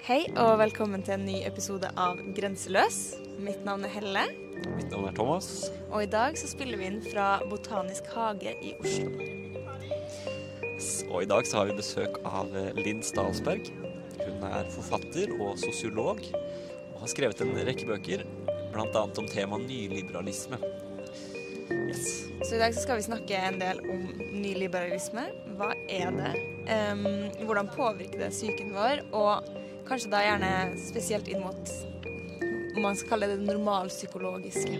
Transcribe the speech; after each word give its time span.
Hei 0.00 0.22
og 0.40 0.54
velkommen 0.56 1.02
til 1.04 1.18
en 1.18 1.26
ny 1.28 1.34
episode 1.44 1.90
av 2.00 2.16
Grenseløs. 2.32 3.18
Mitt 3.44 3.66
navn 3.66 3.84
er 3.84 3.92
Helle, 3.92 4.22
Mitt 4.78 4.88
navn 4.88 5.10
er 5.10 5.12
Thomas. 5.16 5.68
og 5.90 6.06
i 6.06 6.08
dag 6.08 6.38
så 6.40 6.48
spiller 6.48 6.80
vi 6.80 6.86
inn 6.88 7.02
fra 7.04 7.26
Botanisk 7.50 8.08
hage 8.14 8.54
i 8.64 8.72
Oslo. 8.80 9.12
Og 11.10 11.18
i 11.20 11.28
dag 11.28 11.44
så 11.44 11.60
har 11.60 11.68
vi 11.68 11.76
besøk 11.76 12.16
av 12.24 12.48
eh, 12.56 12.72
Linn 12.80 13.04
Stalsberg. 13.04 13.68
Hun 14.22 14.48
er 14.48 14.72
forfatter 14.72 15.36
og 15.36 15.60
sosiolog 15.60 16.24
og 16.32 16.98
har 17.04 17.12
skrevet 17.12 17.44
en 17.44 17.52
rekke 17.68 17.88
bøker, 17.92 18.24
bl.a. 18.72 19.04
om 19.04 19.28
temaet 19.28 19.68
nyliberalisme. 19.68 20.62
Yes. 21.70 22.30
Så 22.40 22.56
i 22.56 22.58
dag 22.58 22.72
så 22.74 22.86
skal 22.86 22.98
vi 22.98 23.06
snakke 23.10 23.36
en 23.36 23.60
del 23.60 23.84
om 23.84 24.08
nyliberalisme. 24.32 25.28
Hva 25.60 25.74
er 25.92 26.10
det? 26.16 26.34
Um, 26.70 27.04
hvordan 27.44 27.68
påvirker 27.76 28.24
det 28.24 28.32
psyken 28.32 28.72
vår? 28.74 29.04
Og 29.12 29.59
kanskje 29.90 30.10
da 30.12 30.20
gjerne 30.22 30.50
spesielt 30.78 31.26
inn 31.26 31.40
mot 31.42 31.70
om 32.76 32.84
man 32.84 32.94
skal 32.94 33.08
kalle 33.10 33.26
det 33.26 33.40
det 33.40 33.46
normalpsykologiske. 33.48 34.76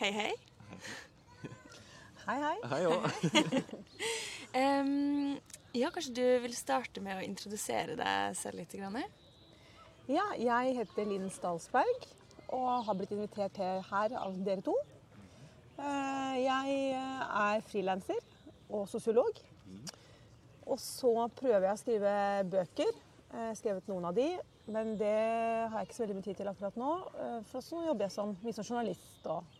Hei, 0.00 0.10
hei. 0.16 0.32
Hei, 2.26 2.36
hei. 2.42 2.56
Hei 2.72 2.82
òg. 2.90 3.06
um, 4.64 5.38
ja, 5.78 5.94
kanskje 5.94 6.18
du 6.18 6.26
vil 6.42 6.58
starte 6.58 7.02
med 7.04 7.20
å 7.20 7.24
introdusere 7.24 7.94
deg 7.98 8.34
selv 8.42 8.58
litt? 8.58 8.74
Grann? 8.74 8.98
Ja, 10.10 10.26
jeg 10.34 10.78
heter 10.82 11.06
Linn 11.06 11.30
Stalsberg 11.30 12.10
og 12.50 12.88
har 12.88 12.96
blitt 12.98 13.14
invitert 13.14 13.54
til 13.54 13.84
her 13.92 14.18
av 14.18 14.34
dere 14.42 14.66
to. 14.66 14.74
Eh, 15.78 16.36
Jeg 16.42 16.78
eh, 16.94 17.22
er 17.42 17.62
frilanser 17.68 18.22
og 18.68 18.88
sosiolog. 18.90 19.38
Og 20.68 20.76
så 20.82 21.12
prøver 21.38 21.64
jeg 21.68 21.74
å 21.76 21.80
skrive 21.80 22.14
bøker. 22.52 22.90
Jeg 23.28 23.44
har 23.50 23.56
skrevet 23.56 23.88
noen 23.88 24.06
av 24.08 24.16
de, 24.16 24.26
men 24.72 24.94
det 25.00 25.12
har 25.12 25.78
jeg 25.80 25.88
ikke 25.88 25.96
så 25.96 26.02
veldig 26.04 26.16
mye 26.18 26.26
tid 26.26 26.38
til 26.40 26.50
akkurat 26.50 26.76
nå. 26.80 26.90
Eh, 27.24 27.38
For 27.50 27.64
så 27.64 27.84
jobber 27.86 28.08
jeg 28.08 28.14
som, 28.16 28.34
mye 28.44 28.56
som 28.56 28.66
journalist 28.66 29.28
og 29.32 29.56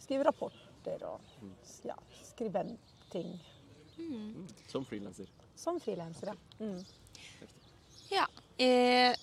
skriver 0.00 0.28
rapporter 0.30 1.04
og 1.08 1.20
ja, 1.88 1.96
skribentting. 2.30 3.34
Som 4.70 4.84
frilanser. 4.88 5.28
Som 5.56 5.80
frilanser, 5.80 6.32
ja. 6.32 6.36
Mm. 6.60 6.80
Ja. 8.12 8.26
Eh, 8.60 9.16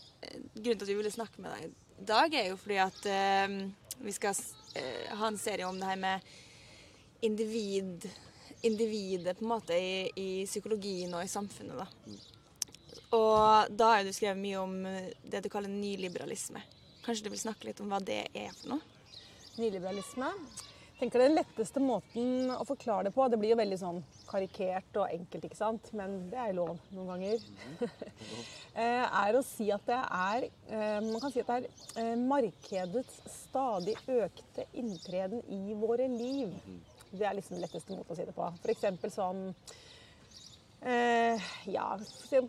grunnen 0.56 0.80
til 0.80 0.86
at 0.86 0.90
vi 0.90 0.98
ville 0.98 1.14
snakke 1.14 1.42
med 1.42 1.54
deg 1.54 1.70
i 1.70 2.06
dag, 2.10 2.34
er 2.38 2.50
jo 2.50 2.58
fordi 2.60 2.80
at 2.82 3.06
eh, 3.10 3.56
vi 4.02 4.14
skal 4.16 4.36
eh, 4.76 5.10
ha 5.18 5.28
en 5.28 5.38
serie 5.38 5.68
om 5.68 5.80
det 5.80 5.90
her 5.90 6.00
med 6.02 6.20
individ, 7.24 8.10
individet 8.62 9.38
på 9.40 9.46
en 9.46 9.54
måte 9.54 9.78
i, 9.78 10.10
i 10.16 10.30
psykologien 10.46 11.14
og 11.14 11.24
i 11.24 11.32
samfunnet. 11.32 11.84
da. 11.84 11.88
Og 13.14 13.74
da 13.78 13.92
har 13.94 14.04
du 14.04 14.14
skrevet 14.16 14.42
mye 14.42 14.60
om 14.62 14.80
det 15.24 15.44
du 15.46 15.50
kaller 15.54 15.70
nyliberalisme. 15.70 16.64
Kanskje 17.06 17.28
du 17.28 17.34
vil 17.34 17.44
snakke 17.44 17.68
litt 17.68 17.82
om 17.84 17.92
hva 17.92 18.00
det 18.04 18.26
er 18.34 18.52
for 18.58 18.74
noe? 18.74 18.94
Nyliberalisme. 19.60 20.32
Tenker 21.00 21.24
Den 21.24 21.36
letteste 21.36 21.82
måten 21.84 22.52
å 22.54 22.64
forklare 22.68 23.08
det 23.08 23.14
på 23.16 23.26
Det 23.32 23.40
blir 23.42 23.54
jo 23.54 23.60
veldig 23.60 23.80
sånn 23.82 24.02
karikert 24.30 25.00
og 25.02 25.10
enkelt, 25.10 25.48
ikke 25.48 25.60
sant? 25.60 25.90
men 25.98 26.16
det 26.32 26.40
er 26.40 26.56
lov 26.58 26.78
noen 26.94 27.14
ganger. 27.16 27.48
Eh, 28.74 29.04
er 29.06 29.36
å 29.38 29.44
si 29.46 29.68
at 29.70 29.84
det 29.86 30.00
er 30.02 30.46
eh, 30.48 30.96
Man 31.06 31.20
kan 31.22 31.30
si 31.30 31.44
at 31.44 31.50
det 31.52 31.58
er 31.60 31.68
eh, 32.02 32.16
markedets 32.18 33.20
stadig 33.30 33.94
økte 34.10 34.66
inntreden 34.82 35.44
i 35.46 35.76
våre 35.78 36.08
liv. 36.10 36.56
Det 37.12 37.22
er 37.22 37.38
liksom 37.38 37.60
den 37.60 37.68
letteste 37.68 37.94
måten 37.94 38.16
å 38.16 38.18
si 38.18 38.26
det 38.26 38.34
på. 38.34 38.48
F.eks. 38.66 39.14
sånn 39.14 39.52
Eh, 40.86 41.42
ja, 41.66 42.00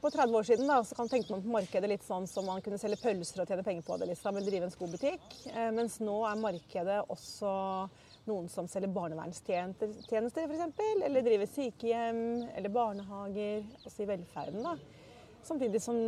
På 0.00 0.10
30 0.10 0.34
år 0.34 0.42
siden 0.42 0.66
da, 0.66 0.84
så 0.84 0.94
kan 0.94 1.08
tenkte 1.08 1.32
man 1.32 1.42
på 1.42 1.52
markedet 1.54 1.86
litt 1.88 2.02
sånn 2.02 2.24
som 2.26 2.48
man 2.48 2.62
kunne 2.64 2.80
selge 2.82 2.98
pølser 2.98 3.44
og 3.44 3.50
tjene 3.50 3.62
penger 3.62 3.84
på 3.86 3.98
det. 4.00 4.08
liksom, 4.10 4.36
eller 4.36 4.50
drive 4.50 4.66
en 4.66 4.74
skobutikk. 4.74 5.26
Eh, 5.52 5.70
mens 5.76 6.00
nå 6.02 6.16
er 6.26 6.40
markedet 6.42 6.98
også 7.14 7.52
noen 8.30 8.48
som 8.52 8.68
selger 8.70 8.92
barnevernstjenester 8.94 10.46
f.eks. 10.48 10.82
Eller 11.04 11.24
driver 11.24 11.50
sykehjem 11.50 12.20
eller 12.54 12.72
barnehager, 12.72 13.64
også 13.84 14.04
i 14.04 14.10
velferden. 14.14 14.62
da. 14.64 14.76
Samtidig 15.44 15.82
som 15.84 15.98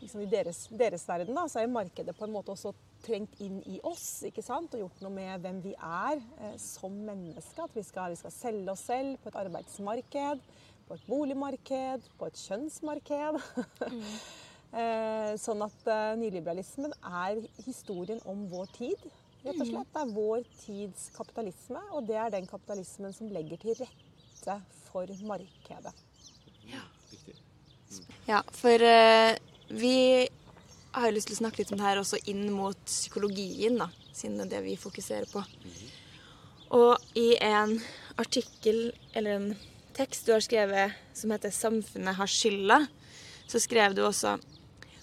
liksom, 0.00 0.24
i 0.24 0.30
deres, 0.30 0.64
deres 0.74 1.06
verden 1.08 1.36
da, 1.38 1.46
så 1.48 1.62
er 1.62 1.70
markedet 1.70 2.16
på 2.18 2.26
en 2.26 2.34
måte 2.34 2.54
også 2.54 2.74
trengt 3.04 3.38
inn 3.40 3.60
i 3.70 3.78
oss 3.86 4.24
ikke 4.28 4.42
sant? 4.44 4.74
og 4.74 4.82
gjort 4.82 5.04
noe 5.04 5.14
med 5.14 5.44
hvem 5.44 5.62
vi 5.64 5.76
er 5.76 6.18
eh, 6.40 6.56
som 6.60 6.96
mennesker. 7.06 7.68
At 7.68 7.78
vi 7.78 7.86
skal, 7.86 8.12
vi 8.12 8.20
skal 8.20 8.34
selge 8.34 8.74
oss 8.74 8.84
selv 8.90 9.20
på 9.22 9.30
et 9.30 9.40
arbeidsmarked 9.44 10.42
på 10.90 10.96
et 10.98 11.06
boligmarked, 11.06 12.06
på 12.18 12.30
et 12.30 12.46
kjønnsmarked. 12.46 13.42
Eh, 14.70 15.32
sånn 15.34 15.64
at 15.64 15.88
eh, 15.90 16.12
nyliberalismen 16.14 16.92
er 17.02 17.40
historien 17.64 18.20
om 18.30 18.44
vår 18.52 18.68
tid. 18.70 19.00
Rett 19.44 19.56
og 19.56 19.68
slett. 19.68 19.92
Det 19.94 20.02
er 20.02 20.12
vår 20.14 20.42
tids 20.60 21.06
kapitalisme, 21.16 21.80
og 21.96 22.04
det 22.08 22.18
er 22.20 22.32
den 22.34 22.48
kapitalismen 22.48 23.14
som 23.16 23.30
legger 23.32 23.60
til 23.62 23.78
rette 23.78 24.56
for 24.90 25.08
markedet. 25.28 25.94
Riktig. 27.10 27.36
Ja, 28.28 28.42
for 28.54 28.84
uh, 28.84 29.32
vi 29.70 30.28
har 30.92 31.08
jo 31.08 31.14
lyst 31.16 31.30
til 31.30 31.38
å 31.38 31.40
snakke 31.40 31.62
litt 31.62 31.72
om 31.72 31.80
det 31.80 31.86
her 31.86 32.02
også 32.02 32.20
inn 32.30 32.44
mot 32.52 32.78
psykologien, 32.86 33.80
da, 33.80 33.88
siden 34.12 34.38
det 34.38 34.46
er 34.48 34.52
det 34.58 34.62
vi 34.68 34.76
fokuserer 34.80 35.30
på. 35.30 35.42
Og 36.76 37.18
i 37.18 37.34
en 37.42 37.78
artikkel, 38.20 38.90
eller 39.16 39.38
en 39.38 39.50
tekst 39.96 40.28
du 40.28 40.34
har 40.36 40.44
skrevet 40.44 40.94
som 41.16 41.32
heter 41.32 41.50
'Samfunnet 41.50 42.14
har 42.14 42.30
skylda', 42.30 42.86
så 43.48 43.58
skrev 43.58 43.94
du 43.96 44.04
også 44.06 44.38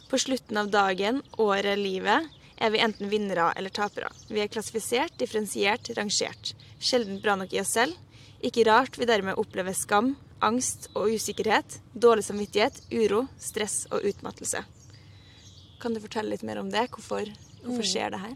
på 0.07 0.17
slutten 0.17 0.57
av 0.57 0.71
dagen, 0.71 1.21
året, 1.37 1.77
livet 1.77 2.29
er 2.57 2.71
vi 2.73 2.81
enten 2.81 3.09
vinnere 3.11 3.51
eller 3.55 3.73
tapere. 3.73 4.09
Vi 4.29 4.41
er 4.41 4.51
klassifisert, 4.51 5.17
differensiert, 5.19 5.89
rangert. 5.97 6.53
Sjelden 6.79 7.21
bra 7.21 7.35
nok 7.37 7.53
i 7.53 7.61
oss 7.61 7.75
selv. 7.77 7.97
Ikke 8.45 8.65
rart 8.67 8.97
vi 8.97 9.07
dermed 9.09 9.37
opplever 9.41 9.73
skam, 9.77 10.15
angst 10.43 10.89
og 10.93 11.13
usikkerhet, 11.13 11.79
dårlig 11.93 12.25
samvittighet, 12.27 12.83
uro, 12.93 13.25
stress 13.41 13.85
og 13.91 14.05
utmattelse. 14.05 14.63
Kan 15.81 15.93
du 15.93 16.01
fortelle 16.01 16.33
litt 16.33 16.45
mer 16.45 16.61
om 16.61 16.69
det? 16.73 16.87
Hvorfor, 16.93 17.29
hvorfor 17.63 17.85
skjer 17.85 18.13
det 18.13 18.21
her? 18.21 18.35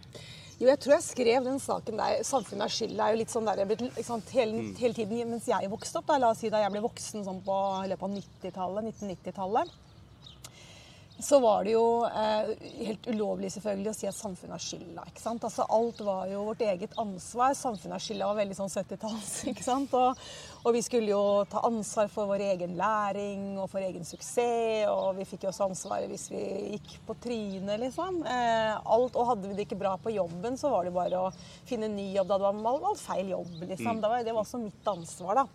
Jo, 0.61 0.67
jeg 0.69 0.77
tror 0.77 0.93
jeg 0.93 1.05
skrev 1.07 1.45
den 1.47 1.57
saken 1.57 1.97
der 1.97 2.19
'Samfunnet 2.21 2.67
er 2.67 2.73
skyld' 2.73 2.99
er 3.01 3.13
jo 3.13 3.17
litt 3.17 3.31
sånn 3.33 3.47
der 3.49 3.63
jeg 3.63 3.77
ikke 3.81 4.03
sant, 4.05 4.29
hele, 4.29 4.75
hele 4.77 4.93
tiden 4.93 5.31
mens 5.31 5.47
jeg 5.49 5.69
vokste 5.69 5.97
opp. 5.97 6.05
Da, 6.05 6.19
la 6.21 6.29
oss 6.29 6.43
si 6.43 6.51
da 6.53 6.61
jeg 6.61 6.71
ble 6.71 6.83
voksen 6.85 7.25
sånn 7.25 7.41
på 7.41 7.55
løpet 7.89 8.05
av 8.05 8.11
90-tallet, 8.13 8.91
1990-tallet. 9.01 9.71
Så 11.21 11.39
var 11.39 11.63
det 11.63 11.75
jo 11.75 12.03
eh, 12.07 12.51
helt 12.81 13.07
ulovlig 13.11 13.51
selvfølgelig 13.53 13.91
å 13.91 13.95
si 13.95 14.07
at 14.09 14.17
samfunnet 14.17 14.55
har 14.55 14.63
skylda. 14.63 15.03
ikke 15.11 15.21
sant? 15.21 15.43
Altså 15.45 15.67
Alt 15.69 16.01
var 16.05 16.29
jo 16.31 16.45
vårt 16.47 16.63
eget 16.65 16.95
ansvar. 17.01 17.53
Samfunnet 17.57 17.95
har 17.97 18.03
skylda 18.03 18.29
var 18.31 18.39
veldig 18.39 18.57
sånn 18.57 18.71
70-talls. 18.73 19.33
ikke 19.51 19.65
sant? 19.65 19.93
Og, 19.97 20.23
og 20.63 20.75
vi 20.75 20.81
skulle 20.85 21.11
jo 21.13 21.21
ta 21.51 21.61
ansvar 21.69 22.09
for 22.13 22.31
vår 22.31 22.45
egen 22.49 22.73
læring 22.79 23.45
og 23.61 23.69
for 23.71 23.85
egen 23.85 24.07
suksess. 24.07 24.89
Og 24.89 25.19
vi 25.19 25.27
fikk 25.29 25.45
jo 25.45 25.51
også 25.51 25.69
ansvaret 25.69 26.09
hvis 26.09 26.27
vi 26.33 26.41
gikk 26.75 26.97
på 27.05 27.17
trynet, 27.21 27.77
liksom. 27.85 28.23
Eh, 28.25 28.73
alt, 28.81 29.15
og 29.15 29.31
hadde 29.33 29.51
vi 29.51 29.59
det 29.59 29.67
ikke 29.67 29.81
bra 29.83 29.93
på 30.01 30.15
jobben, 30.15 30.57
så 30.57 30.73
var 30.73 30.89
det 30.89 30.95
bare 30.95 31.21
å 31.21 31.31
finne 31.69 31.89
en 31.89 31.97
ny 31.99 32.09
jobb. 32.15 32.31
Da 32.31 32.39
hadde 32.39 32.65
man 32.65 32.81
valgt 32.81 33.05
feil 33.05 33.33
jobb, 33.35 33.55
liksom. 33.61 34.01
Det 34.01 34.13
var, 34.13 34.25
det 34.25 34.35
var 34.35 34.45
også 34.45 34.61
mitt 34.65 34.93
ansvar, 34.95 35.43
da. 35.43 35.47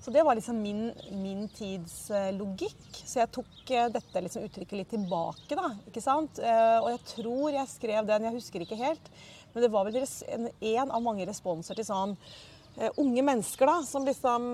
Så 0.00 0.10
det 0.10 0.22
var 0.22 0.34
liksom 0.34 0.62
min, 0.62 0.92
min 1.12 1.48
tids 1.48 2.10
eh, 2.10 2.30
logikk. 2.32 2.86
Så 3.04 3.20
jeg 3.20 3.32
tok 3.36 3.70
eh, 3.70 3.90
dette 3.92 4.22
liksom 4.24 4.46
uttrykket 4.46 4.78
litt 4.78 4.94
tilbake, 4.94 5.58
da. 5.58 5.74
ikke 5.90 6.02
sant? 6.04 6.40
Eh, 6.40 6.76
og 6.80 6.88
jeg 6.94 7.02
tror 7.12 7.50
jeg 7.52 7.72
skrev 7.74 8.08
den, 8.08 8.28
jeg 8.28 8.38
husker 8.38 8.64
ikke 8.64 8.80
helt, 8.80 9.10
men 9.52 9.66
det 9.66 9.72
var 9.74 9.84
vel 9.84 9.98
én 10.00 10.88
av 10.88 11.02
mange 11.04 11.26
responser 11.28 11.76
til 11.76 11.88
sånn 11.88 12.16
unge 13.02 13.22
mennesker 13.26 13.66
da, 13.66 13.80
som 13.84 14.04
liksom 14.06 14.44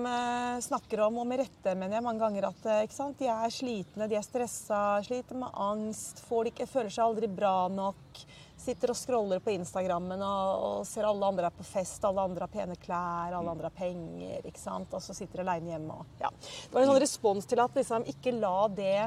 snakker 0.65 1.03
om, 1.05 1.19
og 1.21 1.27
med 1.29 1.37
rette 1.43 1.75
mener 1.77 1.99
jeg 1.99 2.03
mange 2.03 2.23
ganger, 2.23 2.47
at 2.49 2.89
sant? 2.91 3.21
de 3.21 3.29
er 3.29 3.53
slitne, 3.53 4.07
de 4.09 4.17
er 4.17 4.25
stressa, 4.25 4.79
sliter 5.05 5.37
med 5.37 5.53
angst, 5.53 6.23
det 6.25 6.49
ikke, 6.49 6.67
føler 6.71 6.89
seg 6.91 7.05
aldri 7.05 7.29
bra 7.29 7.53
nok. 7.71 8.25
Sitter 8.67 8.91
og 8.91 8.99
scroller 8.99 9.39
på 9.43 9.53
Instagrammen 9.55 10.21
og, 10.27 10.65
og 10.67 10.87
ser 10.89 11.07
alle 11.07 11.31
andre 11.31 11.47
er 11.47 11.55
på 11.55 11.65
fest, 11.67 12.03
alle 12.07 12.25
andre 12.27 12.43
har 12.43 12.51
pene 12.51 12.75
klær, 12.83 13.31
alle 13.37 13.53
andre 13.53 13.71
har 13.71 13.77
penger. 13.77 14.43
ikke 14.43 14.59
sant? 14.59 14.91
Og 14.91 15.03
så 15.03 15.15
sitter 15.15 15.45
aleine 15.45 15.71
hjemme. 15.71 15.95
Og, 16.01 16.19
ja. 16.19 16.31
Det 16.35 16.75
var 16.75 16.83
en 16.83 16.91
sånn 16.91 17.03
respons 17.05 17.47
til 17.47 17.63
at 17.63 17.79
liksom, 17.79 18.07
ikke 18.11 18.35
la 18.35 18.57
det 18.75 18.99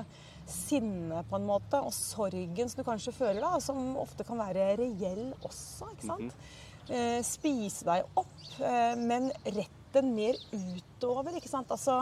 sinnet 0.50 1.28
på 1.30 1.38
en 1.38 1.46
måte, 1.46 1.78
og 1.78 1.92
sorgen 1.94 2.70
som 2.70 2.80
du 2.80 2.86
kanskje 2.86 3.14
føler, 3.14 3.40
da, 3.44 3.60
som 3.62 3.94
ofte 4.00 4.26
kan 4.26 4.40
være 4.40 4.72
reell 4.80 5.30
også. 5.46 5.92
ikke 5.94 6.08
sant? 6.08 6.38
Eh, 6.90 7.18
spise 7.26 7.86
deg 7.86 8.18
opp, 8.18 8.38
eh, 8.64 8.94
men 8.98 9.30
rett 9.44 9.76
den 9.94 10.14
mer 10.16 10.38
utover. 10.54 11.36
ikke 11.36 11.50
sant? 11.50 11.70
Altså, 11.70 12.00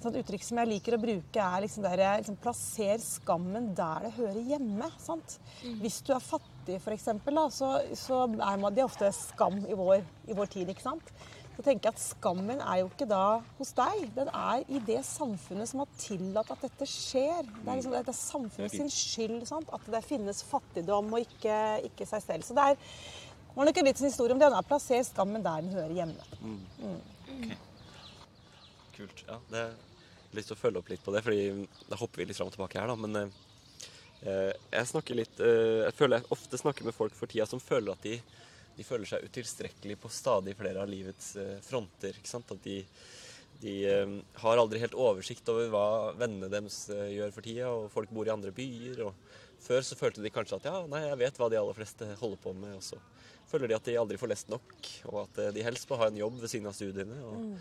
et 0.00 0.06
sånt 0.06 0.16
uttrykk 0.16 0.44
som 0.46 0.60
jeg 0.62 0.70
liker 0.70 0.96
å 0.96 1.00
bruke, 1.02 1.44
er 1.44 1.64
liksom 1.66 1.84
der, 1.84 2.00
liksom, 2.22 2.38
plasser 2.40 3.02
skammen 3.04 3.74
der 3.76 4.06
det 4.06 4.14
hører 4.16 4.40
hjemme. 4.54 4.88
sant? 4.98 5.38
Hvis 5.82 6.00
du 6.06 6.14
er 6.14 6.24
fattig, 6.24 6.48
f.eks., 6.78 7.10
så, 7.56 7.68
så 7.98 8.22
er 8.30 8.62
man, 8.62 8.72
det 8.74 8.84
er 8.84 8.88
ofte 8.88 9.10
skam 9.16 9.60
i 9.66 9.76
vår, 9.76 10.02
i 10.30 10.36
vår 10.36 10.50
tid. 10.56 10.72
ikke 10.72 10.86
sant? 10.86 11.14
så 11.60 11.64
tenker 11.66 11.90
jeg 11.90 11.92
at 11.92 12.00
skammen 12.00 12.60
er 12.62 12.78
jo 12.80 12.86
ikke 12.88 13.04
da 13.10 13.24
hos 13.58 13.74
deg. 13.76 14.04
Den 14.16 14.30
er 14.32 14.62
i 14.64 14.78
det 14.86 15.02
samfunnet 15.04 15.68
som 15.68 15.82
har 15.82 15.90
tillatt 16.00 16.52
at 16.54 16.62
dette 16.64 16.86
skjer. 16.88 17.42
Det 17.44 17.66
er, 17.66 17.74
liksom, 17.74 17.96
det 17.98 18.00
er 18.14 18.16
samfunnet 18.16 18.72
sin 18.72 18.88
skyld 18.94 19.42
sant? 19.50 19.68
at 19.76 19.90
det 19.92 20.00
finnes 20.06 20.40
fattigdom 20.48 21.12
og 21.12 21.26
ikke, 21.26 21.58
ikke 21.90 22.08
seg 22.08 22.24
selv. 22.24 22.46
Så 22.46 22.56
det 22.56 22.64
er 22.70 22.80
var 23.54 23.66
nok 23.68 23.76
en 23.76 23.88
liten 23.90 24.06
historie 24.06 24.32
om 24.32 24.40
det. 24.40 24.48
Den 24.48 24.56
er 24.56 24.70
plassert 24.70 25.10
skammen 25.10 25.44
der 25.44 25.60
den 25.60 25.74
hører 25.74 25.94
hjemme. 25.98 26.22
Kult. 28.96 29.24
Ja, 29.28 29.36
det 29.50 29.62
er 29.66 29.76
lyst 30.38 30.52
til 30.52 30.56
å 30.56 30.60
følge 30.60 30.80
opp 30.80 30.90
litt 30.92 31.04
på 31.04 31.12
det, 31.14 31.24
fordi 31.26 31.66
da 31.90 31.98
hopper 32.00 32.22
vi 32.22 32.30
litt 32.30 32.38
fram 32.38 32.48
og 32.48 32.54
tilbake 32.54 32.80
her, 32.80 32.88
da. 32.88 32.96
Men 32.96 33.18
eh, 33.18 33.38
jeg 34.22 34.88
snakker 34.90 35.16
litt 35.16 35.40
eh, 35.40 35.86
Jeg 35.86 35.96
føler 35.96 36.20
jeg 36.20 36.32
ofte 36.36 36.58
snakker 36.60 36.84
med 36.84 36.96
folk 36.96 37.14
for 37.16 37.30
tida 37.30 37.46
som 37.48 37.62
føler 37.62 37.94
at 37.94 38.04
de, 38.04 38.18
de 38.76 38.84
føler 38.84 39.08
seg 39.08 39.24
utilstrekkelige 39.24 40.00
på 40.02 40.12
stadig 40.12 40.56
flere 40.58 40.82
av 40.82 40.90
livets 40.90 41.34
eh, 41.40 41.56
fronter. 41.64 42.16
ikke 42.16 42.28
sant? 42.28 42.52
At 42.52 42.60
de, 42.64 42.82
de 43.62 43.76
eh, 43.88 44.16
har 44.42 44.60
aldri 44.60 44.82
helt 44.82 44.96
oversikt 44.98 45.48
over 45.52 45.70
hva 45.72 45.86
vennene 46.20 46.50
deres 46.52 46.82
eh, 46.92 47.14
gjør 47.16 47.32
for 47.36 47.48
tida, 47.48 47.70
og 47.72 47.88
folk 47.92 48.12
bor 48.12 48.28
i 48.28 48.34
andre 48.34 48.52
byer. 48.56 49.04
og 49.08 49.64
Før 49.64 49.84
så 49.84 49.98
følte 49.98 50.24
de 50.24 50.32
kanskje 50.34 50.60
at 50.60 50.70
ja, 50.70 50.76
nei, 50.90 51.06
jeg 51.08 51.20
vet 51.24 51.40
hva 51.40 51.50
de 51.52 51.60
aller 51.60 51.76
fleste 51.76 52.12
holder 52.20 52.44
på 52.44 52.54
med. 52.56 52.76
og 52.76 52.84
så 52.84 53.00
føler 53.50 53.70
de 53.70 53.76
at 53.76 53.88
de 53.88 53.98
aldri 53.98 54.18
får 54.20 54.30
lest 54.30 54.50
nok, 54.52 54.90
og 55.10 55.22
at 55.24 55.40
eh, 55.42 55.54
de 55.56 55.64
helst 55.66 55.88
må 55.90 55.98
ha 56.00 56.10
en 56.10 56.20
jobb 56.20 56.40
ved 56.42 56.52
siden 56.52 56.70
av 56.70 56.76
studiene. 56.76 57.18
og 57.26 57.54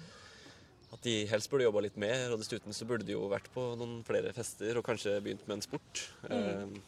at 0.90 1.04
de 1.06 1.16
helst 1.30 1.52
burde 1.52 1.68
jobba 1.68 1.84
litt 1.86 2.00
mer, 2.02 2.32
og 2.34 2.42
dessuten 2.42 2.74
så 2.76 2.88
burde 2.90 3.06
de 3.06 3.14
jo 3.14 3.28
vært 3.30 3.50
på 3.54 3.64
noen 3.78 4.00
flere 4.08 4.34
fester 4.34 4.80
og 4.80 4.86
kanskje 4.88 5.20
begynt 5.22 5.46
med 5.48 5.60
en 5.60 5.66
sport. 5.66 6.04
Mm. 6.30 6.80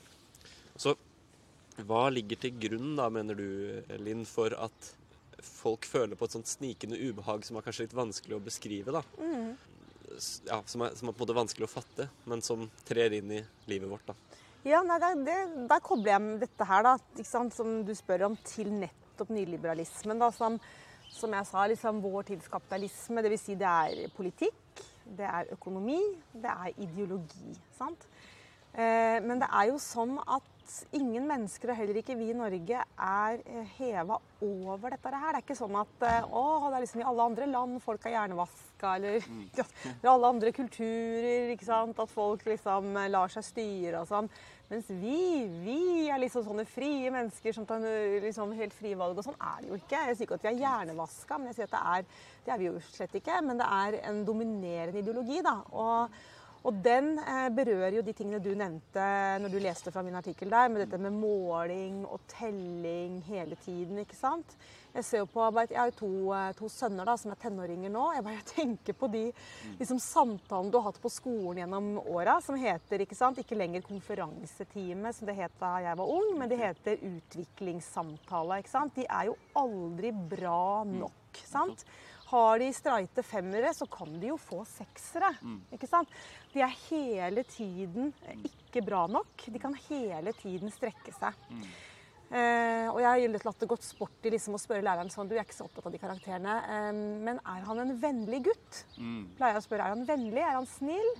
så 0.79 0.95
hva 1.87 2.07
ligger 2.11 2.37
til 2.41 2.57
grunn, 2.61 2.95
da, 2.97 3.07
mener 3.13 3.37
du, 3.37 3.47
Linn, 4.03 4.25
for 4.27 4.53
at 4.59 4.89
folk 5.41 5.87
føler 5.89 6.17
på 6.19 6.27
et 6.27 6.35
sånt 6.35 6.49
snikende 6.49 6.99
ubehag 6.99 7.45
som 7.47 7.57
er 7.57 7.65
kanskje 7.65 7.87
litt 7.87 7.97
vanskelig 7.97 8.37
å 8.37 8.43
beskrive, 8.43 8.93
da? 8.93 9.01
Mm. 9.21 9.53
Ja, 10.49 10.59
som 10.67 10.83
er, 10.85 10.95
som 10.99 11.09
er 11.09 11.15
på 11.15 11.21
en 11.21 11.23
måte 11.23 11.37
vanskelig 11.37 11.65
å 11.65 11.71
fatte, 11.71 12.09
men 12.29 12.43
som 12.45 12.67
trer 12.87 13.15
inn 13.17 13.31
i 13.39 13.41
livet 13.71 13.89
vårt, 13.89 14.11
da. 14.11 14.17
Ja, 14.67 14.83
nei, 14.85 14.99
det, 15.01 15.11
det, 15.25 15.37
Der 15.71 15.81
kobler 15.81 16.13
jeg 16.13 16.41
dette 16.43 16.67
her, 16.69 16.85
da, 16.85 16.95
ikke 17.15 17.29
sant, 17.29 17.55
som 17.55 17.81
du 17.87 17.93
spør 17.97 18.27
om, 18.29 18.37
til 18.45 18.69
nettopp 18.75 19.31
nyliberalismen. 19.33 20.21
Da, 20.21 20.29
som, 20.35 20.59
som 21.11 21.33
jeg 21.35 21.47
sa, 21.49 21.65
liksom 21.69 22.01
vår 22.03 22.29
tids 22.31 22.49
kapitalisme. 22.51 23.23
Dvs. 23.25 23.45
Si 23.45 23.57
det 23.59 23.67
er 23.69 24.13
politikk, 24.15 24.83
det 25.17 25.27
er 25.27 25.51
økonomi, 25.55 25.99
det 26.33 26.51
er 26.51 26.77
ideologi. 26.77 27.55
sant? 27.77 28.07
Eh, 28.71 29.19
men 29.19 29.41
det 29.41 29.49
er 29.51 29.67
jo 29.67 29.79
sånn 29.83 30.15
at 30.31 30.47
ingen 30.95 31.25
mennesker, 31.27 31.73
og 31.73 31.79
heller 31.81 31.97
ikke 31.99 32.15
vi 32.15 32.29
i 32.31 32.35
Norge, 32.37 32.83
er 33.03 33.41
eh, 33.43 33.73
heva 33.75 34.15
over 34.47 34.93
dette 34.93 35.11
her. 35.11 35.33
Det 35.33 35.41
er 35.41 35.43
ikke 35.43 35.59
sånn 35.59 35.75
at 35.81 36.05
eh, 36.07 36.29
å, 36.31 36.43
det 36.69 36.77
er 36.77 36.85
liksom 36.85 37.03
i 37.03 37.07
alle 37.09 37.25
andre 37.33 37.49
land 37.51 37.81
folk 37.83 38.07
er 38.07 38.15
hjernevaska, 38.15 38.93
eller 38.95 39.27
er 39.97 40.13
alle 40.13 40.31
andre 40.31 40.55
kulturer, 40.55 41.51
ikke 41.51 41.67
sant. 41.67 41.99
At 41.99 42.15
folk 42.15 42.47
liksom 42.47 42.95
lar 43.11 43.35
seg 43.35 43.47
styre 43.49 44.05
og 44.05 44.11
sånn. 44.11 44.31
Mens 44.71 44.87
vi, 44.87 45.43
vi 45.65 45.79
er 46.07 46.19
liksom 46.21 46.45
sånne 46.45 46.63
frie 46.63 47.09
mennesker 47.11 47.55
som 47.55 47.65
tar 47.67 47.83
liksom 48.23 48.53
helt 48.55 48.75
frie 48.75 48.95
valg. 48.95 49.17
Og 49.19 49.25
sånn 49.25 49.35
er 49.35 49.57
det 49.59 49.71
jo 49.73 49.79
ikke. 49.81 50.03
Jeg 50.07 50.15
sier 50.15 50.29
ikke 50.29 50.37
at 50.39 50.45
vi 50.45 50.51
er 50.53 50.61
hjernevaska, 50.61 51.39
men 51.39 51.51
jeg 51.51 51.57
sier 51.57 51.67
at 51.67 51.73
det 51.75 51.81
er 51.95 52.05
det 52.45 52.53
er 52.53 52.61
vi 52.61 52.69
jo 52.69 52.77
slett 52.87 53.17
ikke. 53.19 53.41
Men 53.43 53.59
det 53.59 53.67
er 53.67 53.97
en 54.07 54.21
dominerende 54.27 55.03
ideologi, 55.03 55.41
da. 55.43 55.57
Og 55.75 56.15
og 56.61 56.77
den 56.85 57.15
eh, 57.17 57.47
berører 57.57 57.95
jo 57.97 58.03
de 58.05 58.13
tingene 58.13 58.41
du 58.43 58.51
nevnte 58.57 59.05
når 59.41 59.49
du 59.53 59.57
leste 59.63 59.93
fra 59.93 60.03
min 60.05 60.17
artikkel 60.19 60.51
der, 60.51 60.69
med 60.69 60.83
dette 60.83 60.99
med 61.01 61.15
måling 61.15 62.03
og 62.05 62.21
telling 62.29 63.17
hele 63.25 63.57
tiden, 63.63 63.97
ikke 64.03 64.17
sant. 64.17 64.53
Jeg 64.91 65.07
ser 65.07 65.21
jo 65.23 65.29
på, 65.31 65.45
jeg 65.63 65.77
har 65.79 65.89
jo 65.89 65.95
to, 66.01 66.11
eh, 66.35 66.51
to 66.59 66.69
sønner 66.69 67.07
da, 67.07 67.15
som 67.17 67.33
er 67.33 67.39
tenåringer 67.41 67.93
nå. 67.93 68.03
Jeg 68.13 68.25
bare 68.27 68.45
tenker 68.53 68.97
på 68.99 69.09
de 69.13 69.23
liksom, 69.79 70.01
samtalene 70.03 70.69
du 70.69 70.77
har 70.77 70.89
hatt 70.91 71.01
på 71.01 71.13
skolen 71.13 71.63
gjennom 71.63 71.89
åra, 72.03 72.37
som 72.45 72.59
heter 72.59 73.07
ikke 73.07 73.17
sant, 73.17 73.41
ikke 73.41 73.57
lenger 73.57 73.87
konferansetime, 73.87 75.15
som 75.17 75.31
det 75.31 75.39
het 75.39 75.57
da 75.61 75.73
jeg 75.87 75.97
var 75.97 76.13
ung, 76.13 76.35
men 76.37 76.51
det 76.51 76.61
heter 76.61 77.01
utviklingssamtale. 77.09 78.61
ikke 78.61 78.75
sant. 78.75 78.93
De 78.99 79.07
er 79.07 79.31
jo 79.31 79.37
aldri 79.57 80.13
bra 80.13 80.83
nok. 80.85 81.41
sant? 81.47 81.85
Har 82.31 82.59
de 82.59 82.69
streite 82.73 83.23
femmere, 83.27 83.73
så 83.75 83.85
kan 83.91 84.11
de 84.21 84.29
jo 84.31 84.37
få 84.39 84.61
seksere. 84.67 85.33
ikke 85.75 85.87
sant? 85.89 86.09
De 86.53 86.61
er 86.63 86.75
hele 86.89 87.43
tiden 87.43 88.13
ikke 88.47 88.83
bra 88.87 89.05
nok. 89.11 89.45
De 89.51 89.59
kan 89.59 89.73
hele 89.89 90.31
tiden 90.39 90.71
strekke 90.71 91.11
seg. 91.17 91.33
Eh, 92.31 92.87
og 92.87 93.01
jeg 93.03 93.09
har 93.27 93.43
latt 93.43 93.59
det 93.59 93.67
gått 93.67 93.83
sport 93.83 94.23
i 94.23 94.31
liksom 94.31 94.55
å 94.55 94.59
spørre 94.61 94.85
læreren 94.87 95.09
sånn 95.11 95.27
Du 95.27 95.33
er 95.35 95.43
ikke 95.43 95.57
så 95.57 95.65
opptatt 95.67 95.89
av 95.89 95.91
de 95.91 95.99
karakterene, 95.99 96.53
eh, 96.63 96.91
men 97.27 97.41
er 97.43 97.65
han 97.67 97.79
en 97.83 97.91
vennlig 97.99 98.45
gutt? 98.45 98.85
Pleier 99.35 99.57
jeg 99.57 99.59
å 99.59 99.65
spørre. 99.67 99.83
Er 99.89 99.95
han 99.97 100.05
vennlig? 100.07 100.39
Er 100.39 100.55
han 100.55 100.65
snill? 100.65 101.11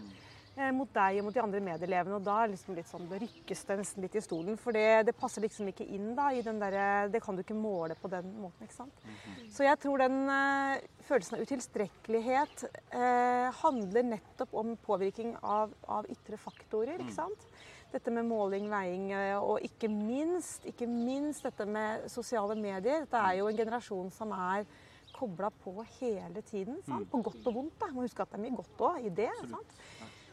Eh, 0.59 0.68
mot 0.75 0.89
deg 0.92 1.21
og 1.21 1.30
mot 1.30 1.36
de 1.36 1.39
andre 1.39 1.62
medelevene. 1.63 2.18
Og 2.18 2.25
da 2.25 2.42
liksom 2.51 2.75
sånn, 2.88 3.07
det 3.07 3.21
rykkes 3.24 3.63
det 3.69 3.77
nesten 3.80 4.03
litt 4.03 4.18
i 4.19 4.24
stolen. 4.24 4.57
For 4.59 4.75
det, 4.75 5.06
det 5.07 5.15
passer 5.15 5.45
liksom 5.45 5.69
ikke 5.71 5.88
inn 5.95 6.12
da, 6.18 6.27
i 6.36 6.44
den 6.44 6.59
derre 6.59 7.07
Det 7.12 7.21
kan 7.24 7.38
du 7.38 7.44
ikke 7.45 7.56
måle 7.56 7.95
på 8.00 8.12
den 8.12 8.33
måten, 8.42 8.68
ikke 8.68 8.81
sant. 8.81 9.06
Så 9.53 9.63
jeg 9.63 9.80
tror 9.80 10.03
den 10.03 10.19
eh, 10.27 10.83
følelsen 11.07 11.38
av 11.38 11.45
utilstrekkelighet 11.48 12.65
eh, 12.68 13.48
handler 13.62 14.09
nettopp 14.12 14.56
om 14.59 14.75
påvirkning 14.83 15.38
av, 15.39 15.71
av 15.88 16.09
ytre 16.12 16.39
faktorer, 16.42 17.00
ikke 17.00 17.15
sant. 17.15 17.48
Dette 17.92 18.12
med 18.12 18.27
måling, 18.27 18.69
veiing 18.71 19.09
eh, 19.15 19.38
og 19.39 19.63
ikke 19.68 19.88
minst, 19.92 20.68
ikke 20.68 20.88
minst 20.88 21.48
dette 21.48 21.68
med 21.68 22.07
sosiale 22.12 22.59
medier. 22.59 23.06
Dette 23.06 23.24
er 23.24 23.39
jo 23.39 23.48
en 23.48 23.59
generasjon 23.63 24.12
som 24.15 24.36
er 24.36 24.68
kobla 25.15 25.50
på 25.63 25.80
hele 26.00 26.42
tiden. 26.44 26.80
Sant? 26.88 27.07
På 27.12 27.19
godt 27.24 27.48
og 27.48 27.56
vondt. 27.56 27.75
Da. 27.80 27.92
Må 27.95 28.06
huske 28.06 28.24
at 28.24 28.31
det 28.31 28.39
er 28.39 28.45
mye 28.45 28.59
godt 28.59 28.83
òg 28.88 29.06
i 29.07 29.12
det. 29.21 29.31
Sant? 29.51 29.75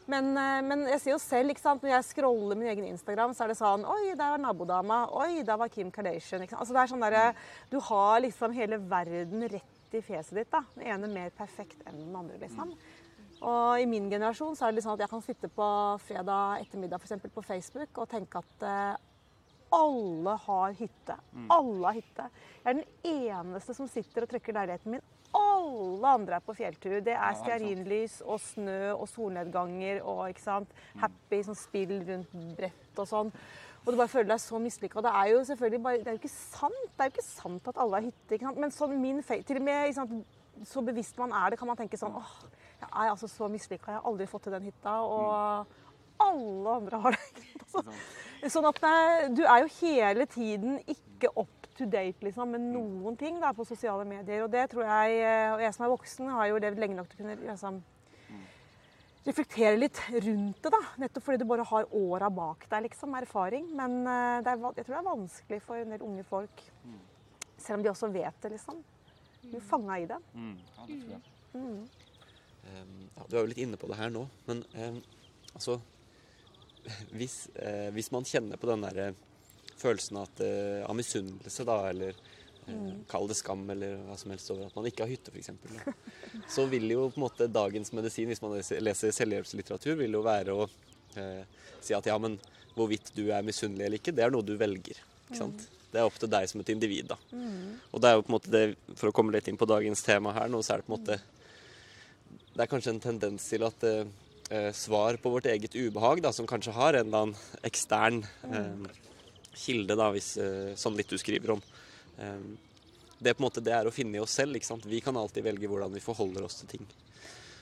Men, 0.09 0.31
eh, 0.41 0.61
men 0.65 0.87
jeg 0.89 1.01
sier 1.03 1.13
jo 1.13 1.21
selv, 1.21 1.53
ikke 1.53 1.61
sant? 1.63 1.83
når 1.85 1.93
jeg 1.99 2.07
scroller 2.11 2.57
min 2.57 2.71
egen 2.73 2.87
Instagram, 2.89 3.35
så 3.37 3.45
er 3.45 3.53
det 3.53 3.59
sånn 3.61 3.85
Oi, 3.85 4.15
der 4.15 4.35
var 4.35 4.41
nabodama. 4.41 5.03
Oi, 5.21 5.43
der 5.45 5.59
var 5.61 5.69
Kim 5.73 5.91
Kardashian. 5.93 6.45
Ikke 6.45 6.57
sant? 6.57 6.63
Altså, 6.65 6.77
det 6.77 6.83
er 6.83 6.93
sånn 6.95 7.05
der, 7.05 7.43
Du 7.69 7.77
har 7.91 8.23
liksom 8.25 8.55
hele 8.57 8.81
verden 8.89 9.45
rett 9.53 9.99
i 9.99 10.01
fjeset 10.05 10.41
ditt. 10.41 10.51
da. 10.51 10.63
Den 10.75 10.89
ene 10.95 11.13
mer 11.13 11.31
perfekt 11.37 11.85
enn 11.87 12.01
den 12.01 12.17
andre, 12.17 12.39
liksom. 12.41 12.73
Og 13.39 13.81
i 13.81 13.87
min 13.87 14.09
generasjon 14.11 14.57
så 14.59 14.67
er 14.67 14.73
det 14.73 14.81
liksom 14.81 14.97
at 14.97 15.05
jeg 15.05 15.13
kan 15.13 15.23
sitte 15.23 15.51
på 15.55 15.67
fredag 16.03 16.65
ettermiddag 16.65 16.99
for 16.99 17.07
eksempel, 17.07 17.31
på 17.31 17.45
Facebook 17.47 18.01
og 18.03 18.09
tenke 18.11 18.41
at 18.41 18.65
eh, 18.67 18.97
alle 19.77 20.35
har 20.47 20.75
hytte. 20.79 21.17
Alle 21.53 21.87
har 21.87 21.99
hytte. 22.01 22.27
Jeg 22.65 22.73
er 22.73 22.79
den 22.81 22.89
eneste 23.13 23.77
som 23.77 23.89
sitter 23.91 24.25
og 24.25 24.33
trykker 24.33 24.57
leiligheten 24.57 24.97
min. 24.97 25.05
Alle 25.69 26.13
andre 26.19 26.39
er 26.39 26.45
på 26.45 26.55
fjelltur. 26.57 26.99
Det 27.05 27.15
er 27.15 27.39
stearinlys 27.39 28.19
og 28.25 28.41
snø 28.43 28.79
og 28.95 29.07
solnedganger 29.11 30.03
og 30.03 30.25
happy 31.03 31.43
sånn 31.47 31.59
spill 31.59 31.97
rundt 32.09 32.37
brett 32.59 33.03
og 33.03 33.11
sånn. 33.11 33.33
Og 33.85 33.93
du 33.95 33.97
bare 33.97 34.11
føler 34.13 34.33
deg 34.33 34.43
så 34.43 34.59
mislykka. 34.61 35.03
Det 35.05 35.13
er 35.21 35.31
jo 35.33 35.45
selvfølgelig 35.49 35.83
bare, 35.85 36.01
det 36.03 36.11
er 36.11 36.17
jo 36.17 36.21
ikke 36.21 36.35
sant 36.35 36.81
Det 36.93 37.05
er 37.05 37.09
jo 37.09 37.15
ikke 37.15 37.29
sant 37.29 37.69
at 37.71 37.79
alle 37.81 38.01
har 38.01 38.09
hytte. 38.09 38.55
Men 38.59 38.75
sånn 38.75 38.97
min 39.01 39.23
fe- 39.23 39.43
til 39.47 39.61
og 39.61 39.69
med 39.69 39.95
sant? 39.97 40.19
så 40.67 40.83
bevisst 40.83 41.19
man 41.21 41.31
er 41.31 41.51
det, 41.53 41.59
kan 41.61 41.69
man 41.71 41.79
tenke 41.79 41.95
sånn 41.95 42.17
åh, 42.19 42.31
jeg 42.81 42.89
er 42.89 43.13
altså 43.13 43.29
så 43.31 43.47
mislykka. 43.51 43.93
Jeg 43.93 44.01
har 44.01 44.09
aldri 44.11 44.27
fått 44.27 44.49
til 44.49 44.57
den 44.57 44.67
hytta. 44.67 44.97
Og 45.07 45.77
alle 46.19 46.75
andre 46.81 47.01
har 47.05 47.15
det. 47.15 48.51
sånn 48.55 48.67
at 48.67 48.81
du 49.37 49.45
er 49.45 49.63
jo 49.63 49.71
hele 49.81 50.27
tiden 50.31 50.81
ikke 50.87 51.31
up 51.39 51.58
to 51.79 51.87
date 51.91 52.25
liksom, 52.27 52.51
med 52.55 52.67
noen 52.73 53.17
ting 53.19 53.39
da, 53.43 53.53
på 53.57 53.67
sosiale 53.69 54.07
medier. 54.09 54.45
Og 54.45 54.51
det 54.53 54.67
tror 54.73 54.87
jeg 54.89 55.21
eh, 55.23 55.53
Og 55.55 55.63
jeg 55.65 55.77
som 55.77 55.87
er 55.87 55.95
voksen, 55.95 56.33
har 56.35 56.51
jo 56.51 56.61
levd 56.65 56.83
lenge 56.83 56.99
nok 56.99 57.09
til 57.11 57.19
å 57.19 57.23
kunne 57.23 57.39
liksom, 57.45 57.81
reflektere 59.29 59.77
litt 59.79 60.01
rundt 60.15 60.63
det. 60.65 60.73
da, 60.75 60.83
Nettopp 61.05 61.27
fordi 61.27 61.43
du 61.43 61.49
bare 61.51 61.67
har 61.69 61.95
åra 62.01 62.31
bak 62.33 62.67
deg, 62.71 62.89
liksom, 62.89 63.17
erfaring. 63.21 63.71
Men 63.79 64.01
eh, 64.05 64.41
det 64.45 64.55
er, 64.55 64.67
jeg 64.81 64.89
tror 64.89 64.97
det 64.97 65.01
er 65.03 65.11
vanskelig 65.11 65.61
for 65.67 65.81
en 65.81 65.95
del 65.97 66.07
unge 66.09 66.27
folk, 66.29 66.65
selv 67.59 67.79
om 67.79 67.87
de 67.87 67.93
også 67.93 68.13
vet 68.15 68.45
det, 68.45 68.55
liksom. 68.57 68.83
Du 69.49 69.57
er 69.57 69.65
fanga 69.65 69.97
i 70.03 70.07
det. 70.11 70.19
Ja, 70.35 70.89
det 70.89 71.01
tror 71.05 71.17
jeg. 71.17 71.35
Ja, 73.17 73.25
du 73.29 73.37
er 73.37 73.43
jo 73.43 73.51
litt 73.51 73.63
inne 73.63 73.79
på 73.81 73.89
det 73.91 73.99
her 73.99 74.11
nå, 74.13 74.25
men 74.49 74.61
um, 74.77 74.99
altså 75.55 75.79
hvis, 77.19 77.47
uh, 77.59 77.89
hvis 77.95 78.11
man 78.15 78.27
kjenner 78.29 78.61
på 78.61 78.69
den 78.71 78.85
der 78.87 79.01
eh, 79.09 79.25
følelsen 79.81 80.19
at, 80.23 80.41
eh, 80.45 80.83
av 80.89 80.97
misunnelse, 80.99 81.65
da, 81.69 81.79
eller 81.93 82.15
Mm. 82.69 83.07
kall 83.09 83.25
det 83.27 83.37
skam, 83.39 83.63
eller 83.73 83.95
hva 84.05 84.15
som 84.21 84.31
helst 84.31 84.51
over 84.53 84.67
at 84.67 84.75
man 84.77 84.85
ikke 84.85 85.01
har 85.01 85.09
hytte, 85.09 85.31
f.eks., 85.33 85.49
så 86.53 86.67
vil 86.69 86.85
jo 86.93 87.07
på 87.09 87.17
en 87.17 87.23
måte 87.25 87.47
dagens 87.49 87.95
medisin, 87.97 88.29
hvis 88.29 88.43
man 88.43 88.53
leser- 88.61 89.15
selvhjelpslitteratur, 89.17 89.97
vil 89.97 90.13
jo 90.13 90.21
være 90.23 90.53
å 90.53 90.67
eh, 91.17 91.45
si 91.81 91.95
at 91.97 92.05
ja, 92.05 92.19
men 92.21 92.35
hvorvidt 92.77 93.09
du 93.17 93.31
er 93.33 93.41
misunnelig 93.43 93.87
eller 93.87 93.97
ikke, 93.99 94.13
det 94.15 94.23
er 94.27 94.31
noe 94.31 94.45
du 94.45 94.53
velger. 94.61 95.01
ikke 95.31 95.39
sant? 95.41 95.65
Det 95.91 95.97
er 96.03 96.05
opp 96.05 96.19
til 96.21 96.29
deg 96.29 96.45
som 96.53 96.61
et 96.61 96.69
individ. 96.69 97.09
da. 97.09 97.17
Og 97.95 98.03
det 98.03 98.11
er 98.11 98.15
jo 98.19 98.23
på 98.27 98.29
en 98.29 98.37
måte 98.37 98.51
det, 98.53 98.77
For 99.01 99.09
å 99.09 99.15
komme 99.17 99.33
litt 99.33 99.49
inn 99.49 99.57
på 99.57 99.67
dagens 99.67 100.03
tema 100.05 100.35
her 100.37 100.49
nå, 100.53 100.61
så 100.61 100.75
er 100.75 100.83
det 100.83 100.87
på 100.87 100.93
en 100.93 100.99
måte 101.01 101.21
det 102.55 102.61
er 102.67 102.67
kanskje 102.77 102.91
en 102.93 103.01
tendens 103.01 103.49
til 103.49 103.63
at 103.65 103.83
eh, 103.85 104.05
eh, 104.51 104.73
svar 104.77 105.17
på 105.17 105.31
vårt 105.33 105.47
eget 105.47 105.73
ubehag, 105.73 106.21
da, 106.21 106.33
som 106.37 106.47
kanskje 106.47 106.73
har 106.77 106.93
en 107.01 107.07
eller 107.07 107.23
annen 107.23 107.37
ekstern 107.65 108.25
eh, 108.45 108.93
kilde, 109.59 109.97
da, 109.99 110.09
hvis, 110.15 110.33
sånn 110.39 110.79
som 110.81 110.97
litt 110.99 111.11
du 111.11 111.19
skriver 111.21 111.57
om, 111.57 111.63
Det 112.17 112.27
det, 113.19 113.35
på 113.35 113.43
en 113.43 113.47
måte, 113.49 113.63
det 113.65 113.73
er 113.75 113.89
å 113.89 113.95
finne 113.95 114.19
i 114.19 114.23
oss 114.23 114.37
selv. 114.39 114.55
ikke 114.57 114.69
sant? 114.69 114.87
Vi 114.87 115.01
kan 115.03 115.17
alltid 115.19 115.43
velge 115.43 115.67
hvordan 115.71 115.91
vi 115.95 116.03
forholder 116.03 116.45
oss 116.47 116.61
til 116.61 116.71
ting. 116.77 116.85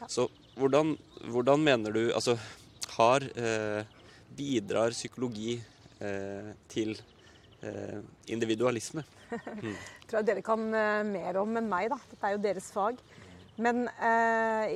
Så 0.08 0.26
hvordan, 0.56 0.96
hvordan, 1.32 1.62
mener 1.64 1.92
du 1.92 2.12
Altså, 2.12 2.36
har 2.98 3.24
eh, 3.24 3.84
Bidrar 4.36 4.92
psykologi 4.92 5.56
eh, 6.00 6.50
til 6.68 6.96
eh, 7.62 8.00
individualisme? 8.26 9.04
Mm. 9.26 9.72
Jeg 9.74 10.10
tror 10.12 10.22
dere 10.22 10.42
kan 10.44 10.60
uh, 10.70 11.02
mer 11.02 11.34
om 11.40 11.56
enn 11.58 11.66
meg, 11.66 11.88
da. 11.90 11.96
Dette 12.12 12.28
er 12.28 12.36
jo 12.36 12.42
deres 12.44 12.68
fag. 12.70 13.00
Men, 13.58 13.88
uh, 13.98 14.74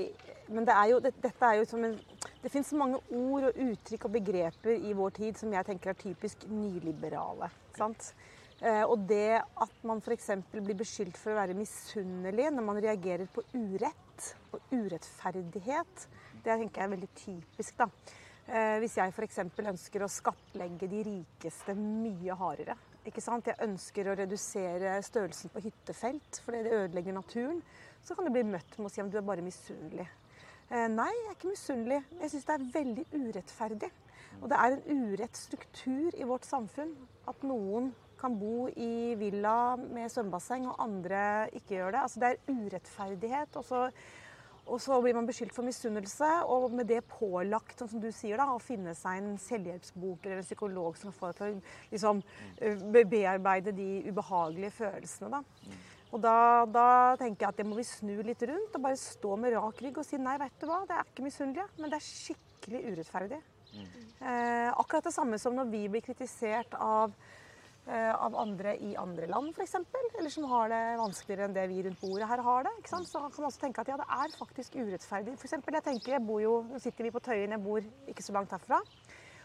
men 0.51 0.67
det 0.67 0.75
er 0.75 0.89
jo, 0.91 0.97
det, 1.05 1.13
dette 1.23 1.47
er 1.47 1.61
jo 1.61 1.69
som 1.71 1.85
en 1.87 1.95
Det 2.41 2.49
fins 2.49 2.71
mange 2.73 2.97
ord 3.13 3.51
og 3.51 3.59
uttrykk 3.61 4.07
og 4.09 4.15
begreper 4.15 4.85
i 4.89 4.95
vår 4.97 5.17
tid 5.19 5.41
som 5.41 5.53
jeg 5.53 5.67
tenker 5.69 5.93
er 5.93 5.99
typisk 6.01 6.47
nyliberale. 6.49 7.51
sant? 7.77 8.15
Uh, 8.61 8.85
og 8.93 9.07
det 9.09 9.41
at 9.41 9.85
man 9.89 10.01
f.eks. 10.05 10.31
blir 10.53 10.77
beskyldt 10.77 11.17
for 11.21 11.33
å 11.33 11.39
være 11.41 11.57
misunnelig 11.57 12.51
når 12.53 12.65
man 12.65 12.81
reagerer 12.81 13.29
på 13.33 13.45
urett 13.53 14.33
og 14.53 14.73
urettferdighet, 14.73 16.07
det 16.45 16.57
tenker 16.57 16.83
jeg 16.83 16.89
er 16.89 16.95
veldig 16.95 17.11
typisk. 17.17 17.77
da. 17.81 17.89
Hvis 18.83 18.97
jeg 18.99 19.13
f.eks. 19.15 19.39
ønsker 19.63 20.03
å 20.03 20.11
skattlegge 20.11 20.89
de 20.91 21.03
rikeste 21.07 21.77
mye 21.79 22.35
hardere, 22.35 22.75
ikke 23.07 23.23
sant? 23.25 23.47
Jeg 23.49 23.63
ønsker 23.65 24.11
å 24.11 24.17
redusere 24.19 24.97
størrelsen 25.07 25.53
på 25.53 25.63
hyttefelt 25.65 26.41
fordi 26.45 26.65
det 26.67 26.75
ødelegger 26.83 27.17
naturen. 27.17 27.61
Så 28.05 28.17
kan 28.17 28.27
det 28.27 28.35
bli 28.35 28.49
møtt 28.49 28.77
med 28.79 28.89
å 28.89 28.93
si 28.93 29.05
at 29.05 29.13
du 29.13 29.21
er 29.21 29.29
bare 29.29 29.45
misunnelig. 29.45 30.09
Eh, 30.71 30.87
nei, 30.87 31.11
jeg 31.11 31.27
er 31.27 31.35
ikke 31.35 31.51
misunnelig. 31.51 31.99
Jeg 32.21 32.31
syns 32.31 32.47
det 32.47 32.55
er 32.55 32.69
veldig 32.77 33.05
urettferdig. 33.17 33.91
Og 34.39 34.47
det 34.53 34.59
er 34.63 34.77
en 34.77 35.03
urett 35.11 35.37
struktur 35.37 36.15
i 36.15 36.27
vårt 36.29 36.47
samfunn 36.47 36.93
at 37.29 37.43
noen 37.43 37.91
kan 38.21 38.37
bo 38.39 38.69
i 38.69 39.17
villa 39.19 39.75
med 39.81 40.13
svømmebasseng, 40.13 40.69
og 40.71 40.79
andre 40.85 41.49
ikke 41.59 41.75
gjør 41.75 41.97
det. 41.97 42.03
Altså 42.05 42.21
Det 42.21 42.29
er 42.31 42.55
urettferdighet. 42.55 43.57
Og 43.57 43.65
så 43.65 43.89
og 44.71 44.79
så 44.79 45.01
blir 45.03 45.17
man 45.17 45.27
beskyldt 45.27 45.55
for 45.55 45.67
misunnelse, 45.67 46.27
og 46.47 46.71
med 46.71 46.87
det 46.87 47.01
pålagt 47.11 47.81
sånn 47.81 47.89
som 47.91 48.03
du 48.03 48.11
sier 48.15 48.39
da, 48.39 48.47
å 48.55 48.61
finne 48.63 48.93
seg 48.95 49.19
en 49.19 49.33
selvhjelpsbok 49.41 50.27
eller 50.27 50.39
en 50.39 50.47
psykolog 50.47 50.99
som 51.01 51.15
får 51.17 51.33
deg 51.33 51.39
til 51.41 51.57
å 51.57 51.95
liksom, 51.95 52.21
eh, 52.61 52.85
bearbeide 53.11 53.75
de 53.75 53.89
ubehagelige 54.07 54.71
følelsene. 54.77 55.31
Da. 55.33 55.43
Og 56.11 56.23
da, 56.23 56.67
da, 56.67 56.87
tenker 57.21 57.47
jeg 57.47 57.53
at 57.53 57.61
det 57.61 57.67
må 57.69 57.79
vi 57.79 57.87
snu 57.87 58.17
litt 58.27 58.43
rundt 58.51 58.77
og 58.77 58.83
bare 58.83 58.99
stå 58.99 59.37
med 59.39 59.55
rak 59.55 59.83
rygg 59.85 60.01
og 60.03 60.07
si 60.07 60.19
nei, 60.19 60.37
vet 60.43 60.57
du 60.59 60.67
hva, 60.67 60.83
det 60.89 60.97
er 60.97 61.11
ikke 61.11 61.27
misunnelige, 61.27 61.69
men 61.79 61.93
det 61.93 62.01
er 62.01 62.07
skikkelig 62.07 62.81
urettferdig. 62.89 63.43
Mm. 63.71 63.91
Eh, 64.27 64.71
akkurat 64.75 65.07
det 65.07 65.15
samme 65.15 65.39
som 65.39 65.55
når 65.55 65.71
vi 65.71 65.85
blir 65.93 66.03
kritisert 66.03 66.75
av 66.75 67.15
Eh, 67.91 68.15
av 68.15 68.37
andre 68.39 68.77
i 68.85 68.91
andre 68.95 69.27
land 69.27 69.55
f.eks., 69.57 69.73
eller 70.19 70.31
som 70.31 70.45
har 70.51 70.69
det 70.71 70.81
vanskeligere 71.01 71.49
enn 71.49 71.55
det 71.57 71.65
vi 71.73 71.81
rundt 71.83 72.03
bordet 72.05 72.29
her 72.29 72.43
har 72.45 72.67
det. 72.67 72.73
ikke 72.79 72.93
sant? 72.93 73.09
Så 73.09 73.19
kan 73.19 73.33
man 73.35 73.49
også 73.49 73.63
tenke 73.65 73.83
at 73.83 73.89
ja, 73.91 73.97
det 73.99 74.07
er 74.07 74.37
faktisk 74.37 74.77
urettferdig. 74.77 75.35
For 75.41 75.49
eksempel, 75.49 75.75
jeg 75.79 75.87
tenker, 75.89 76.13
jeg 76.15 76.27
bor 76.27 76.43
jo, 76.45 76.53
Nå 76.69 76.79
sitter 76.79 77.09
vi 77.09 77.13
på 77.15 77.23
Tøyen, 77.25 77.57
jeg 77.57 77.65
bor 77.65 77.89
ikke 78.13 78.23
så 78.23 78.37
langt 78.37 78.53
herfra. 78.55 78.79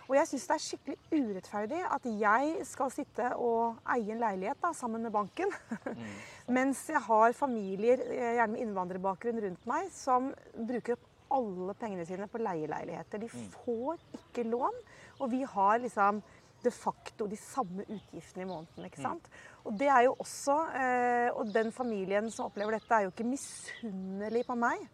Og 0.05 0.15
jeg 0.19 0.29
syns 0.29 0.45
det 0.45 0.55
er 0.55 0.63
skikkelig 0.65 1.23
urettferdig 1.25 1.81
at 1.95 2.07
jeg 2.21 2.67
skal 2.69 2.93
sitte 2.93 3.31
og 3.41 3.79
eie 3.95 4.13
en 4.13 4.21
leilighet 4.21 4.61
da, 4.61 4.71
sammen 4.77 5.01
med 5.05 5.13
banken, 5.15 5.51
mm. 5.71 6.05
mens 6.57 6.83
jeg 6.91 7.01
har 7.07 7.35
familier, 7.37 8.03
eh, 8.05 8.35
gjerne 8.37 8.53
med 8.53 8.65
innvandrerbakgrunn, 8.67 9.41
rundt 9.47 9.67
meg, 9.69 9.89
som 9.95 10.29
bruker 10.55 10.97
opp 10.97 11.11
alle 11.35 11.73
pengene 11.79 12.05
sine 12.05 12.27
på 12.29 12.41
leieleiligheter. 12.43 13.23
De 13.23 13.29
mm. 13.31 13.45
får 13.57 14.01
ikke 14.19 14.45
lån, 14.51 14.81
og 15.19 15.31
vi 15.31 15.41
har 15.55 15.81
liksom 15.81 16.21
de 16.65 16.71
facto 16.73 17.27
de 17.29 17.37
samme 17.37 17.85
utgiftene 17.85 18.45
i 18.45 18.49
måneden. 18.49 18.85
ikke 18.87 19.01
sant? 19.01 19.27
Og 19.65 19.75
det 19.77 19.89
er 19.91 20.05
jo 20.07 20.15
også, 20.21 20.55
eh, 20.79 21.29
og 21.33 21.49
den 21.53 21.71
familien 21.73 22.29
som 22.33 22.49
opplever 22.49 22.77
dette, 22.77 22.93
er 22.93 23.05
jo 23.05 23.13
ikke 23.13 23.27
misunnelig 23.29 24.45
på 24.47 24.57
meg. 24.57 24.85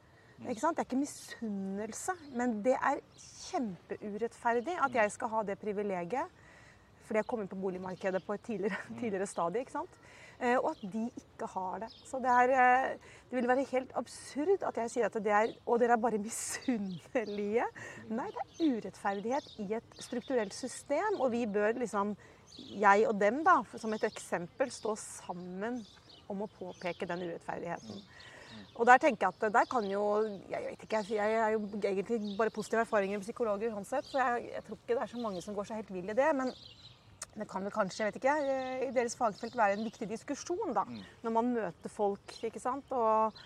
Ikke 0.49 0.61
sant? 0.61 0.77
Det 0.77 0.83
er 0.83 0.89
ikke 0.89 1.01
misunnelse, 1.03 2.15
men 2.37 2.57
det 2.65 2.77
er 2.77 3.01
kjempeurettferdig 3.49 4.77
at 4.87 4.95
jeg 4.97 5.13
skal 5.13 5.31
ha 5.35 5.43
det 5.47 5.59
privilegiet 5.61 6.39
fordi 7.11 7.19
jeg 7.19 7.27
kom 7.27 7.41
inn 7.43 7.49
på 7.51 7.59
boligmarkedet 7.59 8.21
på 8.23 8.37
et 8.37 8.43
tidligere, 8.45 8.77
tidligere 9.01 9.25
stadie. 9.27 9.65
ikke 9.65 9.73
sant? 9.73 9.95
Eh, 10.41 10.55
og 10.57 10.71
at 10.71 10.93
de 10.93 11.03
ikke 11.11 11.47
har 11.53 11.81
det. 11.83 11.89
Så 12.07 12.17
det, 12.23 12.31
er, 12.31 12.53
eh, 12.55 13.17
det 13.29 13.37
vil 13.37 13.47
være 13.49 13.65
helt 13.71 13.91
absurd 13.99 14.63
at 14.65 14.79
jeg 14.79 14.93
sier 14.93 15.09
at 15.09 15.17
det 15.21 15.33
er 15.35 15.51
Og 15.65 15.79
dere 15.79 15.97
er 15.97 16.01
bare 16.01 16.21
misunnelige. 16.21 17.67
Nei, 18.09 18.29
det 18.31 18.45
er 18.45 18.71
urettferdighet 18.77 19.51
i 19.61 19.67
et 19.77 19.99
strukturelt 19.99 20.55
system, 20.55 21.19
og 21.19 21.31
vi 21.35 21.45
bør 21.45 21.77
liksom 21.83 22.15
Jeg 22.79 23.07
og 23.07 23.19
dem, 23.19 23.43
da, 23.43 23.61
som 23.77 23.93
et 23.93 24.03
eksempel, 24.03 24.71
stå 24.71 24.95
sammen 24.99 25.79
om 26.29 26.41
å 26.43 26.49
påpeke 26.51 27.07
den 27.07 27.23
urettferdigheten. 27.27 28.01
Og 28.75 28.87
der 28.87 29.01
tenker 29.03 29.27
jeg 29.27 29.33
at 29.35 29.53
der 29.53 29.65
kan 29.69 29.85
jo 29.91 30.03
Jeg 30.49 30.61
vet 30.63 30.83
ikke, 30.85 31.03
jeg 31.15 31.33
er 31.33 31.49
jo 31.55 31.65
egentlig 31.83 32.37
bare 32.37 32.49
positive 32.49 32.81
erfaringer 32.85 33.17
med 33.17 33.25
psykologer 33.25 33.73
uansett, 33.73 34.05
så 34.05 34.17
jeg, 34.17 34.51
jeg 34.55 34.63
tror 34.63 34.79
ikke 34.79 34.95
det 34.95 35.03
er 35.03 35.11
så 35.11 35.21
mange 35.21 35.41
som 35.41 35.55
går 35.55 35.67
seg 35.69 35.81
helt 35.81 35.93
vill 35.93 36.09
i 36.09 36.17
det. 36.17 36.29
men 36.35 36.53
det 37.31 37.47
kan 37.47 37.63
vel 37.63 37.71
kanskje 37.71 38.03
jeg 38.03 38.11
vet 38.11 38.19
ikke, 38.19 38.33
i 38.87 38.91
deres 38.95 39.15
fagfelt 39.15 39.55
være 39.55 39.77
en 39.77 39.85
viktig 39.87 40.07
diskusjon 40.09 40.73
da, 40.75 40.83
mm. 40.83 40.99
når 41.23 41.33
man 41.37 41.51
møter 41.55 41.93
folk. 41.93 42.33
ikke 42.43 42.59
sant? 42.59 42.91
Og, 42.91 43.37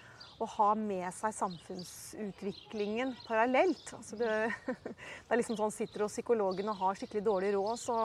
og 0.42 0.50
ha 0.56 0.70
med 0.80 1.06
seg 1.14 1.36
samfunnsutviklingen 1.38 3.14
parallelt. 3.28 3.94
Altså 3.98 4.18
det, 4.20 4.32
det, 4.74 5.30
er 5.30 5.42
liksom 5.42 5.60
sånn 5.60 5.76
Sitter 5.76 6.08
hos 6.08 6.18
psykologen 6.18 6.74
og 6.74 6.82
har 6.82 6.98
skikkelig 6.98 7.26
dårlig 7.28 7.54
råd, 7.56 7.78
så, 7.84 8.00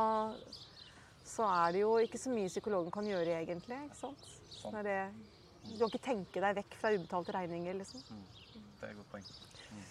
så, 1.24 1.48
er 1.48 1.72
det 1.72 1.84
jo 1.86 1.96
ikke 2.04 2.20
så 2.20 2.34
mye 2.34 2.52
psykologen 2.52 2.92
kan 2.94 3.08
gjøre 3.08 3.40
egentlig. 3.40 3.80
ikke 3.88 4.00
sant? 4.02 4.30
Sånn. 4.60 4.76
Det, 4.84 4.98
du 5.64 5.76
kan 5.78 5.88
ikke 5.88 6.04
tenke 6.04 6.42
deg 6.42 6.60
vekk 6.60 6.76
fra 6.80 6.92
ubetalte 6.96 7.34
regninger, 7.36 7.80
liksom. 7.80 8.04
Mm. 8.10 8.26
Det 8.80 8.86
er 8.86 8.92
et 8.92 9.00
godt 9.00 9.10
poeng. 9.12 9.26
Mm. 9.70 9.88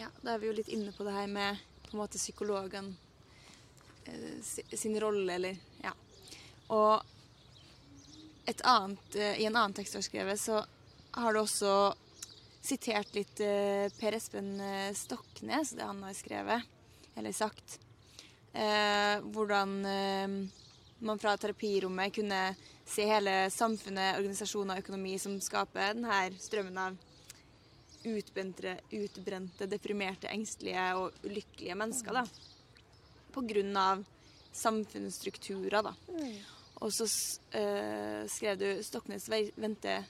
Ja, 0.00 0.10
da 0.22 0.34
er 0.34 0.42
vi 0.42 0.50
jo 0.50 0.58
litt 0.58 0.70
inne 0.72 0.92
på 0.96 1.06
det 1.06 1.16
her 1.16 1.30
med 1.30 1.62
på 1.86 1.96
en 1.96 2.04
måte 2.04 2.20
psykologen 2.20 2.94
Eh, 4.04 4.76
sin 4.76 5.00
rolle, 5.00 5.34
eller 5.34 5.56
Ja. 5.82 5.92
Og 6.68 7.02
et 8.46 8.60
annet, 8.64 9.16
eh, 9.16 9.40
i 9.40 9.44
en 9.44 9.56
annen 9.56 9.74
tekst 9.74 9.92
du 9.92 9.98
har 9.98 10.02
skrevet, 10.02 10.40
så 10.40 10.64
har 11.12 11.32
du 11.32 11.40
også 11.40 11.94
sitert 12.62 13.14
litt 13.14 13.40
eh, 13.40 13.88
Per 14.00 14.12
Espen 14.12 14.60
Stoknes, 14.94 15.70
det 15.70 15.82
han 15.82 16.02
har 16.02 16.14
skrevet, 16.14 16.62
eller 17.16 17.32
sagt. 17.32 17.78
Eh, 18.52 19.20
hvordan 19.20 19.86
eh, 19.86 20.48
man 20.98 21.18
fra 21.18 21.36
terapirommet 21.36 22.14
kunne 22.14 22.56
se 22.86 23.06
hele 23.06 23.50
samfunnet, 23.50 24.16
organisasjoner 24.18 24.76
og 24.76 24.84
økonomi 24.84 25.16
som 25.22 25.38
skaper 25.40 25.94
denne 25.94 26.22
strømmen 26.42 26.78
av 26.78 26.96
utbrente, 28.08 28.76
utbrente, 28.98 29.68
deprimerte, 29.70 30.30
engstelige 30.32 30.88
og 30.98 31.22
ulykkelige 31.24 31.76
mennesker. 31.78 32.12
da 32.22 32.24
av 33.76 34.04
samfunnsstrukturer. 34.52 35.82
Da. 35.82 35.94
Mm. 36.08 36.38
Og 36.82 36.92
så 36.92 37.04
øh, 37.54 38.28
skrev 38.28 38.58
du 38.58 38.82
Stoknes 38.82 39.28
vendte 39.56 40.04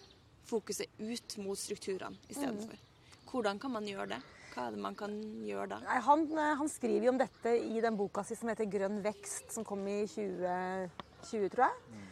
fokuset 0.44 0.86
ut 0.98 1.38
mot 1.38 1.58
strukturene 1.58 2.16
istedenfor. 2.28 2.74
Mm. 2.74 3.28
Hvordan 3.30 3.58
kan 3.58 3.70
man 3.70 3.86
gjøre 3.86 4.06
det? 4.06 4.22
Hva 4.52 4.66
er 4.66 4.74
det 4.74 4.82
man 4.84 4.94
kan 4.94 5.12
gjøre 5.46 5.68
da? 5.70 5.78
Nei, 5.86 6.00
han, 6.04 6.24
eh, 6.36 6.56
han, 6.58 6.68
skriver 6.68 7.06
jo 7.06 7.12
om 7.14 7.20
dette 7.20 7.54
i 7.56 7.80
den 7.80 7.96
boka 7.96 8.22
si 8.22 8.36
som 8.36 8.50
heter 8.50 8.68
'Grønn 8.68 9.00
vekst', 9.04 9.52
som 9.52 9.64
kom 9.64 9.86
i 9.88 10.02
2020, 10.06 11.48
tror 11.54 11.64
jeg. 11.64 11.78
Mm. 11.88 12.11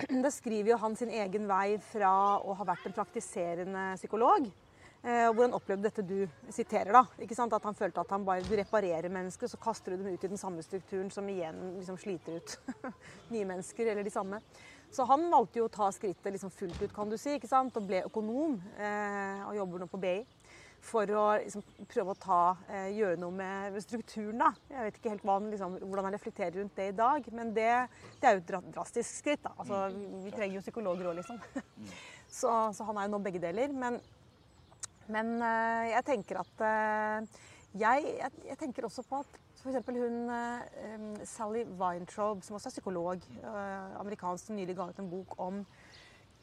Da 0.24 0.32
skriver 0.32 0.72
jo 0.72 0.80
han 0.80 0.96
sin 0.96 1.12
egen 1.12 1.46
vei 1.50 1.78
fra 1.92 2.12
å 2.40 2.56
ha 2.56 2.66
vært 2.72 2.88
en 2.88 2.96
praktiserende 2.96 3.92
psykolog 4.00 4.50
Eh, 5.00 5.30
hvor 5.32 5.46
han 5.46 5.54
opplevde 5.56 5.88
dette 5.88 6.02
du 6.04 6.28
siterer. 6.52 6.92
da, 6.92 7.06
ikke 7.24 7.34
sant? 7.34 7.54
At 7.56 7.64
han 7.64 7.76
følte 7.76 8.02
at 8.02 8.10
han 8.12 8.24
bare, 8.24 8.44
du 8.44 8.52
reparerer 8.52 9.08
mennesker, 9.08 9.48
så 9.48 9.56
kaster 9.56 9.94
du 9.94 10.02
dem 10.02 10.12
ut 10.12 10.24
i 10.24 10.28
den 10.28 10.40
samme 10.40 10.62
strukturen, 10.62 11.08
som 11.10 11.28
igjen 11.28 11.78
liksom 11.78 11.96
sliter 11.96 12.36
ut 12.36 12.58
nye 13.32 13.46
mennesker, 13.48 13.86
eller 13.86 14.04
de 14.04 14.12
samme. 14.12 14.42
Så 14.92 15.06
han 15.08 15.24
valgte 15.32 15.62
jo 15.62 15.70
å 15.70 15.72
ta 15.72 15.88
skrittet 15.94 16.34
liksom 16.34 16.52
fullt 16.52 16.82
ut, 16.82 16.92
kan 16.92 17.08
du 17.08 17.16
si, 17.16 17.38
ikke 17.38 17.48
sant? 17.48 17.76
og 17.80 17.88
ble 17.88 18.02
økonom. 18.10 18.58
Eh, 18.76 19.40
og 19.48 19.56
jobber 19.56 19.80
nå 19.80 19.88
på 19.88 20.02
BI. 20.02 20.18
For 20.80 21.10
å 21.12 21.24
liksom, 21.42 21.64
prøve 21.90 22.14
å 22.14 22.18
ta, 22.18 22.40
eh, 22.72 22.88
gjøre 22.96 23.18
noe 23.20 23.34
med 23.36 23.76
strukturen. 23.84 24.38
da. 24.40 24.52
Jeg 24.70 24.86
vet 24.86 25.00
ikke 25.00 25.12
helt 25.12 25.26
han, 25.28 25.50
liksom, 25.52 25.76
hvordan 25.82 26.08
han 26.08 26.16
reflekterer 26.16 26.56
rundt 26.56 26.76
det 26.76 26.88
i 26.88 26.96
dag, 26.96 27.26
men 27.36 27.52
det, 27.54 27.72
det 28.20 28.28
er 28.28 28.38
jo 28.38 28.40
et 28.40 28.72
drastisk 28.74 29.10
skritt. 29.10 29.42
da. 29.44 29.52
Altså, 29.58 29.82
Vi 30.24 30.32
trenger 30.32 30.56
jo 30.56 30.64
psykologer 30.64 31.10
òg, 31.10 31.20
liksom. 31.20 31.40
Så, 32.30 32.46
så 32.70 32.84
han 32.86 32.96
er 32.96 33.08
jo 33.08 33.16
nå 33.16 33.18
begge 33.24 33.42
deler. 33.42 33.72
men 33.74 34.00
men 35.10 35.40
eh, 35.42 35.88
jeg 35.90 36.04
tenker 36.06 36.38
at 36.38 36.60
eh, 36.62 37.38
jeg, 37.80 38.04
jeg, 38.20 38.30
jeg 38.46 38.58
tenker 38.60 38.84
også 38.86 39.02
på 39.02 39.18
at 39.24 39.40
f.eks. 39.58 39.88
hun 39.90 41.24
Sally 41.26 41.64
Weintraub, 41.80 42.44
som 42.46 42.54
også 42.54 42.70
er 42.70 42.74
psykolog, 42.76 43.26
amerikansk, 43.98 44.46
som 44.46 44.56
nylig 44.56 44.76
ga 44.78 44.86
ut 44.88 45.02
en 45.02 45.10
bok 45.10 45.34
om 45.42 45.58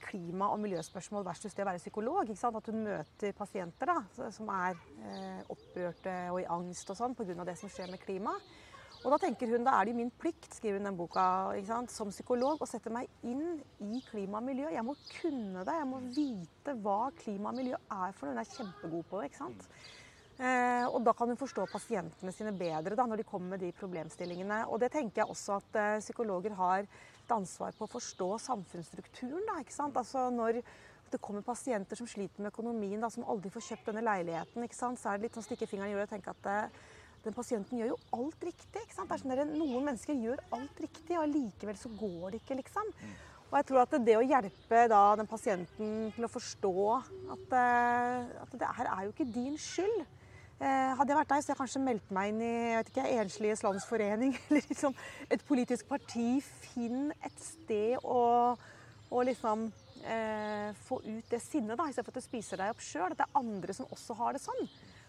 klima- 0.07 0.51
og 0.53 0.61
miljøspørsmål 0.63 1.25
versus 1.27 1.55
det 1.57 1.65
å 1.65 1.69
være 1.69 1.83
psykolog. 1.83 2.31
At 2.31 2.71
hun 2.71 2.85
møter 2.87 3.35
pasienter 3.37 3.91
da, 3.91 3.99
som 4.31 4.49
er 4.55 4.79
opprørte 5.51 6.15
og 6.31 6.41
i 6.41 6.49
angst 6.57 6.89
og 6.93 6.99
sånn 6.99 7.15
pga. 7.17 7.43
det 7.45 7.57
som 7.59 7.69
skjer 7.69 7.91
med 7.91 8.03
klima. 8.03 8.33
Og 9.05 9.13
da 9.13 9.19
tenker 9.21 9.51
hun, 9.51 9.65
da 9.65 9.75
er 9.77 9.89
det 9.89 9.97
min 9.97 10.09
plikt, 10.19 10.49
skriver 10.57 10.79
hun 10.79 10.89
den 10.89 10.97
boka, 10.97 11.23
som 11.93 12.09
psykolog, 12.09 12.61
å 12.61 12.69
sette 12.69 12.91
meg 12.93 13.07
inn 13.27 13.59
i 13.83 14.01
klima 14.09 14.41
og 14.41 14.47
miljø. 14.47 14.71
Jeg 14.73 14.85
må 14.85 14.97
kunne 15.19 15.65
det. 15.67 15.75
Jeg 15.77 15.89
må 15.89 16.01
vite 16.15 16.75
hva 16.81 16.99
klima 17.21 17.53
og 17.53 17.59
miljø 17.59 17.77
er 17.77 18.17
for 18.17 18.27
noe. 18.27 18.35
Hun 18.35 18.41
er 18.41 18.51
kjempegod 18.55 19.07
på 19.09 19.21
det. 19.21 19.29
ikke 19.29 19.43
sant? 19.43 19.69
Eh, 20.37 20.85
og 20.85 21.01
da 21.05 21.13
kan 21.17 21.31
hun 21.31 21.39
forstå 21.39 21.65
pasientene 21.71 22.33
sine 22.33 22.53
bedre 22.57 22.97
da, 22.97 23.05
når 23.09 23.21
de 23.21 23.29
kommer 23.29 23.55
med 23.55 23.63
de 23.65 23.71
problemstillingene. 23.77 24.65
Og 24.67 24.81
det 24.81 24.91
tenker 24.93 25.23
jeg 25.23 25.31
også 25.33 25.61
at 25.61 25.79
eh, 25.81 26.01
psykologer 26.03 26.57
har 26.57 26.89
et 27.27 27.35
ansvar 27.35 27.75
på 27.75 27.85
å 27.85 27.91
forstå 27.91 28.29
samfunnsstrukturen. 28.47 29.43
da, 29.49 29.59
ikke 29.61 29.75
sant? 29.75 29.97
Altså 29.99 30.29
når 30.31 30.61
det 31.11 31.21
kommer 31.23 31.45
pasienter 31.45 31.99
som 31.99 32.07
sliter 32.07 32.41
med 32.41 32.51
økonomien, 32.51 32.99
da, 32.99 33.09
som 33.11 33.27
aldri 33.27 33.51
får 33.51 33.69
kjøpt 33.69 33.91
denne 33.91 34.03
leiligheten, 34.03 34.63
ikke 34.63 34.75
sant? 34.75 34.99
så 34.99 35.11
er 35.11 35.17
det 35.17 35.27
litt 35.27 35.37
sånn 35.37 35.45
stikke 35.45 35.67
fingeren 35.69 35.91
i 35.91 35.95
jorda 35.95 36.07
og 36.07 36.13
tenke 36.15 36.33
at 36.33 36.41
det, 36.47 36.57
den 37.27 37.35
pasienten 37.35 37.79
gjør 37.79 37.93
jo 37.93 38.01
alt 38.17 38.43
riktig. 38.43 38.83
ikke 38.83 38.95
sant? 38.95 39.09
Det 39.09 39.15
er 39.15 39.23
sånn 39.23 39.35
der, 39.35 39.53
Noen 39.53 39.87
mennesker 39.87 40.19
gjør 40.19 40.43
alt 40.57 40.83
riktig, 40.83 41.15
og 41.19 41.31
likevel 41.31 41.79
så 41.79 41.91
går 41.95 42.35
det 42.35 42.43
ikke, 42.43 42.59
liksom. 42.61 42.93
Og 43.47 43.55
jeg 43.55 43.67
tror 43.69 43.81
at 43.85 43.95
det 44.03 44.17
å 44.19 44.25
hjelpe 44.27 44.83
da 44.91 45.01
den 45.15 45.29
pasienten 45.29 45.91
til 46.15 46.27
å 46.27 46.31
forstå 46.31 46.75
at, 46.97 47.53
eh, 47.55 48.31
at 48.43 48.55
det 48.59 48.71
her 48.79 48.89
er 48.91 49.05
jo 49.05 49.13
ikke 49.13 49.29
din 49.31 49.55
skyld. 49.55 50.03
Eh, 50.57 50.91
hadde 50.97 51.13
jeg 51.13 51.17
vært 51.19 51.29
deg, 51.29 51.41
så 51.43 51.51
hadde 51.51 51.53
jeg 51.53 51.59
kanskje 51.59 51.79
meldt 51.85 52.13
meg 52.17 52.31
inn 52.31 52.39
i 52.41 52.47
jeg 52.49 52.77
vet 52.79 52.87
ikke, 52.89 53.09
Ensliges 53.21 53.61
landsforening 53.61 54.31
eller 54.47 54.63
liksom 54.71 54.95
et 55.29 55.43
politisk 55.45 55.89
parti. 55.89 56.29
Finn 56.63 57.11
et 57.21 57.43
sted 57.43 57.99
å, 58.01 58.21
å 59.13 59.25
liksom 59.27 59.67
eh, 60.01 60.71
få 60.87 60.97
ut 61.05 61.29
det 61.29 61.41
sinnet, 61.43 61.77
da, 61.77 61.85
istedenfor 61.85 62.15
at 62.15 62.17
du 62.17 62.25
spiser 62.25 62.63
deg 62.63 62.73
opp 62.73 62.81
sjøl. 62.81 63.11
At 63.11 63.19
det 63.21 63.27
er 63.27 63.41
andre 63.43 63.75
som 63.77 63.91
også 63.93 64.17
har 64.17 64.33
det 64.33 64.41
sånn. 64.41 64.63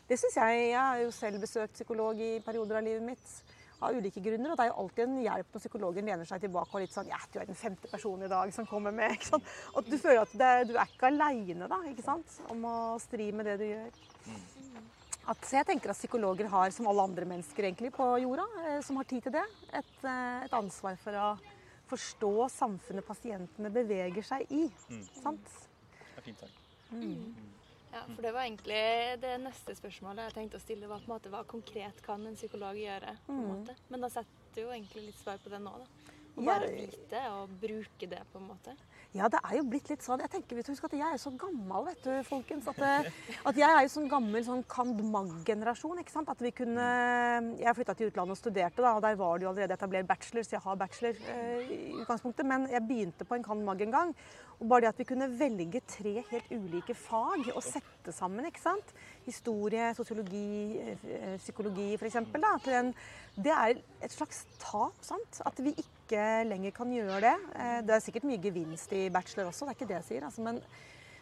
Det 0.09 0.19
syns 0.21 0.37
jeg. 0.37 0.67
Jeg 0.75 0.77
har 0.81 1.01
jo 1.01 1.15
selv 1.17 1.41
besøkt 1.41 1.79
psykolog 1.79 2.21
i 2.21 2.35
perioder 2.45 2.83
av 2.83 2.85
livet 2.85 3.09
mitt. 3.09 3.33
Av 3.79 3.95
ulike 3.97 4.21
grunner. 4.21 4.53
Og 4.53 4.61
det 4.61 4.67
er 4.67 4.71
jo 4.73 4.79
alltid 4.83 5.03
en 5.07 5.19
hjelp 5.23 5.57
når 5.57 5.65
psykologen 5.65 6.13
lener 6.13 6.29
seg 6.29 6.45
tilbake 6.45 6.77
og 6.77 6.85
litt 6.85 6.93
sånn 6.93 7.09
Ja, 7.09 7.23
du 7.33 7.41
er 7.41 7.49
den 7.49 7.57
femte 7.57 7.89
personen 7.89 8.29
i 8.29 8.31
dag 8.35 8.53
som 8.53 8.69
kommer 8.69 8.93
med 8.93 9.13
ikke 9.17 9.33
sant? 9.33 9.57
Og 9.73 9.89
du 9.89 9.97
føler 9.97 10.27
at 10.27 10.37
det, 10.45 10.53
du 10.69 10.77
er 10.77 10.93
ikke 10.93 11.09
aleine, 11.09 11.73
da, 11.73 11.81
ikke 11.89 12.05
sant? 12.05 12.39
Om 12.53 12.69
å 12.69 12.79
stri 13.01 13.33
med 13.33 13.49
det 13.49 13.59
du 13.63 13.69
gjør. 13.71 14.01
At, 15.29 15.43
så 15.45 15.59
jeg 15.59 15.69
tenker 15.69 15.93
at 15.93 15.99
psykologer 15.99 16.49
har, 16.49 16.71
som 16.73 16.87
alle 16.89 17.05
andre 17.05 17.27
mennesker 17.29 17.69
egentlig 17.69 17.91
på 17.93 18.05
jorda, 18.23 18.47
eh, 18.65 18.79
som 18.85 18.97
har 18.97 19.09
tid 19.11 19.27
til 19.27 19.35
det, 19.35 19.45
et, 19.77 19.97
eh, 20.09 20.45
et 20.47 20.55
ansvar 20.57 20.97
for 21.03 21.19
å 21.21 21.29
forstå 21.91 22.33
samfunnet 22.53 23.05
pasientene 23.05 23.71
beveger 23.73 24.25
seg 24.25 24.49
i. 24.53 24.65
Sant? 25.21 25.53
Det 25.93 26.17
er 26.17 26.27
fint 26.31 26.45
sagt. 26.45 26.65
Ja, 27.89 28.03
for 28.05 28.23
det 28.23 28.33
var 28.33 28.45
egentlig 28.45 28.81
det 29.21 29.35
neste 29.41 29.75
spørsmålet 29.77 30.29
jeg 30.29 30.35
tenkte 30.37 30.59
å 30.61 30.65
stille. 30.65 30.89
var 30.89 31.01
på 31.01 31.09
en 31.09 31.15
måte 31.15 31.31
Hva 31.33 31.45
konkret 31.49 32.03
kan 32.05 32.27
en 32.27 32.37
psykolog 32.37 32.77
gjøre? 32.77 33.17
på 33.27 33.33
en 33.33 33.49
måte. 33.49 33.77
Men 33.89 34.05
da 34.05 34.11
setter 34.13 34.55
du 34.55 34.61
jo 34.61 34.73
egentlig 34.73 35.07
litt 35.07 35.21
svar 35.21 35.41
på 35.41 35.53
det 35.53 35.61
nå. 35.65 35.73
da. 35.73 35.87
Å 36.37 36.45
bare 36.45 36.69
vite 36.71 37.23
og 37.35 37.55
bruke 37.61 38.07
det, 38.07 38.21
på 38.33 38.39
en 38.39 38.49
måte. 38.49 38.77
Ja, 39.17 39.25
det 39.33 39.39
er 39.41 39.55
jo 39.57 39.63
blitt 39.65 39.89
litt 39.89 40.05
sånn. 40.05 40.21
Jeg 40.21 40.29
tenker, 40.35 40.59
husk 40.69 40.85
at 40.85 40.95
jeg 40.99 41.15
er 41.17 41.21
så 41.21 41.31
gammel, 41.41 41.87
vet 41.87 42.03
du, 42.05 42.11
folkens. 42.29 42.67
At, 42.69 43.09
at 43.49 43.57
jeg 43.57 43.69
er 43.69 43.87
jo 43.87 43.93
sånn 43.95 44.09
gammel 44.11 44.45
sånn 44.45 44.65
Kandmag-generasjon. 44.69 46.03
ikke 46.03 46.13
sant? 46.13 46.29
At 46.29 46.43
vi 46.45 46.53
kunne 46.53 46.89
Jeg 47.57 47.75
flytta 47.79 47.95
til 47.97 48.11
utlandet 48.11 48.37
og 48.37 48.41
studerte, 48.41 48.85
da, 48.85 48.93
og 48.99 49.05
der 49.07 49.17
var 49.17 49.39
det 49.39 49.49
jo 49.49 49.53
allerede 49.55 49.79
etablert 49.79 50.11
bachelor, 50.11 50.45
så 50.45 50.59
jeg 50.59 50.65
har 50.67 50.77
bachelor 50.83 51.23
eh, 51.33 51.73
i 51.73 51.81
utgangspunktet. 52.03 52.45
Men 52.53 52.69
jeg 52.69 52.85
begynte 52.85 53.25
på 53.25 53.39
en 53.39 53.49
Kandmag 53.49 53.87
en 53.87 53.97
gang. 53.97 54.15
Og 54.59 54.67
bare 54.67 54.83
det 54.83 54.89
at 54.91 54.99
vi 54.99 55.07
kunne 55.07 55.29
velge 55.39 55.81
tre 55.87 56.13
helt 56.33 56.49
ulike 56.51 56.95
fag 56.99 57.47
og 57.53 57.63
sette 57.63 58.11
sammen, 58.15 58.47
ikke 58.49 58.63
sant. 58.63 58.91
Historie, 59.27 59.93
sosiologi, 59.95 60.81
eh, 60.83 61.37
psykologi 61.39 61.93
f.eks. 61.95 62.17
Det 63.39 63.55
er 63.55 63.79
et 64.03 64.15
slags 64.15 64.43
tap. 64.59 64.99
sant? 65.01 65.41
At 65.47 65.63
vi 65.63 65.77
ikke 65.79 66.25
lenger 66.49 66.75
kan 66.75 66.91
gjøre 66.91 67.21
det. 67.23 67.37
Eh, 67.55 67.81
Det 67.87 67.95
er 67.95 68.03
sikkert 68.03 68.27
mye 68.27 68.43
gevinst 68.43 68.93
i 68.93 69.09
bachelor 69.09 69.53
også, 69.53 69.65
det 69.65 69.77
er 69.77 69.79
ikke 69.79 69.89
det 69.93 69.99
jeg 70.01 70.09
sier. 70.11 70.25
Altså, 70.27 70.43
men, 70.43 70.61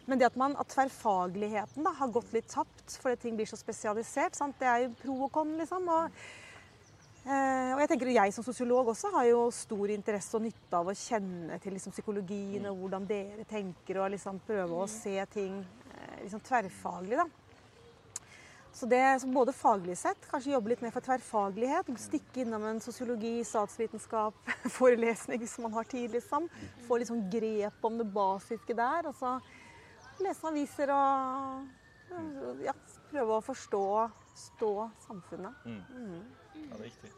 men 0.07 0.17
det 0.17 0.25
at, 0.31 0.37
man, 0.37 0.57
at 0.57 0.73
tverrfagligheten 0.73 1.85
da, 1.85 1.93
har 1.93 2.09
gått 2.09 2.33
litt 2.33 2.49
tapt 2.49 2.97
fordi 3.01 3.21
ting 3.21 3.37
blir 3.37 3.45
så 3.45 3.59
spesialisert, 3.59 4.35
sant? 4.35 4.57
det 4.59 4.67
er 4.67 4.87
jo 4.87 4.93
pro 5.03 5.23
og 5.27 5.31
con, 5.31 5.57
liksom. 5.61 5.87
Og, 5.87 6.09
og 7.27 7.81
jeg 7.81 7.89
tenker 7.91 8.09
at 8.11 8.17
jeg 8.21 8.33
som 8.35 8.45
sosiolog 8.45 8.93
også 8.93 9.09
har 9.11 9.25
jo 9.27 9.39
stor 9.51 9.91
interesse 9.91 10.37
og 10.37 10.45
nytte 10.45 10.79
av 10.79 10.87
å 10.87 10.95
kjenne 10.95 11.57
til 11.63 11.75
liksom, 11.75 11.91
psykologien 11.95 12.69
og 12.69 12.77
hvordan 12.79 13.07
dere 13.09 13.43
tenker, 13.49 13.99
og 13.99 14.13
liksom 14.13 14.39
prøve 14.47 14.77
å 14.79 14.87
se 14.91 15.15
ting 15.33 15.57
eh, 15.59 16.21
liksom, 16.23 16.43
tverrfaglig. 16.47 17.19
da. 17.19 17.27
Så 18.77 18.85
det 18.87 19.01
som 19.19 19.33
både 19.33 19.55
faglig 19.57 19.97
sett, 19.97 20.27
kanskje 20.29 20.53
jobbe 20.53 20.71
litt 20.71 20.83
mer 20.85 20.93
for 20.95 21.03
tverrfaglighet. 21.03 21.89
Stikke 21.99 22.43
innom 22.43 22.63
en 22.69 22.79
sosiologi, 22.83 23.39
statsvitenskap, 23.47 24.37
forelesning 24.77 25.41
hvis 25.41 25.57
man 25.63 25.73
har 25.75 25.89
tid, 25.89 26.13
liksom. 26.13 26.45
Få 26.87 27.01
sånn 27.09 27.25
grep 27.33 27.89
om 27.89 27.97
det 27.99 28.07
basiske 28.13 28.77
der. 28.77 29.09
Og 29.09 29.17
så 29.17 29.35
lese 30.21 30.47
aviser 30.47 30.93
og 30.93 32.63
ja, 32.63 32.77
prøve 33.09 33.35
å 33.35 33.43
forstå 33.43 33.83
stå 34.37 34.89
samfunnet. 35.07 35.53
Ja, 36.69 36.77
det 36.77 36.79
er 36.79 36.89
riktig. 36.89 37.11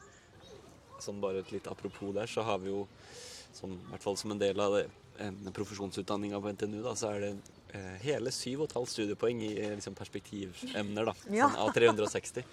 Sånn 0.99 1.21
bare 1.23 1.39
et 1.43 1.51
litt 1.55 1.67
apropos 1.71 2.13
der, 2.15 2.27
så 2.27 2.43
har 2.43 2.59
vi 2.59 2.69
jo 2.73 2.87
som, 3.55 3.71
i 3.71 3.91
hvert 3.93 4.03
fall 4.03 4.17
som 4.19 4.31
en 4.35 4.39
del 4.41 4.59
av 4.61 4.75
det, 4.75 4.87
profesjonsutdanninga 5.55 6.39
på 6.43 6.51
NTNU, 6.53 6.81
da, 6.85 6.93
så 6.95 7.09
er 7.15 7.23
det 7.23 7.31
eh, 7.75 7.95
hele 8.03 8.29
7,5 8.31 8.85
studiepoeng 8.87 9.41
i 9.43 9.49
eh, 9.59 9.73
liksom, 9.75 9.95
perspektivemner. 9.97 11.09
da, 11.09 11.15
Ja. 11.33 11.49
sånn 11.49 11.57
av 11.65 11.73
360. 11.75 12.43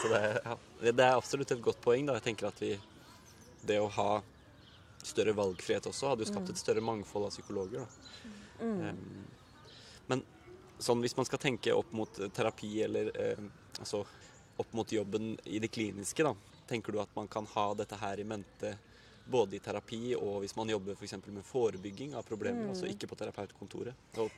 Så 0.00 0.08
det, 0.12 0.20
er- 0.20 0.40
ja, 0.44 0.56
det 0.92 1.04
er 1.04 1.16
absolutt 1.18 1.50
et 1.52 1.62
godt 1.64 1.80
poeng. 1.84 2.06
da, 2.06 2.14
jeg 2.20 2.22
tenker 2.30 2.48
at 2.48 2.60
vi, 2.62 2.78
Det 3.64 3.78
å 3.80 3.88
ha 3.88 4.22
større 5.04 5.32
valgfrihet 5.36 5.86
også 5.88 6.08
hadde 6.10 6.24
jo 6.24 6.32
skapt 6.32 6.50
et 6.52 6.56
større 6.60 6.80
mangfold 6.84 7.26
av 7.26 7.30
psykologer. 7.32 7.80
da. 7.80 7.88
Em, 8.60 9.26
men 10.08 10.22
sånn 10.78 11.00
hvis 11.00 11.16
man 11.16 11.24
skal 11.24 11.38
tenke 11.38 11.72
opp 11.72 11.90
mot 11.92 12.12
terapi 12.32 12.82
eller 12.84 13.10
eh, 13.16 13.40
altså 13.80 14.04
opp 14.56 14.72
mot 14.72 14.92
jobben 14.92 15.34
i 15.44 15.58
det 15.58 15.68
kliniske, 15.74 16.24
da, 16.26 16.34
tenker 16.68 16.92
du 16.92 17.00
at 17.02 17.14
man 17.16 17.28
kan 17.28 17.46
ha 17.54 17.68
dette 17.74 17.98
her 18.00 18.20
i 18.20 18.26
mente 18.26 18.76
både 19.24 19.56
i 19.56 19.62
terapi 19.64 20.14
og 20.18 20.42
hvis 20.42 20.56
man 20.56 20.68
jobber 20.68 20.96
f.eks. 20.98 21.16
med 21.26 21.44
forebygging 21.46 22.14
av 22.14 22.26
problemer, 22.28 22.68
altså 22.68 22.88
ikke 22.90 23.08
på 23.10 23.18
terapeutkontoret? 23.18 24.18
Og 24.20 24.28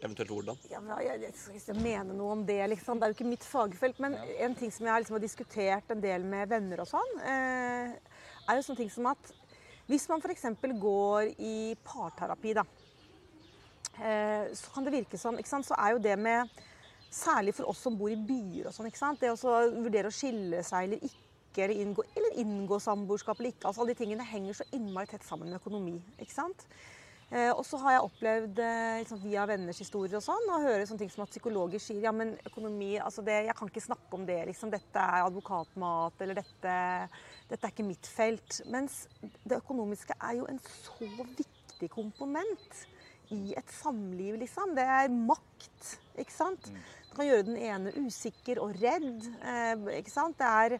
eventuelt 0.00 0.30
hvordan? 0.30 0.60
Ja, 0.70 0.80
men 0.82 0.92
jeg, 1.02 1.22
jeg 1.24 1.34
skal 1.40 1.58
ikke 1.58 1.78
mene 1.80 2.14
noe 2.14 2.36
om 2.36 2.44
det, 2.46 2.60
liksom. 2.70 3.00
Det 3.00 3.06
er 3.06 3.12
jo 3.12 3.16
ikke 3.18 3.30
mitt 3.32 3.46
fagfelt. 3.46 3.98
Men 4.02 4.16
en 4.44 4.54
ting 4.58 4.72
som 4.74 4.86
jeg 4.86 5.02
liksom 5.02 5.16
har 5.16 5.24
diskutert 5.24 5.92
en 5.92 6.04
del 6.04 6.26
med 6.28 6.50
venner 6.52 6.82
og 6.84 6.90
sånn, 6.90 7.12
eh, 7.24 7.96
er 8.46 8.58
jo 8.58 8.66
sånne 8.66 8.82
ting 8.84 8.92
som 8.92 9.08
at 9.10 9.32
hvis 9.86 10.08
man 10.10 10.22
f.eks. 10.22 10.48
går 10.82 11.32
i 11.38 11.74
parterapi, 11.86 12.54
da, 12.58 12.64
eh, 14.02 14.54
så 14.58 14.72
kan 14.74 14.86
det 14.86 14.94
virke 14.94 15.18
som 15.20 15.38
ikke 15.38 15.52
sant, 15.52 15.66
Så 15.66 15.78
er 15.78 15.94
jo 15.94 16.02
det 16.02 16.18
med 16.18 16.50
Særlig 17.12 17.54
for 17.56 17.70
oss 17.70 17.80
som 17.86 17.96
bor 17.98 18.10
i 18.12 18.18
byer 18.18 18.68
og 18.68 18.74
sånn, 18.74 18.90
ikke 18.90 19.00
sant. 19.00 19.22
Det 19.22 19.30
å 19.32 19.54
vurdere 19.76 20.10
å 20.10 20.14
skille 20.14 20.62
seg 20.66 20.88
eller 20.88 21.06
ikke, 21.06 21.64
eller 21.64 21.80
inngå, 21.86 22.04
eller 22.18 22.36
inngå 22.42 22.78
samboerskap 22.82 23.40
eller 23.40 23.54
ikke. 23.54 23.68
altså 23.68 23.82
Alle 23.84 23.94
de 23.94 24.02
tingene 24.02 24.26
henger 24.26 24.58
så 24.58 24.68
innmari 24.76 25.08
tett 25.10 25.24
sammen 25.24 25.48
med 25.48 25.60
økonomi. 25.60 25.96
ikke 26.20 26.34
sant? 26.34 26.66
Eh, 27.26 27.50
og 27.50 27.64
så 27.66 27.78
har 27.82 27.96
jeg 27.96 28.04
opplevd 28.06 28.60
liksom, 29.00 29.18
via 29.24 29.46
venners 29.50 29.80
historier 29.82 30.18
og 30.18 30.22
sånn, 30.22 30.44
å 30.46 30.60
høre 30.62 30.84
sånne 30.86 31.02
ting 31.02 31.10
som 31.10 31.24
at 31.24 31.32
psykologer 31.32 31.82
sier 31.82 32.04
ja, 32.04 32.12
men 32.14 32.36
økonomi 32.46 32.92
altså 33.02 33.24
det, 33.26 33.40
Jeg 33.48 33.56
kan 33.58 33.72
ikke 33.72 33.82
snakke 33.82 34.18
om 34.18 34.26
det. 34.28 34.38
liksom, 34.52 34.70
Dette 34.70 35.02
er 35.02 35.24
advokatmat, 35.24 36.20
eller 36.22 36.38
dette, 36.38 36.76
dette 37.50 37.62
er 37.66 37.74
ikke 37.74 37.88
mitt 37.88 38.06
felt. 38.06 38.60
Mens 38.70 39.06
det 39.42 39.58
økonomiske 39.58 40.14
er 40.20 40.38
jo 40.38 40.46
en 40.50 40.60
så 40.68 41.08
viktig 41.34 41.90
komponent 41.90 42.84
i 43.34 43.54
et 43.58 43.72
samliv, 43.80 44.36
liksom. 44.40 44.74
Det 44.76 44.84
er 44.84 45.12
makt, 45.12 45.96
ikke 46.18 46.34
sant. 46.34 46.68
Det 46.70 47.16
kan 47.16 47.28
gjøre 47.28 47.46
den 47.48 47.58
ene 47.58 47.94
usikker 48.04 48.60
og 48.62 48.76
redd. 48.78 49.26
Eh, 49.40 49.86
ikke 50.00 50.12
sant? 50.12 50.38
Det, 50.38 50.46
er, 50.46 50.76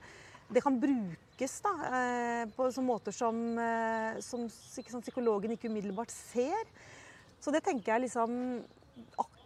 det 0.53 0.63
kan 0.65 0.79
brukes 0.83 1.59
da, 1.65 1.75
eh, 1.89 2.45
på 2.55 2.69
sånne 2.71 2.91
måter 2.91 3.17
som, 3.17 3.43
eh, 3.59 4.21
som 4.25 4.47
ikke 4.47 4.95
sant, 4.95 5.07
psykologen 5.09 5.57
ikke 5.57 5.73
umiddelbart 5.73 6.15
ser. 6.15 6.71
Så 7.41 7.55
det 7.55 7.65
tenker 7.67 7.97
jeg 7.97 8.09
liksom 8.09 8.41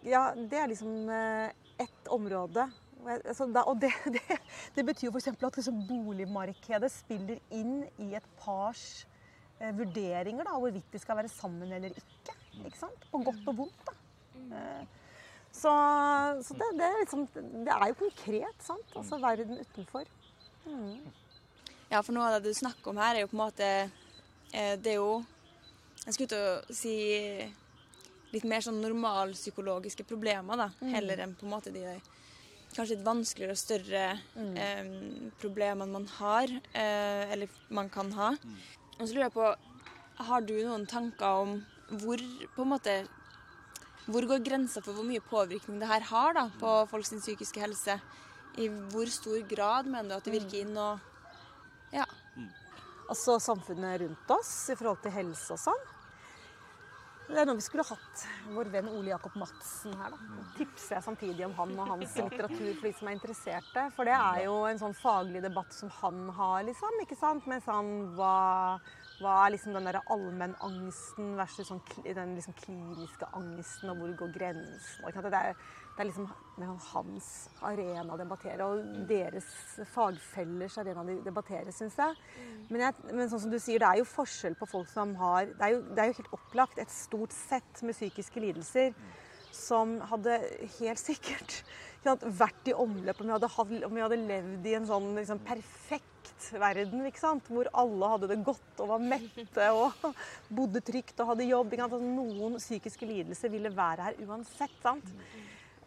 Ja, 0.06 0.30
det 0.32 0.56
er 0.56 0.70
liksom 0.70 1.10
ett 1.10 2.08
område. 2.08 2.64
Og 3.02 3.10
Altså, 3.28 3.46
og 3.66 3.80
det, 3.80 3.92
det, 4.14 4.38
det 4.76 4.86
betyr 4.86 5.08
jo 5.08 5.12
f.eks. 5.14 5.28
at 5.28 5.56
liksom 5.56 5.80
boligmarkedet 5.88 6.90
spiller 6.92 7.40
inn 7.50 7.84
i 7.98 8.12
et 8.16 8.26
pars 8.40 9.06
eh, 9.60 9.72
vurderinger 9.76 10.46
da, 10.46 10.58
hvorvidt 10.58 10.92
de 10.92 11.00
skal 11.00 11.20
være 11.20 11.32
sammen 11.32 11.72
eller 11.72 11.96
ikke. 11.96 12.36
Ikke 12.64 12.78
sant? 12.78 13.06
På 13.12 13.22
godt 13.24 13.48
og 13.52 13.56
vondt. 13.62 13.86
da. 13.86 13.96
Eh, 14.56 14.84
så 15.52 15.72
så 16.46 16.54
det, 16.54 16.68
det, 16.78 16.86
er 16.86 17.00
liksom, 17.02 17.26
det 17.66 17.72
er 17.74 17.88
jo 17.90 17.98
konkret, 18.04 18.62
sant? 18.64 18.94
Altså 18.96 19.18
verden 19.22 19.58
utenfor. 19.58 20.06
Ja, 21.90 22.02
for 22.06 22.14
noe 22.14 22.28
av 22.28 22.38
det 22.38 22.52
du 22.52 22.58
snakker 22.58 22.92
om 22.92 23.00
her, 23.02 23.16
er 23.16 23.24
jo 23.24 23.30
på 23.32 23.34
en 23.38 23.42
måte 23.42 23.66
eh, 23.66 24.76
Det 24.78 24.92
er 24.92 25.00
jo 25.00 25.24
Jeg 26.04 26.14
skulle 26.14 26.30
til 26.30 26.44
å 26.44 26.76
si 26.76 26.94
litt 28.30 28.46
mer 28.46 28.62
sånn 28.62 28.78
normalpsykologiske 28.78 30.04
problemer, 30.06 30.60
da. 30.60 30.68
Heller 30.92 31.24
enn 31.24 31.34
på 31.34 31.48
en 31.48 31.54
måte 31.56 31.72
de 31.74 31.82
kanskje 32.70 32.94
litt 32.94 33.02
vanskeligere 33.02 33.56
og 33.56 33.58
større 33.58 34.02
eh, 34.54 34.92
problemene 35.42 35.90
man 35.90 36.06
har, 36.20 36.52
eh, 36.70 37.32
eller 37.34 37.50
man 37.74 37.90
kan 37.90 38.12
ha. 38.14 38.28
Og 39.00 39.02
så 39.02 39.10
lurer 39.10 39.26
jeg 39.26 39.34
på, 39.34 39.48
har 40.30 40.46
du 40.46 40.54
noen 40.60 40.86
tanker 40.86 41.42
om 41.42 41.56
hvor 41.98 42.22
på 42.54 42.64
en 42.64 42.72
måte 42.74 42.94
hvor 44.10 44.26
går 44.26 44.42
grensa 44.42 44.80
for 44.82 44.96
hvor 44.96 45.06
mye 45.06 45.22
påvirkning 45.22 45.78
det 45.80 45.90
her 45.90 46.06
har 46.08 46.34
da, 46.34 46.46
på 46.60 46.72
folks 46.90 47.12
psykiske 47.12 47.62
helse? 47.62 47.98
I 48.58 48.66
hvor 48.90 49.06
stor 49.12 49.38
grad 49.46 49.86
mener 49.86 50.10
du 50.10 50.16
at 50.16 50.26
det 50.26 50.34
virker 50.38 50.64
inn 50.64 50.76
og 50.78 51.06
Ja. 51.94 52.06
Altså 53.10 53.40
samfunnet 53.42 54.00
rundt 54.04 54.30
oss 54.30 54.70
i 54.70 54.76
forhold 54.78 55.00
til 55.02 55.10
helse 55.10 55.56
og 55.56 55.58
sånn. 55.58 55.88
Det 57.30 57.38
er 57.38 57.46
noe 57.46 57.58
vi 57.58 57.62
skulle 57.62 57.84
hatt 57.86 58.22
vår 58.54 58.70
venn 58.72 58.88
Ole 58.90 59.12
Jakob 59.12 59.34
Madsen 59.38 59.94
her. 59.98 60.14
da. 60.14 60.18
Nå 60.34 60.44
tipser 60.56 60.96
jeg 60.96 61.06
samtidig 61.06 61.44
om 61.46 61.54
han 61.58 61.76
og 61.78 61.90
hans 61.92 62.16
litteratur 62.18 62.72
for 62.80 62.86
de 62.88 62.92
som 62.98 63.10
er 63.10 63.16
interesserte. 63.18 63.84
For 63.94 64.08
det 64.08 64.16
er 64.16 64.40
jo 64.48 64.56
en 64.66 64.80
sånn 64.82 64.96
faglig 64.98 65.42
debatt 65.44 65.74
som 65.74 65.92
han 66.00 66.24
har, 66.34 66.64
liksom. 66.66 66.98
ikke 67.04 67.18
sant? 67.18 67.46
Mens 67.50 67.68
han 67.70 67.92
hva, 68.18 68.34
hva 69.20 69.34
er 69.44 69.52
liksom 69.52 69.74
den 69.76 69.84
derre 69.84 70.00
allmennangsten 70.12 71.34
versus 71.36 71.68
sånn, 71.68 71.80
den 72.04 72.34
liksom 72.38 72.54
kliniske 72.56 73.28
angsten, 73.36 73.92
og 73.92 74.00
hvor 74.00 74.14
går 74.22 74.32
grensen? 74.38 75.06
Det 75.06 75.40
er, 75.40 75.56
det 75.96 76.02
er 76.02 76.08
liksom 76.08 76.28
sånn 76.56 76.82
hans 76.86 77.30
arena 77.68 78.16
å 78.16 78.20
debattere, 78.20 78.64
og 78.64 79.06
deres 79.10 79.48
fagfellers 79.92 80.78
arena 80.80 81.04
å 81.04 81.18
debattere, 81.26 81.74
syns 81.76 81.98
jeg. 82.00 82.16
Men, 82.70 82.86
jeg. 82.86 83.08
men 83.12 83.28
sånn 83.32 83.44
som 83.44 83.52
du 83.52 83.58
sier, 83.60 83.82
det 83.82 83.90
er 83.90 84.00
jo 84.00 84.08
forskjell 84.08 84.56
på 84.56 84.68
folk 84.70 84.88
som 84.90 85.12
har 85.20 85.50
Det 85.52 85.66
er 85.66 85.74
jo, 85.74 85.82
det 85.90 86.02
er 86.02 86.10
jo 86.10 86.18
helt 86.20 86.36
opplagt 86.38 86.80
et 86.80 86.92
stort 86.92 87.34
sett 87.36 87.84
med 87.84 87.96
psykiske 87.96 88.40
lidelser 88.40 88.94
som 89.54 89.98
hadde 90.08 90.38
helt 90.78 91.00
sikkert 91.00 91.60
vært 92.04 92.70
i 92.70 92.72
omløp 92.72 93.20
om 93.20 93.28
vi 93.28 93.34
hadde, 93.34 93.50
hadde 93.50 94.20
levd 94.22 94.68
i 94.70 94.76
en 94.78 94.86
sånn 94.88 95.10
liksom, 95.18 95.42
perfekt 95.44 96.09
verden, 96.60 97.04
ikke 97.08 97.22
sant? 97.22 97.46
hvor 97.50 97.68
alle 97.82 98.10
hadde 98.14 98.30
det 98.32 98.40
godt 98.46 98.82
og 98.82 98.92
var 98.94 99.06
mette 99.12 99.70
og 99.76 100.10
bodde 100.60 100.82
trygt 100.84 101.20
og 101.20 101.34
hadde 101.34 101.48
jobb. 101.50 101.72
Ikke 101.72 101.86
sant? 101.86 101.96
Altså, 101.98 102.16
noen 102.18 102.58
psykiske 102.60 103.08
lidelser 103.08 103.52
ville 103.52 103.72
være 103.76 104.10
her 104.10 104.20
uansett. 104.26 104.76
sant? 104.82 105.14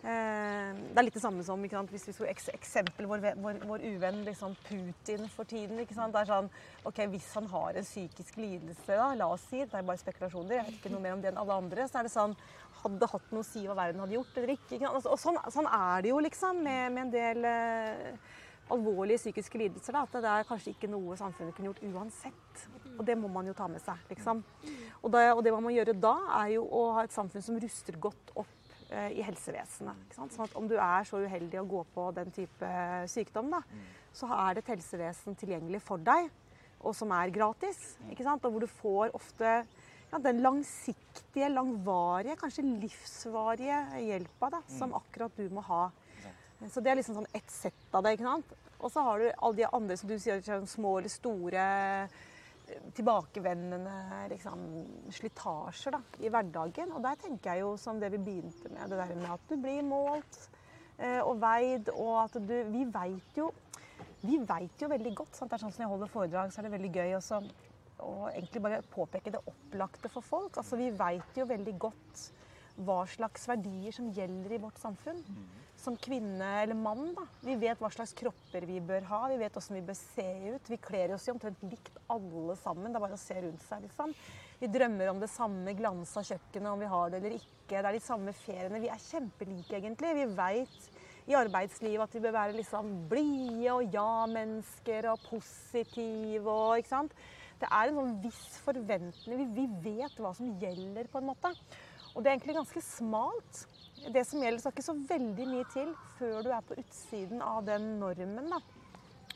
Eh, 0.03 0.71
det 0.91 0.99
er 0.99 1.05
litt 1.05 1.15
det 1.15 1.21
samme 1.23 1.45
som 1.47 1.61
ikke 1.63 1.77
sant? 1.77 1.91
hvis 1.93 2.09
vi 2.09 2.13
skulle 2.15 2.31
eks 2.33 2.49
eksempel 2.51 3.07
vår, 3.07 3.21
vår, 3.39 3.61
vår 3.69 3.85
uvenn 3.93 4.17
liksom 4.27 4.57
Putin 4.65 5.29
for 5.31 5.47
tiden. 5.47 5.79
ikke 5.79 5.95
sant? 5.95 6.11
Det 6.11 6.25
er 6.25 6.31
sånn, 6.33 6.49
ok, 6.83 7.05
Hvis 7.13 7.29
han 7.37 7.47
har 7.53 7.79
en 7.79 7.87
psykisk 7.87 8.41
lidelse, 8.41 8.89
da, 8.89 9.13
la 9.15 9.29
oss 9.31 9.47
si, 9.47 9.61
det 9.63 9.79
er 9.79 9.87
bare 9.87 10.01
spekulasjoner, 10.01 10.57
jeg 10.57 10.67
vet 10.67 10.81
ikke 10.81 10.91
noe 10.91 11.05
mer 11.05 11.15
om 11.15 11.23
det 11.23 11.31
enn 11.31 11.39
alle 11.39 11.59
andre, 11.63 11.87
så 11.87 12.01
er 12.01 12.09
det 12.09 12.15
sånn 12.17 12.35
Hadde 12.83 12.99
det 12.99 13.07
hatt 13.13 13.29
noe 13.31 13.45
å 13.45 13.47
si 13.47 13.61
hva 13.63 13.77
verden 13.77 14.01
hadde 14.03 14.17
gjort 14.17 14.37
eller 14.41 14.49
ikke. 14.57 14.73
ikke 14.75 14.89
sant? 14.89 14.97
Altså, 14.97 15.13
og 15.13 15.19
sånn, 15.21 15.37
sånn 15.55 15.69
er 15.71 16.03
det 16.03 16.09
jo 16.09 16.17
liksom 16.25 16.57
med, 16.65 16.81
med 16.91 17.05
en 17.05 17.13
del 17.13 17.45
eh, 17.47 18.33
alvorlige 18.71 19.19
psykiske 19.21 19.59
lidelser. 19.59 19.95
Da, 19.95 20.03
at 20.05 20.15
det 20.23 20.31
er 20.31 20.47
kanskje 20.47 20.73
ikke 20.73 20.89
noe 20.91 21.17
samfunnet 21.19 21.55
kunne 21.55 21.71
gjort 21.71 21.83
uansett. 21.89 22.65
Og 22.93 23.05
det 23.07 23.15
må 23.17 23.29
man 23.31 23.47
jo 23.49 23.55
ta 23.57 23.67
med 23.71 23.81
seg. 23.83 23.99
liksom. 24.09 24.43
Og 25.01 25.11
det, 25.13 25.23
og 25.33 25.41
det 25.43 25.53
man 25.55 25.65
må 25.65 25.73
gjøre 25.73 25.95
da, 25.97 26.13
er 26.43 26.55
jo 26.57 26.67
å 26.67 26.83
ha 26.97 27.05
et 27.05 27.15
samfunn 27.15 27.43
som 27.45 27.57
ruster 27.59 27.97
godt 28.01 28.33
opp 28.39 28.75
eh, 28.89 29.17
i 29.17 29.25
helsevesenet. 29.25 30.05
Ikke 30.05 30.19
sant? 30.19 30.35
Sånn 30.35 30.47
at 30.47 30.57
om 30.59 30.69
du 30.69 30.77
er 30.77 31.09
så 31.09 31.21
uheldig 31.23 31.61
å 31.61 31.67
gå 31.69 31.83
på 31.95 32.07
den 32.19 32.31
type 32.35 32.73
sykdom, 33.11 33.51
da, 33.53 33.63
så 34.13 34.29
er 34.45 34.53
det 34.53 34.63
et 34.63 34.75
helsevesen 34.75 35.39
tilgjengelig 35.39 35.81
for 35.83 36.01
deg, 36.01 36.29
og 36.83 36.93
som 36.95 37.11
er 37.15 37.33
gratis. 37.33 37.95
Ikke 38.11 38.25
sant? 38.27 38.45
Og 38.45 38.53
hvor 38.53 38.63
du 38.63 38.69
får 38.69 39.17
ofte 39.17 39.57
ja, 40.13 40.19
den 40.21 40.43
langsiktige, 40.45 41.49
langvarige, 41.49 42.37
kanskje 42.37 42.67
livsvarige 42.67 43.81
hjelpa 44.03 44.51
da, 44.53 44.61
som 44.69 44.93
akkurat 44.93 45.33
du 45.39 45.47
må 45.53 45.63
ha. 45.65 45.87
Så 46.71 46.83
det 46.83 46.91
er 46.91 46.99
liksom 46.99 47.17
sånn 47.17 47.33
ett 47.35 47.51
sett 47.51 47.95
av 47.95 48.05
det. 48.05 48.15
ikke 48.15 48.27
sant? 48.27 48.53
Og 48.83 48.91
så 48.91 49.03
har 49.05 49.19
du 49.19 49.29
alle 49.31 49.59
de 49.61 49.67
andre 49.71 49.97
som 49.99 50.11
du 50.11 50.17
sier, 50.19 50.39
er 50.43 50.65
små 50.67 50.97
eller 50.99 51.11
store 51.11 51.65
eh, 52.03 52.21
tilbakevendende 52.95 54.23
liksom, 54.31 54.63
slitasjer 55.13 55.95
da, 55.95 56.01
i 56.23 56.31
hverdagen. 56.31 56.91
Og 56.95 57.03
der 57.03 57.19
tenker 57.21 57.53
jeg 57.53 57.63
jo 57.63 57.75
som 57.79 57.99
det 58.01 58.11
vi 58.15 58.21
begynte 58.23 58.71
med, 58.73 58.91
det 58.91 58.99
der 58.99 59.15
med 59.15 59.31
at 59.35 59.47
du 59.49 59.55
blir 59.59 59.83
målt 59.87 60.39
eh, 60.97 61.21
og 61.21 61.37
veid, 61.43 61.91
og 61.95 62.15
at 62.25 62.39
du 62.39 62.55
Vi 62.73 62.87
veit 62.91 63.39
jo 63.39 63.51
vi 64.23 64.37
vet 64.39 64.79
jo 64.79 64.87
veldig 64.87 65.11
godt. 65.17 65.35
Sant? 65.35 65.51
Det 65.51 65.57
er 65.57 65.63
sånn 65.65 65.73
som 65.75 65.83
jeg 65.83 65.91
holder 65.91 66.11
foredrag, 66.11 66.51
så 66.51 66.61
er 66.61 66.67
det 66.67 66.77
veldig 66.77 66.91
gøy 66.95 67.17
også, 67.17 67.41
å 68.03 68.13
egentlig 68.29 68.61
bare 68.63 68.79
påpeke 68.93 69.33
det 69.35 69.41
opplagte 69.51 70.11
for 70.11 70.23
folk. 70.23 70.55
Altså, 70.59 70.79
Vi 70.79 70.87
veit 70.95 71.39
jo 71.39 71.47
veldig 71.49 71.73
godt 71.79 72.21
hva 72.87 73.03
slags 73.05 73.43
verdier 73.51 73.91
som 73.93 74.07
gjelder 74.15 74.55
i 74.55 74.61
vårt 74.63 74.79
samfunn. 74.79 75.19
Som 75.83 75.97
kvinne 75.99 76.47
eller 76.61 76.77
mann. 76.79 77.09
da. 77.17 77.25
Vi 77.43 77.57
vet 77.59 77.81
hva 77.83 77.89
slags 77.91 78.13
kropper 78.15 78.63
vi 78.69 78.79
bør 78.79 79.03
ha, 79.09 79.21
vi 79.27 79.39
vet 79.41 79.57
hvordan 79.57 79.75
vi 79.75 79.85
bør 79.89 79.97
se 79.99 80.27
ut. 80.53 80.69
Vi 80.71 80.79
kler 80.79 81.11
oss 81.11 81.27
jo 81.27 81.35
omtrent 81.35 81.65
likt 81.67 81.97
alle 82.13 82.55
sammen. 82.61 82.87
Det 82.87 83.01
er 83.01 83.03
bare 83.03 83.17
å 83.17 83.23
se 83.23 83.35
rundt 83.43 83.65
seg. 83.67 83.83
liksom. 83.83 84.13
Vi 84.61 84.71
drømmer 84.71 85.11
om 85.11 85.19
det 85.19 85.31
samme 85.33 85.75
glansa 85.75 86.23
kjøkkenet, 86.23 86.71
om 86.71 86.79
vi 86.79 86.91
har 86.93 87.11
det 87.11 87.19
eller 87.19 87.35
ikke. 87.35 87.73
Det 87.73 87.83
er 87.83 87.97
de 87.97 88.03
samme 88.05 88.35
feriene. 88.45 88.79
Vi 88.79 88.91
er 88.93 89.07
kjempelike, 89.09 89.75
egentlig. 89.81 90.15
Vi 90.21 90.29
veit 90.39 90.89
i 91.27 91.35
arbeidslivet 91.39 92.03
at 92.07 92.15
vi 92.15 92.23
bør 92.23 92.35
være 92.35 92.57
liksom 92.57 92.91
blide 93.11 93.75
og 93.75 93.95
ja-mennesker 93.95 95.11
og 95.11 95.27
positive 95.27 96.47
og 96.47 96.79
ikke 96.79 96.93
sant. 96.95 97.15
Det 97.59 97.69
er 97.71 97.89
en 97.89 97.99
sånn 97.99 98.17
viss 98.23 98.57
forventning. 98.63 99.45
Vi 99.55 99.67
vet 99.83 100.15
hva 100.19 100.33
som 100.35 100.55
gjelder, 100.59 101.11
på 101.11 101.19
en 101.19 101.29
måte. 101.31 101.51
Og 102.13 102.23
det 102.23 102.29
er 102.29 102.37
egentlig 102.37 102.57
ganske 102.59 102.83
smalt. 102.83 103.63
Det 104.11 104.25
som 104.27 104.41
gjelder, 104.43 104.59
skal 104.59 104.73
ikke 104.75 104.83
så 104.83 104.95
veldig 105.07 105.45
mye 105.47 105.65
til 105.71 105.91
før 106.17 106.41
du 106.43 106.49
er 106.51 106.63
på 106.67 106.75
utsiden 106.81 107.41
av 107.41 107.63
den 107.67 107.93
normen. 108.01 108.49
da. 108.51 108.59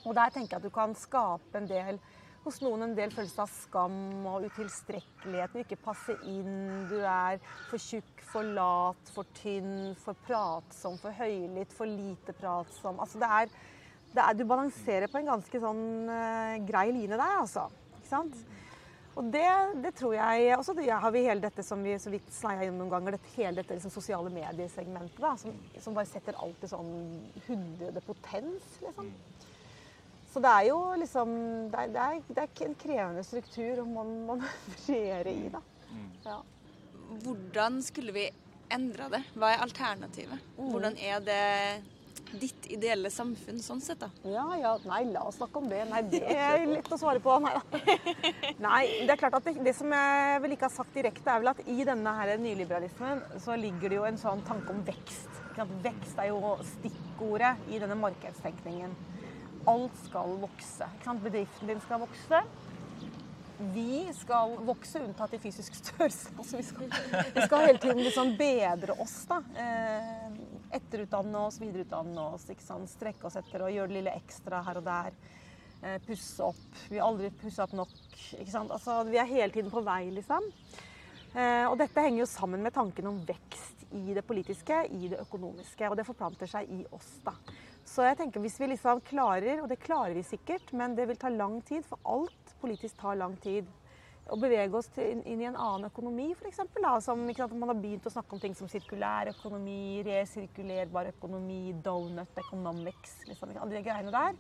Og 0.04 0.16
der 0.16 0.34
tenker 0.34 0.58
jeg 0.58 0.60
at 0.60 0.68
du 0.68 0.74
kan 0.74 0.96
skape 0.96 1.58
en 1.58 1.70
del 1.70 2.00
hos 2.48 2.60
noen 2.64 2.86
en 2.86 2.96
del 2.96 3.12
følelse 3.12 3.44
av 3.44 3.52
skam 3.52 4.28
og 4.28 4.46
utilstrekkelighet. 4.48 5.54
Du 5.56 5.64
ikke 5.64 5.80
passer 5.84 6.20
inn, 6.28 6.86
du 6.92 7.00
er 7.00 7.42
for 7.70 7.80
tjukk, 7.82 8.22
for 8.32 8.48
lat, 8.56 9.12
for 9.16 9.28
tynn, 9.40 9.96
for 10.04 10.20
pratsom, 10.28 10.96
for 11.02 11.16
høylytt, 11.16 11.76
for 11.76 11.90
lite 11.92 12.36
pratsom. 12.38 13.02
Altså 13.04 13.20
det 13.24 13.32
er, 13.40 13.58
det 14.14 14.24
er, 14.24 14.38
du 14.38 14.46
balanserer 14.48 15.12
på 15.12 15.20
en 15.20 15.34
ganske 15.34 15.64
sånn 15.64 15.84
uh, 16.12 16.56
grei 16.68 16.88
line 16.96 17.16
der, 17.20 17.42
altså. 17.42 17.68
Ikke 17.98 18.12
sant? 18.12 18.40
Og 19.18 19.30
det, 19.34 19.48
det 19.82 19.92
tror 19.98 20.14
jeg 20.14 20.52
Og 20.58 20.66
så 20.66 20.76
har 20.78 21.12
vi 21.14 21.24
hele 21.26 21.42
dette 21.42 21.64
som 21.66 21.82
vi 21.84 21.96
så 22.00 22.12
vidt 22.14 22.28
sneia 22.34 22.68
inn 22.68 22.78
noen 22.78 22.92
ganger, 22.92 23.18
dette, 23.18 23.32
hele 23.38 23.62
dette 23.62 23.78
liksom, 23.78 23.94
sosiale 23.94 24.30
mediesegmentet, 24.34 25.18
da, 25.24 25.34
som, 25.42 25.56
som 25.82 25.98
bare 25.98 26.10
setter 26.10 26.38
alt 26.38 26.64
i 26.64 26.70
sånn 26.70 26.92
hundrede 27.48 28.04
potens, 28.06 28.78
liksom. 28.84 29.10
Så 30.28 30.42
det 30.44 30.52
er 30.54 30.66
jo 30.68 30.80
liksom 31.02 31.30
Det 31.72 31.80
er, 31.82 31.94
det 31.96 32.04
er, 32.04 32.18
det 32.30 32.44
er 32.44 32.66
en 32.68 32.78
krevende 32.78 33.24
struktur 33.26 33.82
å 33.82 33.88
man 33.90 34.14
manøvrere 34.28 35.34
i, 35.46 35.48
da. 35.54 35.64
Ja. 36.28 36.42
Hvordan 37.24 37.82
skulle 37.82 38.14
vi 38.14 38.28
endra 38.74 39.08
det? 39.10 39.24
Hva 39.40 39.54
er 39.54 39.64
alternativet? 39.64 40.50
Hvordan 40.60 40.98
er 41.00 41.24
det 41.24 41.44
ditt 42.36 42.68
ideelle 42.74 43.10
samfunn 43.14 43.60
sånn 43.64 43.82
sett, 43.84 44.02
da? 44.02 44.10
Ja, 44.28 44.46
ja, 44.60 44.74
nei, 44.88 45.04
la 45.12 45.24
oss 45.28 45.40
snakke 45.40 45.62
om 45.62 45.70
det. 45.72 45.84
Nei, 45.90 46.02
det 46.12 46.22
er 46.28 46.66
lett 46.70 46.92
å 46.92 47.00
svare 47.00 47.22
på. 47.24 47.38
Nei, 47.44 47.54
da. 47.56 47.82
nei 48.68 48.84
det 49.08 49.16
er 49.16 49.22
klart 49.22 49.40
at 49.40 49.48
det, 49.48 49.56
det 49.66 49.74
som 49.78 49.92
jeg 49.94 50.44
vel 50.44 50.56
ikke 50.56 50.68
har 50.68 50.76
sagt 50.76 50.96
direkte, 50.98 51.32
er 51.32 51.44
vel 51.44 51.54
at 51.54 51.64
i 51.66 51.78
denne 51.88 52.16
her 52.20 52.34
nyliberalismen 52.42 53.24
så 53.44 53.58
ligger 53.60 53.94
det 53.94 54.00
jo 54.00 54.08
en 54.10 54.22
sånn 54.22 54.44
tanke 54.48 54.74
om 54.76 54.84
vekst. 54.88 55.44
Vekst 55.58 56.20
er 56.22 56.30
jo 56.30 56.56
stikkordet 56.76 57.56
i 57.74 57.80
denne 57.82 57.98
markedstenkningen. 57.98 58.94
Alt 59.68 59.96
skal 60.06 60.38
vokse. 60.44 60.88
Bedriften 61.24 61.72
din 61.72 61.82
skal 61.84 62.04
vokse. 62.04 62.44
Vi 63.74 64.04
skal 64.14 64.54
vokse 64.68 65.02
unntatt 65.02 65.34
i 65.34 65.40
fysisk 65.42 65.80
størrelse. 65.80 66.30
Altså, 66.38 66.60
vi, 66.60 66.64
skal, 66.64 66.92
vi 67.34 67.46
skal 67.48 67.66
hele 67.66 67.82
tiden 67.82 68.04
liksom 68.06 68.36
bedre 68.38 69.00
oss. 69.02 69.24
da. 69.30 69.42
Etterutdanne 70.74 71.44
oss, 71.48 71.60
videreutdanne 71.62 72.24
oss, 72.34 72.48
ikke 72.52 72.66
sant? 72.66 72.90
strekke 72.92 73.28
oss 73.30 73.38
etter 73.40 73.64
og 73.64 73.74
gjøre 73.74 73.92
det 73.92 74.00
lille 74.00 74.16
ekstra 74.20 74.62
her 74.68 74.82
og 74.82 74.88
der. 74.88 75.16
Eh, 75.84 75.98
pusse 76.08 76.44
opp. 76.44 76.68
Vi 76.90 76.98
har 76.98 77.08
aldri 77.08 77.30
pussa 77.42 77.68
opp 77.68 77.76
nok. 77.78 77.96
Altså, 78.48 79.04
vi 79.08 79.20
er 79.22 79.30
hele 79.30 79.54
tiden 79.54 79.72
på 79.72 79.84
vei, 79.86 80.08
liksom. 80.16 80.52
Eh, 81.38 81.66
og 81.68 81.78
dette 81.80 82.02
henger 82.02 82.24
jo 82.24 82.30
sammen 82.30 82.64
med 82.66 82.74
tanken 82.74 83.08
om 83.12 83.20
vekst 83.28 83.86
i 83.96 84.14
det 84.16 84.26
politiske, 84.28 84.84
i 84.90 85.12
det 85.12 85.22
økonomiske. 85.22 85.90
Og 85.90 85.98
det 86.00 86.08
forplanter 86.08 86.50
seg 86.50 86.70
i 86.74 86.84
oss, 86.92 87.18
da. 87.26 87.36
Så 87.88 88.04
jeg 88.04 88.18
tenker 88.20 88.44
hvis 88.44 88.58
vi 88.60 88.72
liksom 88.74 89.00
klarer, 89.08 89.62
og 89.62 89.70
det 89.72 89.80
klarer 89.80 90.18
vi 90.18 90.26
sikkert, 90.26 90.74
men 90.76 90.96
det 90.98 91.08
vil 91.08 91.20
ta 91.20 91.32
lang 91.32 91.62
tid, 91.68 91.86
for 91.88 92.02
alt 92.04 92.56
politisk 92.60 92.98
tar 93.00 93.20
lang 93.20 93.38
tid. 93.44 93.70
Å 94.28 94.36
bevege 94.40 94.76
oss 94.76 94.90
til, 94.92 95.22
inn 95.24 95.42
i 95.42 95.48
en 95.48 95.56
annen 95.56 95.88
økonomi, 95.88 96.32
f.eks. 96.36 96.60
Man 96.82 97.70
har 97.72 97.80
begynt 97.80 98.08
å 98.10 98.12
snakke 98.12 98.36
om 98.36 98.42
ting 98.44 98.56
som 98.58 98.68
sirkulær 98.72 99.32
økonomi, 99.32 100.04
resirkulerbar 100.08 101.12
økonomi, 101.14 101.72
donut 101.84 102.42
economics, 102.42 103.22
liksom, 103.30 103.54
alle 103.56 103.78
de 103.78 103.84
greiene 103.86 104.12
der. 104.12 104.36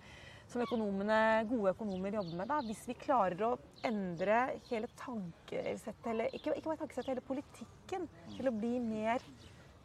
Som 0.47 0.63
økonomene, 0.63 1.19
gode 1.47 1.73
økonomer 1.76 2.19
jobber 2.19 2.39
med. 2.39 2.52
Da. 2.52 2.60
Hvis 2.67 2.84
vi 2.88 2.95
klarer 3.00 3.43
å 3.47 3.54
endre 3.88 4.43
hele 4.69 4.91
tankesettet, 5.00 6.12
eller 6.12 6.36
ikke, 6.36 6.56
ikke 6.56 6.71
bare 6.71 6.84
tankesettet, 6.84 7.13
hele 7.15 7.28
politikken 7.28 8.08
til 8.36 8.52
å 8.52 8.56
bli 8.56 8.78
mer 8.84 9.23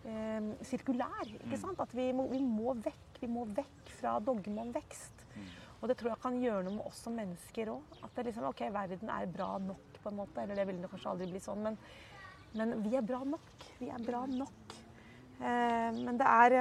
eh, 0.06 0.52
sirkulær. 0.66 1.34
ikke 1.40 1.58
sant? 1.62 1.82
At 1.82 1.94
vi 1.98 2.10
må, 2.14 2.28
vi 2.32 2.42
må 2.42 2.76
vekk 2.82 3.22
Vi 3.22 3.28
må 3.30 3.44
vekk 3.54 3.90
fra 4.00 4.16
dogme 4.18 4.64
om 4.64 4.70
vekst. 4.74 5.22
Og 5.82 5.90
det 5.90 5.96
tror 5.98 6.12
jeg 6.12 6.22
kan 6.22 6.38
gjøre 6.38 6.62
noe 6.66 6.76
med 6.76 6.86
oss 6.86 7.00
som 7.02 7.14
mennesker 7.18 7.72
òg. 7.72 7.96
At 8.06 8.14
det 8.14 8.28
liksom, 8.28 8.46
ok, 8.50 8.62
verden 8.74 9.10
er 9.10 9.30
bra 9.30 9.56
nok, 9.62 9.91
på 10.02 10.12
en 10.12 10.20
måte. 10.20 10.42
Eller 10.42 10.58
det 10.58 10.68
vil 10.68 10.80
det 10.82 10.90
kanskje 10.92 11.12
aldri 11.12 11.30
bli 11.30 11.42
sånn, 11.42 11.64
men, 11.64 11.78
men 12.58 12.78
vi 12.84 12.96
er 12.98 13.06
bra 13.06 13.22
nok. 13.24 13.66
Vi 13.80 13.90
er 13.92 14.06
bra 14.06 14.24
nok. 14.30 14.78
Eh, 15.42 15.90
men 15.98 16.18
det 16.20 16.28
er, 16.28 16.58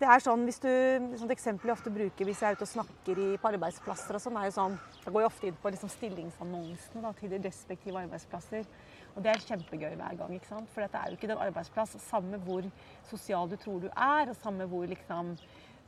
det 0.00 0.08
er 0.10 0.22
sånn 0.24 0.42
hvis 0.48 0.58
du 0.62 0.70
et 0.70 1.34
eksempel 1.34 1.70
jeg 1.70 1.76
ofte 1.76 1.92
bruker 1.94 2.26
hvis 2.26 2.42
jeg 2.42 2.50
er 2.50 2.58
ute 2.58 2.66
og 2.66 2.72
snakker 2.72 3.20
i, 3.20 3.28
på 3.38 3.50
arbeidsplasser 3.52 4.18
og 4.18 4.24
sånn, 4.24 4.38
er 4.40 4.48
jo 4.48 4.56
sånn 4.56 4.74
Da 5.04 5.12
går 5.12 5.22
jeg 5.22 5.30
ofte 5.30 5.48
inn 5.50 5.60
på 5.62 5.72
liksom 5.74 5.92
stillingsannonsene 5.92 7.04
da, 7.04 7.12
til 7.18 7.30
de 7.30 7.42
respektive 7.44 8.02
arbeidsplasser. 8.02 8.66
Og 9.14 9.22
det 9.22 9.30
er 9.30 9.44
kjempegøy 9.46 9.92
hver 9.94 10.16
gang. 10.18 10.32
ikke 10.34 10.50
sant? 10.50 10.70
For 10.74 10.82
dette 10.82 10.98
er 10.98 11.12
jo 11.12 11.18
ikke 11.18 11.30
den 11.30 11.42
arbeidsplass. 11.44 11.94
Samme 12.02 12.40
hvor 12.42 12.66
sosial 13.10 13.50
du 13.50 13.54
tror 13.60 13.84
du 13.84 13.86
er, 13.92 14.32
og 14.32 14.38
samme 14.40 14.66
hvor 14.70 14.88
liksom 14.90 15.36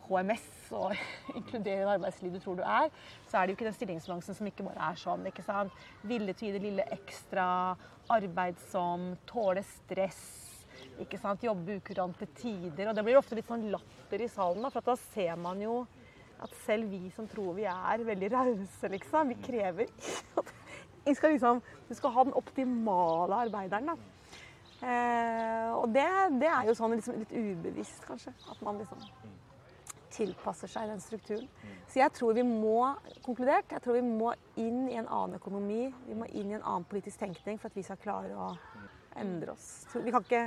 HMS 0.06 0.46
og 0.76 0.94
inkluderende 1.38 1.96
arbeidsliv 1.96 2.34
du 2.34 2.40
tror 2.42 2.58
du 2.58 2.64
er, 2.64 2.90
så 3.28 3.38
er 3.38 3.46
det 3.46 3.54
jo 3.54 3.58
ikke 3.58 3.68
den 3.68 3.78
stillingsbalansen 3.78 4.38
som 4.38 4.50
ikke 4.50 4.66
bare 4.66 4.90
er 4.90 5.00
sånn. 5.00 5.28
ikke 5.30 5.44
sant? 5.46 5.84
Ville 6.06 6.34
til 6.38 6.56
det 6.56 6.64
lille 6.64 6.86
ekstra, 6.96 7.48
arbeidsom, 8.16 9.12
tåle 9.28 9.64
stress. 9.66 10.24
ikke 11.02 11.18
sant? 11.20 11.44
Jobbe 11.44 11.78
ukurante 11.80 12.28
tider. 12.38 12.90
Og 12.90 12.96
det 12.96 13.06
blir 13.06 13.18
ofte 13.18 13.38
litt 13.38 13.48
sånn 13.50 13.68
latter 13.72 14.22
i 14.22 14.30
salen, 14.32 14.64
da, 14.64 14.72
for 14.74 14.86
da 14.86 14.96
ser 15.08 15.36
man 15.40 15.62
jo 15.62 15.84
at 16.42 16.52
selv 16.66 16.90
vi 16.92 17.08
som 17.16 17.24
tror 17.28 17.54
vi 17.56 17.64
er 17.64 18.04
veldig 18.04 18.28
rause, 18.34 18.90
liksom, 18.92 19.30
vi 19.32 19.38
krever 19.40 19.88
at 20.36 20.52
vi 21.06 21.14
skal 21.14 21.32
liksom, 21.32 21.62
du 21.88 21.94
skal 21.94 22.12
ha 22.12 22.24
den 22.26 22.36
optimale 22.36 23.40
arbeideren. 23.46 23.92
da. 23.92 23.96
Eh, 24.82 25.70
og 25.72 25.88
det, 25.94 26.06
det, 26.40 26.48
er 26.50 26.68
jo 26.68 26.74
sånn 26.76 26.96
liksom 26.96 27.20
litt 27.22 27.32
ubevisst, 27.32 28.02
kanskje. 28.08 28.34
At 28.50 28.60
man 28.66 28.80
liksom 28.82 29.00
tilpasser 30.16 30.70
seg 30.72 30.88
den 30.90 31.00
strukturen. 31.04 31.48
Så 31.88 32.00
jeg 32.00 32.12
tror 32.16 32.34
vi 32.38 32.42
må 32.46 32.94
konkludert, 33.26 33.68
jeg 33.70 33.82
tror 33.84 33.98
vi 33.98 34.04
må 34.06 34.32
inn 34.56 34.86
i 34.88 34.96
en 35.00 35.06
annen 35.08 35.38
økonomi. 35.38 35.92
Vi 36.08 36.14
må 36.18 36.28
inn 36.32 36.50
i 36.50 36.56
en 36.58 36.64
annen 36.64 36.86
politisk 36.88 37.20
tenkning 37.22 37.58
for 37.60 37.68
at 37.70 37.76
vi 37.78 37.84
skal 37.86 38.00
klare 38.02 38.32
å 38.36 38.50
endre 39.16 39.52
oss. 39.54 39.86
Vi 39.94 40.12
kan 40.14 40.24
ikke 40.24 40.44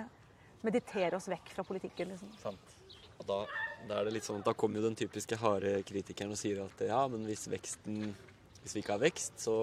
meditere 0.66 1.16
oss 1.18 1.30
vekk 1.32 1.54
fra 1.56 1.64
politikken. 1.64 2.10
liksom. 2.14 2.32
Sant. 2.42 2.76
Og 3.20 3.26
da, 3.28 3.38
da 3.88 4.00
er 4.00 4.08
det 4.10 4.14
litt 4.18 4.28
sånn 4.28 4.42
at 4.42 4.50
da 4.50 4.54
kommer 4.58 4.80
jo 4.80 4.88
den 4.90 4.96
typiske 5.00 5.38
harde 5.42 5.78
kritikeren 5.88 6.32
og 6.36 6.40
sier 6.40 6.62
at 6.66 6.84
ja, 6.88 7.06
men 7.12 7.26
hvis 7.30 7.48
veksten 7.52 8.16
Hvis 8.60 8.74
vi 8.76 8.82
ikke 8.84 8.92
har 8.98 9.00
vekst, 9.00 9.38
så 9.40 9.54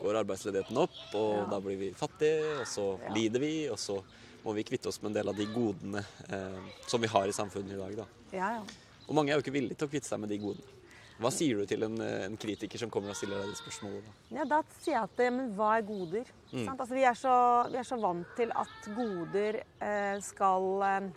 går 0.00 0.16
arbeidsledigheten 0.22 0.78
opp, 0.80 0.94
og 1.12 1.32
Ja. 1.36 1.46
da 1.50 1.58
blir 1.60 1.76
vi 1.76 1.90
fattige, 1.92 2.54
og 2.62 2.64
så 2.66 2.98
Ja. 3.02 3.12
lider 3.12 3.38
vi, 3.42 3.68
og 3.68 3.76
så 3.76 3.98
må 4.42 4.54
vi 4.56 4.64
kvitte 4.64 4.88
oss 4.88 5.02
med 5.02 5.10
en 5.10 5.18
del 5.18 5.28
av 5.28 5.36
de 5.36 5.44
godene 5.44 6.00
eh, 6.32 6.60
som 6.86 7.02
vi 7.02 7.06
har 7.06 7.28
i 7.28 7.32
samfunnet 7.36 7.74
i 7.74 7.76
dag, 7.76 7.96
da. 7.98 8.06
Ja, 8.32 8.48
ja. 8.54 8.62
Og 9.10 9.18
mange 9.18 9.32
er 9.32 9.40
jo 9.40 9.44
ikke 9.44 9.56
villige 9.58 9.76
til 9.76 9.88
å 9.88 9.92
kvitte 9.92 10.08
seg 10.08 10.22
med 10.22 10.30
de 10.30 10.38
godene. 10.40 10.76
Hva 11.20 11.28
sier 11.34 11.58
du 11.58 11.68
til 11.68 11.82
en, 11.84 11.98
eh, 12.00 12.24
en 12.24 12.36
kritiker 12.40 12.80
som 12.80 12.90
kommer 12.92 13.12
og 13.12 13.18
stiller 13.18 13.42
deg 13.42 13.50
det 13.50 13.58
spørsmålet? 13.58 14.06
da? 14.06 14.36
Ja, 14.38 14.44
da 14.48 14.62
sier 14.78 14.94
jeg 14.94 15.02
at 15.02 15.24
men 15.34 15.50
hva 15.58 15.74
er 15.76 15.84
goder? 15.84 16.30
Mm. 16.48 16.64
Sant? 16.64 16.80
Altså, 16.80 16.94
vi, 16.94 17.04
er 17.04 17.18
så, 17.18 17.34
vi 17.68 17.80
er 17.82 17.88
så 17.90 17.98
vant 18.00 18.36
til 18.38 18.54
at 18.56 18.88
goder 18.96 19.60
eh, 19.60 20.16
skal 20.24 20.86
eh, 20.86 21.10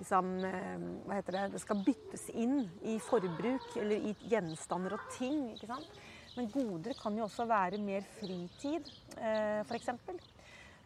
liksom, 0.00 0.32
eh, 0.48 0.88
hva 1.06 1.20
heter 1.20 1.36
det, 1.36 1.44
det 1.54 1.62
skal 1.62 1.84
byttes 1.86 2.28
inn 2.34 2.64
i 2.82 2.98
forbruk 3.02 3.76
eller 3.78 4.10
i 4.10 4.16
gjenstander 4.32 4.96
og 4.98 5.06
ting. 5.14 5.52
ikke 5.54 5.70
sant? 5.70 6.02
Men 6.34 6.50
goder 6.54 6.98
kan 6.98 7.16
jo 7.18 7.26
også 7.26 7.46
være 7.50 7.78
mer 7.82 8.04
fritid, 8.18 8.90
eh, 9.18 9.62
f.eks. 9.66 9.94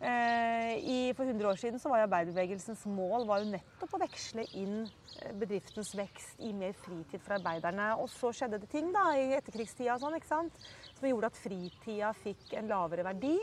Eh, 0.02 1.14
for 1.14 1.24
100 1.24 1.46
år 1.46 1.58
siden 1.60 1.78
så 1.78 1.88
var 1.88 2.02
arbeiderbevegelsens 2.02 2.80
mål 2.90 3.22
var 3.28 3.38
jo 3.38 3.52
nettopp 3.52 3.92
å 3.94 4.00
veksle 4.02 4.42
inn 4.58 4.80
eh, 4.82 5.34
bedriftens 5.38 5.92
vekst 5.94 6.40
i 6.42 6.50
mer 6.56 6.72
fritid 6.74 7.22
for 7.22 7.36
arbeiderne. 7.36 7.92
Og 8.02 8.10
så 8.10 8.32
skjedde 8.34 8.58
det 8.64 8.70
ting 8.72 8.88
da 8.94 9.04
i 9.14 9.28
etterkrigstida 9.36 10.00
sånn, 10.02 10.16
ikke 10.18 10.30
sant? 10.32 10.58
som 10.96 11.06
gjorde 11.06 11.30
at 11.30 11.38
fritida 11.38 12.10
fikk 12.18 12.56
en 12.58 12.72
lavere 12.72 13.06
verdi. 13.06 13.36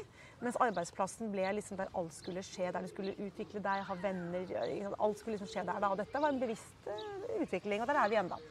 Mens 0.44 0.60
arbeidsplassen 0.60 1.32
ble 1.32 1.48
liksom 1.56 1.80
der 1.80 1.96
alt 1.96 2.18
skulle 2.18 2.44
skje, 2.44 2.74
der 2.76 2.84
du 2.84 2.92
skulle 2.92 3.16
utvikle 3.16 3.64
deg, 3.64 3.88
ha 3.88 3.98
venner. 4.04 4.54
Alt 5.00 5.22
skulle 5.22 5.38
liksom 5.38 5.52
skje 5.54 5.64
der 5.64 5.80
da. 5.80 5.94
Og 5.94 6.00
dette 6.04 6.24
var 6.24 6.36
en 6.36 6.44
bevisst 6.44 6.92
eh, 6.92 7.10
utvikling, 7.40 7.86
og 7.86 7.88
der 7.88 8.04
er 8.04 8.12
vi 8.12 8.20
ennå. 8.20 8.44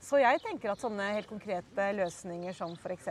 Så 0.00 0.16
jeg 0.16 0.40
tenker 0.40 0.70
at 0.72 0.80
sånne 0.80 1.10
helt 1.12 1.28
konkrete 1.28 1.90
løsninger 1.98 2.54
som 2.56 2.72
f.eks. 2.72 3.10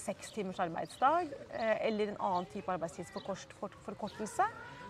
seks 0.00 0.32
timers 0.34 0.58
arbeidsdag 0.64 1.28
eh, 1.54 1.76
eller 1.86 2.10
en 2.10 2.18
annen 2.18 2.48
type 2.50 2.74
arbeidstidsforkortelse, 2.74 4.48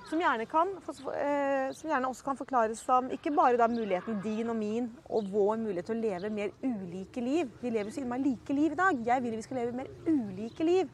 som 0.08 0.22
gjerne, 0.22 0.46
kan, 0.48 0.72
eh, 1.12 1.68
som 1.76 1.90
gjerne 1.90 2.08
også 2.08 2.24
kan 2.30 2.40
forklares 2.40 2.80
som 2.80 3.10
ikke 3.12 3.32
bare 3.36 3.60
da 3.60 3.68
muligheten 3.68 4.22
din 4.24 4.48
og 4.48 4.56
min 4.56 4.88
og 5.04 5.28
vår 5.32 5.60
mulighet 5.60 5.90
til 5.90 5.98
å 5.98 6.04
leve 6.06 6.32
mer 6.32 6.56
ulike 6.64 7.20
liv. 7.24 7.52
Vi 7.60 7.72
lever 7.76 7.92
så 7.92 8.00
innmari 8.00 8.24
like 8.30 8.56
liv 8.56 8.72
i 8.72 8.80
dag. 8.80 9.04
Jeg 9.12 9.24
vil 9.26 9.36
vi 9.36 9.44
skal 9.44 9.60
leve 9.60 9.76
mer 9.82 9.92
ulike 10.08 10.64
liv. 10.64 10.88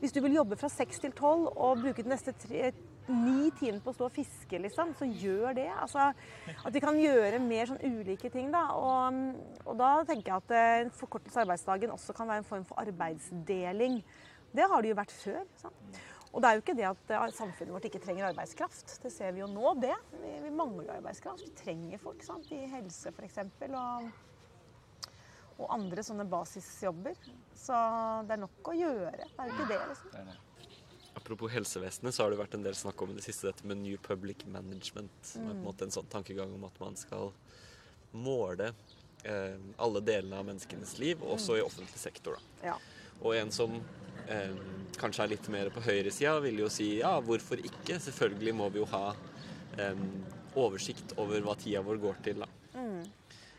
Hvis 0.00 0.12
du 0.12 0.20
vil 0.24 0.36
jobbe 0.36 0.58
fra 0.60 0.68
seks 0.72 1.00
til 1.02 1.14
tolv 1.16 1.48
og 1.54 1.80
bruke 1.80 2.04
de 2.04 2.12
neste 2.12 2.34
tre, 2.36 2.72
ni 3.06 3.50
timer 3.56 3.78
på 3.84 3.92
å 3.92 3.96
stå 3.96 4.08
og 4.08 4.14
fiske, 4.14 4.58
liksom, 4.60 4.92
så 4.98 5.06
gjør 5.06 5.54
det. 5.56 5.68
Altså, 5.72 6.10
at 6.56 6.74
vi 6.74 6.82
kan 6.82 6.98
gjøre 6.98 7.40
mer 7.42 7.70
sånn 7.70 7.80
ulike 7.84 8.30
ting. 8.34 8.50
Da. 8.54 8.64
Og, 8.76 9.20
og 9.64 9.78
da 9.78 9.92
tenker 10.08 10.32
jeg 10.32 10.42
at 10.42 10.56
eh, 10.56 10.80
en 10.84 10.92
forkortelse 10.94 11.38
av 11.38 11.46
arbeidsdagen 11.46 11.94
også 11.94 12.16
kan 12.16 12.28
være 12.30 12.42
en 12.42 12.50
form 12.50 12.66
for 12.68 12.82
arbeidsdeling. 12.82 14.02
Det 14.56 14.68
har 14.72 14.82
det 14.82 14.92
jo 14.92 14.98
vært 14.98 15.14
før. 15.14 15.42
Sant? 15.60 16.02
Og 16.36 16.42
det 16.42 16.48
er 16.48 16.58
jo 16.58 16.64
ikke 16.64 16.76
det 16.76 16.88
at 16.90 17.14
eh, 17.16 17.26
samfunnet 17.38 17.72
vårt 17.72 17.88
ikke 17.88 18.02
trenger 18.02 18.28
arbeidskraft. 18.28 18.98
Det 19.02 19.12
ser 19.14 19.32
vi 19.32 19.40
jo 19.44 19.48
nå, 19.48 19.72
det. 19.80 19.94
Vi, 20.20 20.36
vi 20.44 20.52
mangler 20.52 20.98
arbeidskraft. 20.98 21.46
Vi 21.46 21.54
trenger 21.62 22.02
folk 22.02 22.26
sant? 22.26 22.50
i 22.52 22.66
helse 22.74 23.14
f.eks. 23.14 23.40
Og, 23.70 24.10
og 25.58 25.70
andre 25.72 26.02
sånne 26.04 26.26
basisjobber. 26.28 27.14
Så 27.56 27.76
det 28.28 28.36
er 28.36 28.42
nok 28.42 28.68
å 28.70 28.74
gjøre. 28.76 29.12
Det 29.16 29.38
er 29.40 29.48
jo 29.48 29.54
ikke 29.56 29.68
det, 29.72 29.78
liksom. 29.92 30.34
Apropos 31.16 31.50
helsevesenet, 31.50 32.14
så 32.14 32.22
har 32.22 32.30
det 32.30 32.38
vært 32.38 32.54
en 32.54 32.62
del 32.66 32.74
snakk 32.76 33.00
om 33.02 33.10
i 33.10 33.16
det 33.16 33.24
siste 33.24 33.48
dette 33.48 33.64
med 33.66 33.80
New 33.80 33.96
Public 34.04 34.44
Management. 34.46 35.10
Som 35.26 35.42
er 35.48 35.48
på 35.48 35.56
en 35.56 35.62
Mm. 35.62 35.64
måte 35.64 35.82
en 35.88 35.90
sånn 35.96 36.10
tankegang 36.12 36.52
om 36.54 36.64
at 36.68 36.78
man 36.80 36.94
skal 36.96 37.32
måle 38.12 38.72
eh, 39.24 39.56
alle 39.78 40.00
delene 40.00 40.36
av 40.38 40.44
menneskenes 40.46 40.98
liv, 40.98 41.18
også 41.24 41.56
i 41.58 41.62
offentlig 41.64 41.98
sektor. 41.98 42.36
Da. 42.36 42.68
Ja. 42.68 42.76
Og 43.24 43.34
en 43.34 43.50
som 43.50 43.80
eh, 44.28 44.52
kanskje 45.00 45.24
er 45.24 45.28
litt 45.32 45.48
mer 45.48 45.70
på 45.70 45.80
høyresida, 45.82 46.36
vil 46.44 46.58
jo 46.60 46.68
si 46.70 46.98
ja, 47.00 47.16
hvorfor 47.20 47.58
ikke? 47.58 47.98
Selvfølgelig 47.98 48.54
må 48.54 48.68
vi 48.70 48.78
jo 48.78 48.86
ha 48.92 49.14
eh, 49.78 49.96
oversikt 50.54 51.16
over 51.18 51.40
hva 51.40 51.56
tida 51.58 51.82
vår 51.82 51.98
går 51.98 52.22
til. 52.22 52.44
Da. 52.44 52.46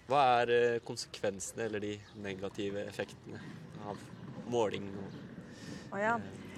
Mm. 0.08 0.12
Hva 0.14 0.20
er 0.40 0.52
eh, 0.56 0.82
konsekvensene 0.88 1.66
eller 1.68 1.84
de 1.84 1.96
negative 2.24 2.86
effektene 2.88 3.42
av 3.88 4.00
måling? 4.48 4.86
Å 5.92 6.00
ja. 6.00 6.14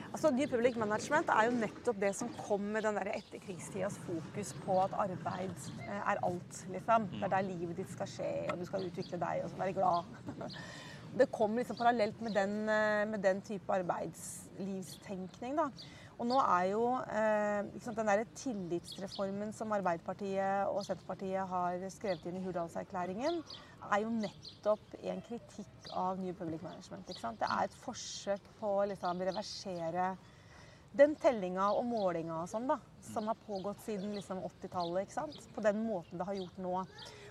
Altså, 0.09 0.29
New 0.33 0.49
Public 0.49 0.77
Management 0.77 1.29
er 1.33 1.47
jo 1.47 1.55
nettopp 1.57 1.97
det 2.01 2.11
som 2.17 2.29
kom 2.33 2.61
med 2.73 2.85
den 2.85 2.97
der 2.97 3.11
etterkrigstidas 3.15 3.97
fokus 4.05 4.53
på 4.65 4.77
at 4.83 4.93
arbeid 5.01 5.53
eh, 5.81 5.97
er 5.97 6.21
alt. 6.25 6.61
liksom. 6.73 7.09
Det 7.15 7.25
er 7.25 7.33
der 7.33 7.47
livet 7.49 7.81
ditt 7.81 7.91
skal 7.93 8.09
skje, 8.09 8.29
og 8.51 8.61
du 8.61 8.65
skal 8.69 8.85
utvikle 8.85 9.21
deg 9.21 9.43
og 9.45 9.57
være 9.57 9.75
glad. 9.77 10.13
Det 11.19 11.25
kom 11.33 11.55
liksom 11.57 11.73
parallelt 11.73 12.19
med 12.21 12.35
den, 12.37 12.51
eh, 12.69 13.05
med 13.09 13.23
den 13.25 13.41
type 13.41 13.73
arbeidslivstenkning. 13.73 15.57
da. 15.57 15.71
Og 16.19 16.27
nå 16.27 16.35
er 16.43 16.65
jo 16.73 16.83
sant, 17.79 17.95
den 17.95 18.09
der 18.09 18.25
tillitsreformen 18.35 19.53
som 19.55 19.71
Arbeiderpartiet 19.71 20.67
og 20.67 20.81
Senterpartiet 20.83 21.47
har 21.47 21.85
skrevet 21.93 22.25
inn 22.27 22.41
i 22.41 22.43
Hurdalserklæringen, 22.43 23.39
er 23.87 24.01
jo 24.03 24.09
nettopp 24.11 24.97
en 24.99 25.21
kritikk 25.23 25.87
av 25.95 26.19
New 26.19 26.35
Public 26.35 26.65
Management. 26.65 27.07
Det 27.07 27.47
er 27.47 27.69
et 27.69 27.79
forsøk 27.85 28.51
på 28.59 28.73
å 28.81 28.83
liksom, 28.91 29.23
reversere 29.29 30.09
den 30.99 31.15
tellinga 31.21 31.69
og 31.77 31.85
målinga 31.87 32.41
og 32.41 32.51
sånn, 32.51 32.67
da, 32.67 32.79
som 33.13 33.29
har 33.29 33.39
pågått 33.45 33.79
siden 33.85 34.11
liksom, 34.17 34.43
80-tallet. 34.49 35.05
ikke 35.05 35.19
sant? 35.21 35.49
På 35.55 35.63
den 35.63 35.83
måten 35.85 36.19
det 36.19 36.27
har 36.27 36.35
gjort 36.35 36.59
nå. 36.59 36.75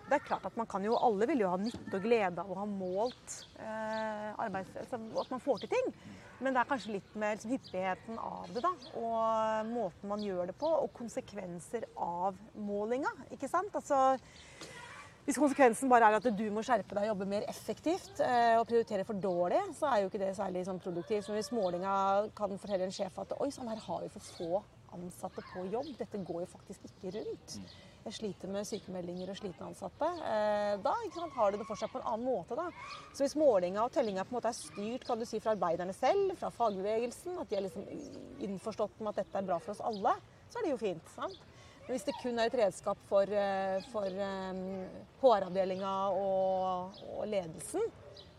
Det 0.08 0.16
er 0.16 0.24
klart 0.24 0.46
at 0.48 0.56
man 0.56 0.68
kan 0.68 0.84
jo, 0.84 0.96
Alle 0.96 1.26
vil 1.28 1.42
jo 1.44 1.50
ha 1.52 1.58
nytte 1.60 1.98
og 1.98 2.04
glede 2.04 2.40
av 2.40 2.48
å 2.52 2.56
ha 2.62 2.64
målt 2.68 3.34
eh, 3.60 4.30
arbeids, 4.40 4.72
altså, 4.80 5.00
at 5.20 5.34
man 5.34 5.44
får 5.44 5.62
til 5.64 5.72
ting. 5.74 5.92
Men 6.38 6.54
det 6.54 6.62
er 6.62 6.70
kanskje 6.70 6.94
litt 6.94 7.14
med 7.18 7.36
liksom, 7.36 7.52
hyppigheten 7.56 8.18
av 8.22 8.48
det, 8.54 8.62
da. 8.64 8.72
Og 9.00 9.70
måten 9.72 10.12
man 10.12 10.24
gjør 10.24 10.48
det 10.52 10.56
på, 10.58 10.70
og 10.70 10.92
konsekvenser 10.96 11.88
av 11.94 12.38
målinga. 12.54 13.10
Ikke 13.34 13.50
sant? 13.50 13.74
Altså, 13.76 14.16
hvis 15.28 15.36
konsekvensen 15.36 15.90
bare 15.92 16.08
er 16.08 16.14
at 16.16 16.30
du 16.32 16.46
må 16.54 16.62
skjerpe 16.64 16.96
deg 16.96 17.04
og 17.04 17.10
jobbe 17.10 17.28
mer 17.28 17.44
effektivt 17.50 18.22
eh, 18.24 18.54
og 18.56 18.64
prioritere 18.70 19.04
for 19.04 19.20
dårlig, 19.20 19.60
så 19.76 19.90
er 19.90 20.00
jo 20.00 20.08
ikke 20.08 20.22
det 20.22 20.30
særlig 20.38 20.62
sånn, 20.64 20.80
produktivt. 20.80 21.28
Men 21.28 21.36
hvis 21.36 21.52
målinga 21.52 21.92
kan 22.38 22.56
fortelle 22.56 22.88
en 22.88 22.94
sjef 22.96 23.18
at 23.20 23.34
oi 23.36 23.50
sånn 23.52 23.68
her 23.68 23.82
har 23.84 24.06
vi 24.06 24.08
for 24.14 24.32
få 24.38 24.62
ansatte 24.96 25.44
på 25.50 25.66
jobb, 25.68 25.90
dette 25.98 26.22
går 26.30 26.46
jo 26.46 26.48
faktisk 26.54 26.88
ikke 26.88 27.18
rundt. 27.18 27.58
Jeg 27.58 27.87
sliter 28.14 28.50
med 28.52 28.66
sykemeldinger 28.68 29.30
og 29.32 29.38
slitne 29.38 29.68
ansatte. 29.68 30.08
Eh, 30.24 30.74
da 30.84 30.94
sant, 31.14 31.34
har 31.36 31.52
det 31.52 31.60
det 31.60 31.66
for 31.68 31.80
seg 31.80 31.90
på 31.92 32.00
en 32.00 32.08
annen 32.12 32.26
måte. 32.26 32.56
Da. 32.58 32.68
Så 33.12 33.24
hvis 33.24 33.36
målinga 33.38 33.84
og 33.84 33.92
tellinga 33.94 34.24
på 34.24 34.32
en 34.32 34.38
måte 34.38 34.52
er 34.52 34.58
styrt 34.58 35.06
kan 35.08 35.20
du 35.20 35.26
si, 35.28 35.40
fra 35.42 35.54
arbeiderne 35.56 35.94
selv, 35.96 36.34
fra 36.40 36.50
fagbevegelsen, 36.54 37.38
at 37.42 37.50
de 37.50 37.58
er 37.58 37.66
liksom 37.66 37.86
innforstått 38.48 39.00
med 39.02 39.12
at 39.12 39.22
dette 39.24 39.40
er 39.40 39.48
bra 39.50 39.60
for 39.62 39.74
oss 39.74 39.84
alle, 39.84 40.16
så 40.48 40.60
er 40.60 40.66
det 40.66 40.74
jo 40.74 40.82
fint. 40.82 41.14
sant? 41.14 41.38
Men 41.86 41.96
hvis 41.96 42.04
det 42.04 42.18
kun 42.20 42.36
er 42.38 42.50
et 42.50 42.58
redskap 42.60 42.98
for, 43.08 43.30
eh, 43.32 43.78
for 43.92 44.08
eh, 44.28 44.60
HR-avdelinga 45.22 45.94
og, 46.16 47.00
og 47.16 47.24
ledelsen, 47.30 47.88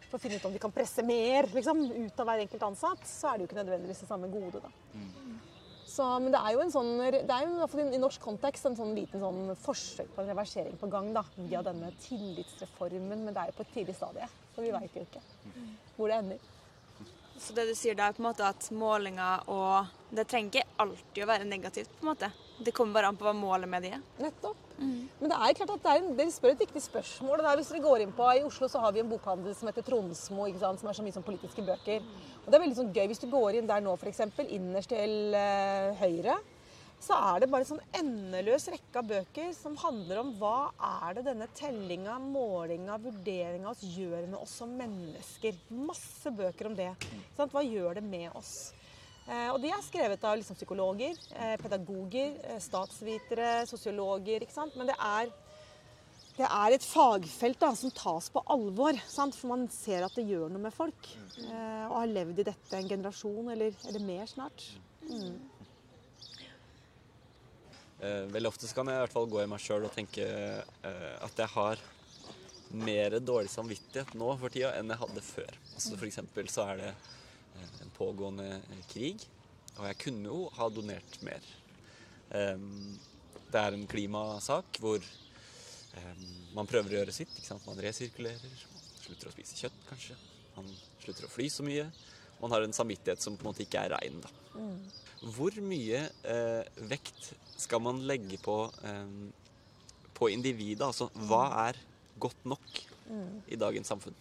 for 0.09 0.17
å 0.17 0.21
finne 0.21 0.39
ut 0.41 0.45
om 0.49 0.53
de 0.53 0.61
kan 0.61 0.73
presse 0.73 1.05
mer 1.05 1.49
liksom, 1.53 1.83
ut 1.85 2.21
av 2.21 2.29
hver 2.29 2.45
enkelt 2.45 2.69
ansatt, 2.71 3.03
så 3.05 3.29
er 3.29 3.37
det 3.37 3.45
jo 3.45 3.51
ikke 3.51 3.61
nødvendigvis 3.61 4.05
det 4.05 4.09
samme 4.09 4.31
gode. 4.33 4.63
da. 4.65 4.73
Så, 5.89 6.05
men 6.21 6.33
det 6.33 6.39
er 6.45 6.53
jo 6.53 6.61
en 6.61 6.71
sånn, 6.73 6.91
det 7.01 7.33
er 7.33 7.47
jo 7.47 7.55
i, 7.55 7.57
hvert 7.57 7.71
fall 7.73 7.95
i 7.97 8.01
norsk 8.01 8.21
kontekst 8.21 8.67
en 8.69 8.77
sånn 8.77 8.93
liten 8.97 9.23
sånn 9.23 9.55
forsøk 9.57 10.11
på 10.13 10.21
en 10.21 10.29
reversering 10.29 10.77
på 10.77 10.89
gang 10.91 11.09
da, 11.15 11.23
via 11.39 11.63
denne 11.65 11.89
tillitsreformen. 12.03 13.25
Men 13.25 13.33
det 13.33 13.41
er 13.41 13.49
jo 13.49 13.57
på 13.57 13.65
et 13.65 13.73
tidlig 13.73 13.97
stadie, 13.97 14.29
så 14.53 14.65
vi 14.65 14.73
veit 14.75 14.95
jo 14.95 15.05
ikke 15.07 15.23
hvor 15.97 16.11
det 16.11 16.19
ender. 16.21 16.45
Så 17.39 17.55
det 17.55 17.65
du 17.69 17.73
sier 17.77 17.95
da 17.97 18.09
er 18.09 18.15
på 18.15 18.21
en 18.21 18.29
måte 18.29 18.45
at 18.45 18.67
målinger 18.75 19.47
og 19.53 19.95
Det 20.11 20.25
trenger 20.27 20.59
ikke 20.59 20.79
alltid 20.83 21.23
å 21.23 21.27
være 21.29 21.45
negativt, 21.47 21.91
på 21.99 22.05
en 22.05 22.09
måte. 22.11 22.29
Det 22.59 22.73
kommer 22.75 22.97
bare 22.99 23.11
an 23.11 23.17
på 23.19 23.23
hva 23.27 23.35
målet 23.35 23.69
med 23.71 23.85
de 23.85 23.93
er. 23.95 24.01
Nettopp. 24.19 24.65
Men 24.79 25.31
det 25.31 25.37
er 25.37 25.55
klart 25.57 25.71
at 25.73 25.87
er 25.91 26.01
en, 26.01 26.13
dere 26.15 26.31
spør 26.31 26.53
et 26.53 26.61
viktig 26.63 26.81
spørsmål. 26.83 27.41
Det 27.41 27.49
er 27.51 27.59
hvis 27.59 27.71
dere 27.73 27.83
går 27.83 28.03
inn 28.03 28.13
på, 28.15 28.27
I 28.35 28.45
Oslo 28.47 28.69
så 28.71 28.83
har 28.83 28.93
vi 28.95 29.01
en 29.03 29.09
bokhandel 29.11 29.55
som 29.55 29.67
heter 29.67 29.85
Tronsmo, 29.87 30.47
sant, 30.59 30.79
som 30.79 30.91
er 30.91 30.95
så 30.99 31.03
mye 31.03 31.15
som 31.15 31.25
politiske 31.25 31.65
bøker. 31.67 32.05
Og 32.43 32.47
Det 32.47 32.55
er 32.55 32.63
veldig 32.63 32.79
sånn 32.79 32.93
gøy 32.95 33.09
hvis 33.11 33.23
du 33.23 33.27
går 33.31 33.59
inn 33.59 33.67
der 33.69 33.83
nå, 33.83 33.95
f.eks. 33.99 34.23
innerst 34.47 34.93
til 34.93 35.35
uh, 35.35 35.99
høyre. 35.99 36.39
Så 36.99 37.15
er 37.15 37.39
det 37.39 37.47
bare 37.51 37.63
en 37.63 37.69
sånn 37.69 37.93
endeløs 37.95 38.65
rekke 38.73 38.99
av 38.99 39.07
bøker 39.07 39.53
som 39.55 39.77
handler 39.79 40.19
om 40.19 40.33
hva 40.39 40.71
er 41.05 41.15
det 41.15 41.29
denne 41.29 41.47
tellinga, 41.55 42.17
målinga, 42.19 42.97
vurderinga 42.99 43.71
oss 43.71 43.85
gjør 43.87 44.27
med 44.27 44.35
oss 44.41 44.57
som 44.59 44.73
mennesker. 44.75 45.55
Masse 45.71 46.33
bøker 46.35 46.67
om 46.67 46.75
det. 46.75 46.91
Sant? 47.37 47.55
Hva 47.55 47.63
gjør 47.63 48.01
det 48.01 48.03
med 48.03 48.35
oss? 48.35 48.73
Eh, 49.29 49.49
og 49.53 49.59
de 49.61 49.69
er 49.69 49.83
skrevet 49.85 50.23
av 50.25 50.39
liksom 50.39 50.57
psykologer, 50.57 51.17
eh, 51.37 51.53
pedagoger, 51.61 52.33
eh, 52.43 52.57
statsvitere, 52.59 53.67
sosiologer. 53.69 54.41
ikke 54.41 54.55
sant? 54.55 54.75
Men 54.75 54.87
det 54.87 54.95
er, 54.97 55.29
det 56.37 56.47
er 56.47 56.73
et 56.73 56.81
fagfelt 56.81 57.59
da, 57.59 57.75
som 57.75 57.91
tas 57.91 58.29
på 58.29 58.41
alvor. 58.47 58.97
Sant? 59.07 59.35
For 59.35 59.47
man 59.47 59.67
ser 59.69 60.03
at 60.03 60.15
det 60.15 60.25
gjør 60.25 60.49
noe 60.49 60.65
med 60.65 60.73
folk. 60.73 61.11
Og 61.39 61.95
har 61.99 62.07
levd 62.07 62.39
i 62.39 62.47
dette 62.49 62.73
en 62.73 62.89
generasjon 62.89 63.51
eller, 63.51 63.73
eller 63.87 63.99
mer 63.99 64.25
snart. 64.25 64.65
Mm. 65.09 65.39
Veldig 67.99 68.47
ofte 68.47 68.67
kan 68.73 68.87
jeg 68.87 68.95
i 68.95 69.03
hvert 69.03 69.13
fall 69.13 69.27
gå 69.27 69.41
i 69.43 69.47
meg 69.51 69.59
sjøl 69.59 69.83
og 69.83 69.91
tenke 69.91 70.23
at 70.23 71.35
jeg 71.35 71.51
har 71.51 71.81
mer 72.71 73.17
dårlig 73.19 73.49
samvittighet 73.51 74.13
nå 74.15 74.37
for 74.39 74.53
tida 74.53 74.71
enn 74.79 74.93
jeg 74.93 75.01
hadde 75.01 75.23
før. 75.25 75.57
Altså 75.73 75.97
For 75.97 76.07
eksempel 76.07 76.47
så 76.47 76.67
er 76.71 76.77
det 76.79 76.93
en 77.83 77.93
pågående 77.95 78.47
eh, 78.57 78.83
krig, 78.91 79.25
og 79.77 79.85
jeg 79.87 79.99
kunne 80.03 80.31
jo 80.31 80.45
ha 80.57 80.67
donert 80.73 81.19
mer. 81.23 81.45
Det 82.29 83.57
er 83.57 83.73
en 83.73 83.85
klimasak 83.89 84.77
hvor 84.83 84.99
man 86.53 86.67
prøver 86.69 86.91
å 86.91 86.97
gjøre 86.99 87.13
sitt. 87.15 87.31
ikke 87.31 87.47
sant? 87.47 87.63
Man 87.65 87.79
resirkulerer, 87.81 88.51
man 88.73 88.83
slutter 89.05 89.29
å 89.29 89.33
spise 89.33 89.57
kjøtt 89.57 89.79
kanskje. 89.87 90.17
Man 90.57 90.67
slutter 91.01 91.25
å 91.25 91.31
fly 91.31 91.47
så 91.53 91.65
mye. 91.65 91.87
Man 92.41 92.53
har 92.53 92.65
en 92.65 92.75
samvittighet 92.75 93.23
som 93.23 93.37
på 93.37 93.45
en 93.45 93.49
måte 93.51 93.63
ikke 93.65 93.81
er 93.87 93.95
rein. 93.95 94.19
da. 94.21 94.31
Hvor 95.35 95.55
mye 95.63 96.05
eh, 96.07 96.83
vekt 96.91 97.33
skal 97.59 97.81
man 97.83 98.03
legge 98.07 98.37
på, 98.43 98.59
eh, 98.87 100.05
på 100.15 100.29
individet? 100.35 100.85
Altså 100.85 101.09
hva 101.27 101.45
er 101.67 101.79
godt 102.19 102.45
nok 102.47 102.83
i 103.49 103.57
dagens 103.59 103.89
samfunn? 103.91 104.15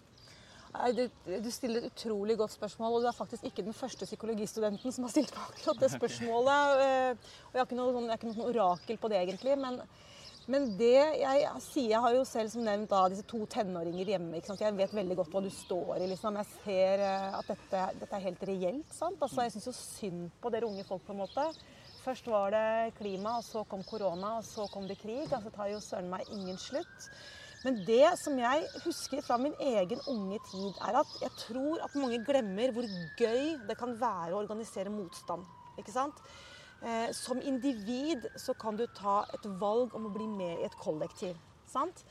Du, 0.95 1.01
du 1.43 1.49
stiller 1.51 1.83
et 1.83 1.89
utrolig 1.91 2.37
godt 2.39 2.53
spørsmål, 2.55 2.93
og 2.99 3.03
du 3.03 3.09
er 3.11 3.17
faktisk 3.17 3.45
ikke 3.49 3.65
den 3.67 3.75
første 3.75 4.07
psykologistudenten 4.07 4.93
som 4.95 5.05
har 5.07 5.11
stilt 5.11 5.33
på 5.35 5.41
akkurat 5.49 5.81
det 5.83 5.89
spørsmålet. 5.99 6.83
Eh, 6.85 7.33
Og 7.49 7.57
jeg, 7.57 7.59
har 7.59 7.67
ikke 7.67 7.79
noe, 7.81 7.95
sånn, 7.97 8.07
jeg 8.07 8.15
er 8.15 8.21
ikke 8.21 8.31
noe 8.37 8.53
orakel 8.53 9.01
på 9.03 9.11
det, 9.11 9.19
egentlig. 9.25 9.57
Men, 9.59 9.81
men 10.49 10.69
det 10.79 10.93
jeg 11.21 11.49
sier 11.67 11.91
Jeg 11.97 12.01
har 12.05 12.15
jo 12.15 12.23
selv 12.31 12.53
som 12.55 12.63
nevnt 12.65 12.89
da, 12.93 13.01
disse 13.13 13.27
to 13.29 13.41
tenåringer 13.51 14.13
hjemme. 14.15 14.39
Jeg 14.39 14.77
vet 14.79 14.95
veldig 15.01 15.17
godt 15.19 15.35
hva 15.35 15.43
du 15.45 15.51
står 15.53 15.99
i. 15.99 16.07
liksom. 16.15 16.39
Jeg 16.41 16.51
ser 16.63 17.03
eh, 17.09 17.41
at 17.41 17.51
dette, 17.51 17.83
dette 18.05 18.15
er 18.21 18.27
helt 18.29 18.47
reelt. 18.53 18.95
sant? 18.95 19.19
Altså, 19.19 19.43
Jeg 19.49 19.57
syns 19.57 19.69
jo 19.73 19.75
synd 19.81 20.31
på 20.41 20.55
dere 20.55 20.71
unge 20.71 20.87
folk, 20.89 21.03
på 21.09 21.17
en 21.17 21.23
måte. 21.25 21.49
Først 22.05 22.31
var 22.31 22.55
det 22.55 22.95
klima, 22.97 23.35
og 23.41 23.45
så 23.45 23.65
kom 23.69 23.83
korona, 23.85 24.37
og 24.39 24.47
så 24.47 24.65
kom 24.73 24.87
det 24.89 25.01
krig. 25.03 25.27
Altså, 25.27 25.49
det 25.51 25.57
tar 25.59 25.75
jo 25.75 25.83
søren 25.85 26.09
meg 26.15 26.31
ingen 26.33 26.57
slutt. 26.57 27.11
Men 27.65 27.81
det 27.87 28.13
som 28.21 28.37
jeg 28.39 28.67
husker 28.85 29.23
fra 29.27 29.39
min 29.41 29.55
egen 29.61 30.01
unge 30.07 30.39
tid, 30.51 30.79
er 30.87 31.01
at 31.01 31.17
jeg 31.23 31.35
tror 31.41 31.83
at 31.85 31.97
mange 31.99 32.21
glemmer 32.27 32.75
hvor 32.75 32.87
gøy 33.19 33.57
det 33.69 33.79
kan 33.79 33.97
være 33.99 34.35
å 34.35 34.43
organisere 34.43 34.93
motstand. 34.95 35.47
Ikke 35.79 35.95
sant? 35.95 36.23
Eh, 36.79 37.11
som 37.13 37.41
individ 37.43 38.29
så 38.39 38.55
kan 38.55 38.79
du 38.79 38.87
ta 38.95 39.25
et 39.35 39.47
valg 39.59 39.95
om 39.99 40.07
å 40.07 40.15
bli 40.15 40.29
med 40.31 40.61
i 40.61 40.67
et 40.69 40.77
kollektiv. 40.79 41.35
Sant? 41.67 42.05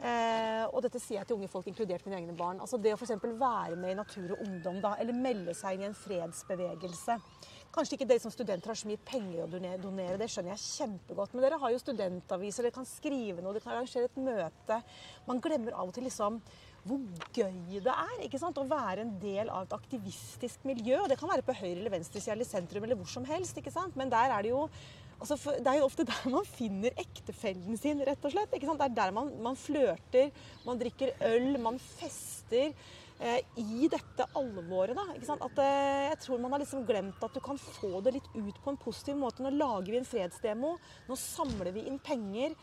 Eh, 0.00 0.64
og 0.70 0.80
dette 0.84 1.00
sier 1.00 1.20
jeg 1.20 1.28
til 1.28 1.38
unge 1.38 1.50
folk, 1.52 1.68
inkludert 1.68 2.06
mine 2.08 2.18
egne 2.22 2.36
barn. 2.36 2.60
Altså 2.60 2.80
Det 2.80 2.94
å 2.94 2.98
f.eks. 2.98 3.14
være 3.24 3.76
med 3.76 3.92
i 3.92 3.98
Natur 4.00 4.34
og 4.34 4.40
Ungdom, 4.46 4.80
da, 4.84 4.96
eller 5.00 5.16
melde 5.16 5.54
seg 5.56 5.76
inn 5.76 5.84
i 5.84 5.90
en 5.90 5.98
fredsbevegelse. 5.98 7.18
Kanskje 7.74 7.96
ikke 7.98 8.06
dere 8.06 8.22
som 8.22 8.30
studenter 8.30 8.70
har 8.70 8.78
så 8.78 8.86
mye 8.86 9.00
penger 9.02 9.42
å 9.44 9.48
donere, 9.50 10.18
det 10.20 10.28
skjønner 10.30 10.54
jeg 10.54 10.62
kjempegodt. 10.62 11.32
Men 11.34 11.42
dere 11.42 11.58
har 11.58 11.72
jo 11.74 11.80
studentaviser, 11.82 12.66
dere 12.66 12.76
kan 12.76 12.86
skrive 12.86 13.42
noe, 13.42 13.54
dere 13.56 13.64
kan 13.64 13.74
arrangere 13.74 14.06
et 14.06 14.20
møte. 14.22 14.78
Man 15.26 15.42
glemmer 15.42 15.74
av 15.74 15.90
og 15.90 15.96
til 15.96 16.06
liksom 16.06 16.38
hvor 16.84 17.00
gøy 17.32 17.80
det 17.80 17.92
er 17.92 18.24
ikke 18.26 18.38
sant? 18.40 18.58
å 18.60 18.66
være 18.68 19.06
en 19.06 19.14
del 19.20 19.48
av 19.48 19.64
et 19.64 19.72
aktivistisk 19.72 20.66
miljø. 20.68 20.98
Det 21.08 21.16
kan 21.16 21.30
være 21.30 21.44
på 21.46 21.56
høyre 21.56 21.78
eller 21.78 21.94
venstresida 21.94 22.34
eller 22.34 22.48
sentrum 22.48 22.84
eller 22.84 22.98
hvor 23.00 23.08
som 23.08 23.24
helst. 23.28 23.56
ikke 23.56 23.72
sant? 23.72 23.96
Men 23.96 24.12
der 24.12 24.34
er 24.34 24.44
det 24.44 24.52
jo 24.52 24.66
altså 25.14 25.38
Det 25.56 25.70
er 25.70 25.78
jo 25.78 25.86
ofte 25.86 26.04
der 26.10 26.26
man 26.28 26.44
finner 26.44 26.92
ektefellen 27.00 27.78
sin, 27.80 28.02
rett 28.04 28.24
og 28.24 28.34
slett. 28.34 28.52
ikke 28.52 28.68
sant? 28.68 28.82
Det 28.82 28.90
er 28.90 28.98
der 29.00 29.16
man, 29.16 29.32
man 29.42 29.56
flørter, 29.56 30.30
man 30.66 30.80
drikker 30.80 31.16
øl, 31.24 31.56
man 31.64 31.80
fester. 31.80 32.74
Eh, 33.20 33.40
I 33.60 33.88
dette 33.92 34.26
alvoret, 34.34 34.96
da. 34.96 35.04
Ikke 35.14 35.28
sant? 35.28 35.42
At, 35.44 35.58
eh, 35.58 36.08
jeg 36.10 36.18
tror 36.24 36.40
man 36.40 36.52
har 36.52 36.64
liksom 36.64 36.86
glemt 36.86 37.22
at 37.22 37.34
du 37.34 37.40
kan 37.40 37.58
få 37.58 38.02
det 38.02 38.14
litt 38.18 38.30
ut 38.34 38.62
på 38.64 38.70
en 38.72 38.80
positiv 38.80 39.16
måte. 39.20 39.42
Nå 39.44 39.52
lager 39.54 39.92
vi 39.92 40.00
en 40.00 40.08
fredsdemo. 40.08 40.76
Nå 41.08 41.16
samler 41.20 41.72
vi 41.72 41.86
inn 41.88 41.98
penger. 41.98 42.56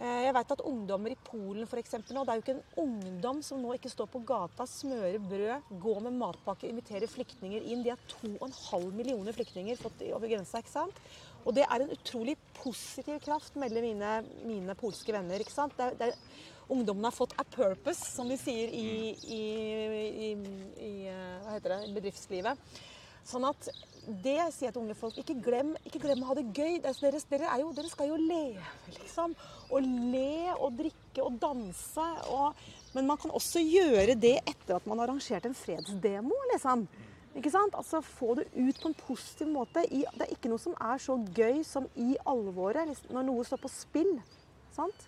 Eh, 0.00 0.22
Jeg 0.24 0.32
vet 0.32 0.52
at 0.52 0.62
ungdommer 0.64 1.12
i 1.12 1.18
Polen 1.24 1.66
for 1.68 1.76
eksempel, 1.76 2.14
nå, 2.16 2.24
Det 2.24 2.32
er 2.32 2.38
jo 2.40 2.44
ikke 2.46 2.56
en 2.56 2.86
ungdom 2.88 3.42
som 3.42 3.60
nå 3.60 3.74
ikke 3.76 3.90
står 3.92 4.08
på 4.08 4.24
gata, 4.24 4.64
smører 4.64 5.18
brød, 5.20 5.62
går 5.82 6.00
med 6.06 6.16
matpakke, 6.16 6.70
inviterer 6.70 7.06
flyktninger 7.06 7.60
inn. 7.68 7.82
De 7.82 7.90
har 7.90 7.98
2,5 8.08 8.92
millioner 8.96 9.32
flyktninger 9.36 9.76
fått 9.76 10.00
over 10.14 10.26
grensa. 10.26 10.58
ikke 10.58 10.72
sant? 10.72 10.96
Og 11.44 11.54
det 11.54 11.64
er 11.64 11.82
en 11.82 11.92
utrolig 11.92 12.36
positiv 12.54 13.20
kraft, 13.20 13.56
melder 13.56 13.82
mine, 13.82 14.24
mine 14.44 14.74
polske 14.74 15.12
venner. 15.12 15.38
ikke 15.38 15.52
sant? 15.52 15.76
Det 15.76 15.84
er, 15.84 15.94
det 16.00 16.08
er, 16.08 16.16
ungdommen 16.70 17.04
har 17.08 17.14
fått 17.16 17.34
a 17.38 17.44
purpose, 17.44 18.06
som 18.14 18.28
de 18.30 18.36
sier 18.40 18.70
i, 18.72 18.86
i, 19.26 19.42
i, 20.30 20.30
i 20.86 20.92
eh, 21.10 21.36
hva 21.44 21.56
heter 21.58 21.74
det, 21.76 21.94
bedriftslivet. 21.98 22.58
Sånn 23.30 23.44
at 23.44 23.66
det 24.24 24.38
sier 24.56 24.72
til 24.72 24.80
unge 24.80 24.94
folk. 24.96 25.18
Ikke 25.20 25.36
glem, 25.44 25.74
ikke 25.86 26.00
glem 26.02 26.22
å 26.24 26.30
ha 26.30 26.36
det 26.38 26.46
gøy. 26.56 26.78
Er- 26.80 26.96
Dere, 27.02 27.20
dere, 27.30 27.50
er 27.52 27.60
jo, 27.62 27.68
dere 27.76 27.90
skal 27.92 28.08
jo 28.08 28.16
leve, 28.16 28.64
liksom. 28.96 29.34
Og 29.70 29.84
le 29.84 30.54
og 30.56 30.72
drikke 30.78 31.26
og 31.26 31.36
danse. 31.42 32.06
Og, 32.32 32.56
men 32.96 33.06
man 33.10 33.20
kan 33.20 33.34
også 33.36 33.60
gjøre 33.62 34.16
det 34.18 34.38
etter 34.40 34.78
at 34.78 34.88
man 34.88 34.98
har 35.02 35.10
arrangert 35.10 35.46
en 35.46 35.54
fredsdemo, 35.58 36.38
liksom. 36.54 36.86
Ikke 37.36 37.52
sant? 37.52 37.76
Altså 37.78 38.00
Få 38.02 38.32
det 38.40 38.48
ut 38.56 38.80
på 38.82 38.88
en 38.90 38.96
positiv 39.04 39.52
måte. 39.52 39.84
Det 39.86 40.24
er 40.24 40.32
ikke 40.34 40.50
noe 40.50 40.58
som 40.58 40.74
er 40.82 40.98
så 40.98 41.14
gøy 41.36 41.60
som 41.68 41.86
i 42.00 42.16
alvoret, 42.26 42.90
når 43.12 43.28
noe 43.28 43.44
står 43.46 43.60
på 43.62 43.70
spill. 43.70 44.16
Sant? 44.74 45.06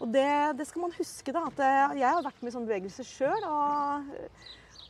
Og 0.00 0.08
det, 0.08 0.56
det 0.56 0.66
skal 0.68 0.86
man 0.86 0.96
huske. 0.96 1.32
da, 1.34 1.44
at 1.50 1.60
Jeg 1.98 2.08
har 2.08 2.24
vært 2.24 2.40
med 2.40 2.50
i 2.50 2.54
sånn 2.54 2.68
bevegelse 2.68 3.04
sjøl. 3.04 3.46
Og, 3.46 4.10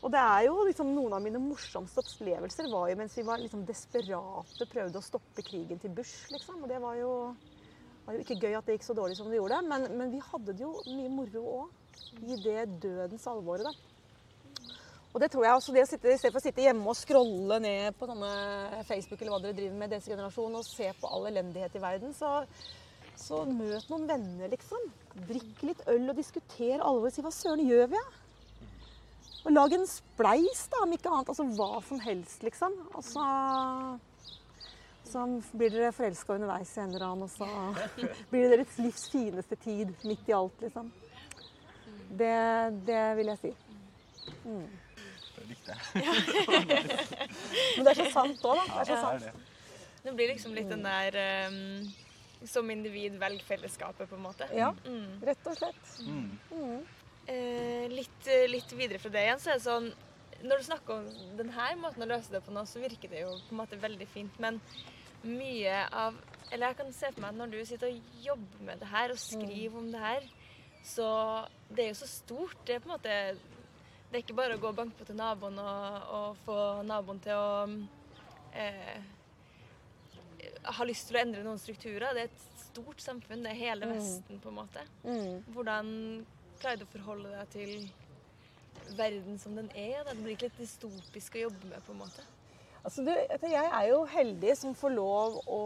og 0.00 0.14
det 0.14 0.22
er 0.22 0.46
jo 0.46 0.56
liksom 0.68 0.92
noen 0.94 1.16
av 1.18 1.24
mine 1.24 1.42
morsomste 1.42 2.04
opplevelser 2.04 2.70
var 2.72 2.88
jo 2.92 2.98
mens 3.00 3.16
vi 3.18 3.26
var 3.26 3.42
liksom 3.42 3.66
desperate 3.68 4.68
prøvde 4.70 5.00
å 5.00 5.04
stoppe 5.04 5.44
krigen 5.46 5.82
til 5.82 5.94
Bush. 5.96 6.30
liksom, 6.30 6.62
Og 6.62 6.70
det 6.70 6.78
var 6.82 6.96
jo, 7.00 7.12
var 8.06 8.16
jo 8.16 8.24
ikke 8.24 8.38
gøy 8.38 8.56
at 8.56 8.66
det 8.70 8.78
gikk 8.78 8.86
så 8.86 8.96
dårlig 8.96 9.18
som 9.18 9.30
det 9.30 9.40
gjorde. 9.40 9.62
Men, 9.66 9.90
men 9.98 10.14
vi 10.14 10.22
hadde 10.30 10.54
det 10.54 10.66
jo 10.66 10.76
mye 10.88 11.12
moro 11.12 11.46
òg. 11.58 11.76
I 12.22 12.36
det 12.38 12.62
dødens 12.80 13.26
alvoret, 13.28 13.66
da. 13.66 13.90
Og 15.10 15.18
det 15.18 15.26
tror 15.32 15.42
jeg 15.42 15.58
også, 15.58 15.72
det 15.74 15.82
å 15.82 15.88
sitte, 15.90 16.12
I 16.12 16.18
stedet 16.20 16.34
for 16.36 16.38
å 16.38 16.44
sitte 16.44 16.62
hjemme 16.62 16.86
og 16.86 16.94
scrolle 16.94 17.56
ned 17.62 17.96
på 17.98 18.06
sånne 18.06 18.82
Facebook 18.86 19.18
eller 19.18 19.34
hva 19.34 19.40
dere 19.42 19.56
driver 19.58 19.80
med, 19.80 19.90
deres 19.90 20.06
generasjon, 20.06 20.58
og 20.60 20.66
se 20.66 20.86
på 21.00 21.10
all 21.10 21.26
elendighet 21.32 21.74
i 21.74 21.82
verden, 21.82 22.14
så, 22.14 22.44
så 23.20 23.42
møt 23.48 23.90
noen 23.92 24.06
venner, 24.08 24.50
liksom. 24.52 24.88
Drikk 25.28 25.62
litt 25.66 25.82
øl 25.90 26.08
og 26.10 26.18
diskuter 26.18 26.80
alvoret. 26.80 27.14
Si 27.14 27.24
hva 27.24 27.32
søren 27.34 27.62
gjør 27.66 27.90
vi, 27.92 28.00
da? 28.00 28.20
Og 29.40 29.54
lag 29.54 29.72
en 29.72 29.86
spleis, 29.88 30.66
da, 30.72 30.82
om 30.84 30.92
ikke 30.92 31.10
annet. 31.12 31.30
Altså 31.32 31.46
hva 31.56 31.80
som 31.86 32.00
helst, 32.04 32.42
liksom. 32.44 32.74
Og 32.92 33.04
så, 33.06 33.26
så 35.08 35.24
blir 35.52 35.72
dere 35.72 35.94
forelska 35.96 36.36
underveis 36.36 36.74
i 36.76 36.82
en 36.82 36.92
eller 36.92 37.06
annen, 37.08 37.28
og 37.28 37.32
så 37.32 37.48
blir 38.32 38.48
det 38.48 38.58
deres 38.58 38.76
livs 38.82 39.06
fineste 39.12 39.58
tid 39.64 39.94
midt 40.04 40.28
i 40.28 40.36
alt, 40.36 40.66
liksom. 40.66 40.90
Det, 42.10 42.34
det 42.88 43.02
vil 43.20 43.32
jeg 43.32 43.40
si. 43.44 43.54
Det 44.44 45.46
likte 45.48 45.76
jeg. 45.76 46.04
Men 47.76 47.86
det 47.86 47.92
er 47.94 48.00
så 48.02 48.10
sant 48.12 48.44
òg, 48.44 48.60
da. 48.60 48.66
Det 48.66 48.80
er 48.80 48.84
så 48.84 48.92
Det 48.92 48.98
er 48.98 49.06
sant. 49.06 49.24
det. 49.30 49.46
Det 50.00 50.14
blir 50.16 50.30
liksom 50.32 50.54
litt 50.56 50.70
den 50.72 50.84
der 50.84 51.16
ehm, 51.20 51.90
som 52.48 52.70
individ 52.70 53.18
velger 53.20 53.44
fellesskapet, 53.44 54.08
på 54.08 54.16
en 54.16 54.22
måte. 54.22 54.46
Ja, 54.56 54.70
Mm. 54.84 55.20
rett 55.22 55.46
og 55.46 55.56
slett. 55.58 55.90
Mm. 56.06 56.38
Mm. 56.52 56.86
Eh, 57.26 57.88
litt, 57.92 58.26
eh, 58.26 58.46
litt 58.48 58.72
videre 58.72 58.98
fra 58.98 59.10
det 59.10 59.26
igjen, 59.26 59.38
så 59.40 59.50
er 59.50 59.58
det 59.58 59.66
sånn 59.66 59.92
Når 60.42 60.56
du 60.56 60.64
snakker 60.64 60.94
om 60.94 61.36
denne 61.36 61.76
måten 61.76 62.02
å 62.02 62.06
løse 62.08 62.30
det 62.32 62.40
på 62.46 62.50
nå, 62.50 62.62
så 62.64 62.80
virker 62.80 63.10
det 63.10 63.20
jo 63.20 63.28
på 63.48 63.52
en 63.52 63.58
måte 63.58 63.76
veldig 63.78 64.06
fint, 64.08 64.38
men 64.40 64.58
mye 65.22 65.82
av 65.92 66.14
Eller 66.50 66.68
jeg 66.68 66.76
kan 66.78 66.92
se 66.92 67.10
for 67.12 67.20
meg 67.20 67.28
at 67.30 67.36
når 67.36 67.50
du 67.50 67.64
sitter 67.68 67.88
og 67.92 68.00
jobber 68.24 68.64
med 68.64 68.80
det 68.80 68.88
her 68.88 69.10
og 69.10 69.18
skriver 69.18 69.76
om 69.78 69.90
det 69.92 70.00
her, 70.00 70.22
så 70.82 71.46
det 71.68 71.84
er 71.84 71.88
jo 71.90 71.98
så 72.00 72.08
stort. 72.08 72.56
Det 72.64 72.74
er 72.74 72.80
på 72.80 72.88
en 72.88 72.96
måte 72.96 73.36
Det 74.10 74.16
er 74.16 74.22
ikke 74.24 74.34
bare 74.40 74.56
å 74.56 74.60
gå 74.60 74.68
og 74.72 74.76
banke 74.76 74.96
på 74.98 75.04
til 75.06 75.14
naboen 75.20 75.58
og, 75.58 76.02
og 76.10 76.36
få 76.46 76.82
naboen 76.88 77.20
til 77.20 77.32
å 77.36 77.86
eh, 78.54 78.96
ha 80.76 80.84
lyst 80.88 81.08
til 81.08 81.16
å 81.18 81.22
endre 81.22 81.44
noen 81.46 81.58
strukturer. 81.60 82.12
Det 82.16 82.24
er 82.26 82.30
et 82.30 82.44
stort 82.64 83.02
samfunn. 83.02 83.42
Det 83.44 83.52
er 83.54 83.60
hele 83.60 83.86
Mm. 83.86 83.94
Vesten, 83.96 84.40
på 84.40 84.48
en 84.52 84.58
måte. 84.60 84.84
Mm. 85.04 85.40
Hvordan 85.54 85.92
klarer 86.60 86.78
du 86.78 86.84
å 86.84 86.92
forholde 86.92 87.30
deg 87.34 87.48
til 87.54 87.90
verden 88.98 89.38
som 89.38 89.56
den 89.56 89.70
er? 89.74 90.02
Da? 90.04 90.12
Det 90.14 90.22
blir 90.24 90.36
ikke 90.36 90.50
litt 90.50 90.60
dystopisk 90.60 91.38
å 91.38 91.46
jobbe 91.48 91.70
med, 91.70 91.82
på 91.86 91.92
en 91.94 92.02
måte? 92.02 92.26
Altså, 92.80 93.04
du, 93.04 93.10
jeg 93.12 93.68
er 93.68 93.86
jo 93.90 94.04
heldig 94.08 94.54
som 94.56 94.74
får 94.74 94.94
lov 94.94 95.34
å 95.52 95.60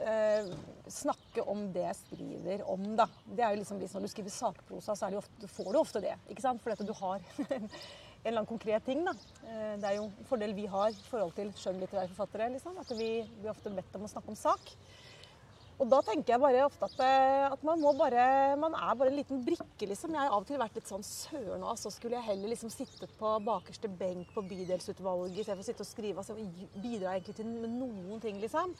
eh, 0.00 0.46
snakke 0.88 1.44
om 1.52 1.66
det 1.74 1.82
jeg 1.84 1.98
skriver 1.98 2.62
om. 2.64 2.86
Da. 2.96 3.06
Det 3.28 3.44
er 3.44 3.52
jo 3.52 3.60
liksom 3.60 3.82
liksom, 3.82 4.00
Når 4.00 4.08
du 4.08 4.14
skriver 4.14 4.32
sakprosa, 4.32 4.96
så 4.96 5.10
det 5.10 5.18
jo 5.18 5.24
ofte, 5.24 5.50
får 5.52 5.72
du 5.72 5.78
ofte 5.82 6.00
det. 6.00 6.14
ikke 6.32 6.46
sant? 6.46 6.62
Fordi 6.64 6.78
at 6.78 6.88
du 6.88 6.94
har 6.96 7.26
en 8.20 8.28
eller 8.28 8.42
annen 8.42 8.48
konkret 8.50 8.84
ting. 8.84 9.04
da. 9.04 9.12
Eh, 9.48 9.76
det 9.80 9.88
er 9.88 9.96
jo 9.96 10.08
en 10.08 10.26
fordel 10.28 10.52
vi 10.54 10.66
har 10.68 10.90
i 10.92 11.06
forhold 11.08 11.32
til 11.36 11.52
skjønnlitterære 11.56 12.12
forfattere. 12.12 12.50
liksom, 12.52 12.76
At 12.78 12.90
vi 12.90 13.24
blir 13.40 13.50
ofte 13.50 13.70
bedt 13.70 13.96
om 13.96 14.04
å 14.04 14.12
snakke 14.12 14.28
om 14.28 14.36
sak. 14.36 14.74
Og 15.80 15.88
da 15.88 16.02
tenker 16.04 16.34
jeg 16.34 16.40
bare 16.42 16.66
ofte 16.66 16.84
at, 16.84 16.98
eh, 17.00 17.52
at 17.54 17.62
man 17.64 17.80
bare 17.80 18.56
Man 18.56 18.74
er 18.74 18.94
bare 18.94 19.08
en 19.08 19.16
liten 19.16 19.44
brikke, 19.44 19.88
liksom. 19.88 20.10
Jeg 20.10 20.20
har 20.20 20.28
av 20.28 20.42
og 20.42 20.46
til 20.46 20.58
vært 20.58 20.74
litt 20.74 20.86
sånn 20.86 21.02
søren, 21.02 21.64
altså. 21.64 21.90
Skulle 21.90 22.16
jeg 22.16 22.28
heller 22.28 22.48
liksom 22.48 22.68
sittet 22.68 23.08
på 23.18 23.38
bakerste 23.40 23.88
benk 23.88 24.28
på 24.34 24.42
bydelsutvalget 24.42 25.40
istedenfor 25.40 25.64
å 25.64 25.70
sitte 25.70 25.80
og 25.80 25.86
skrive? 25.86 26.18
Altså, 26.18 26.36
bidra 26.76 27.16
egentlig 27.16 27.36
til 27.36 27.46
noen 27.46 28.20
ting, 28.20 28.38
liksom. 28.38 28.76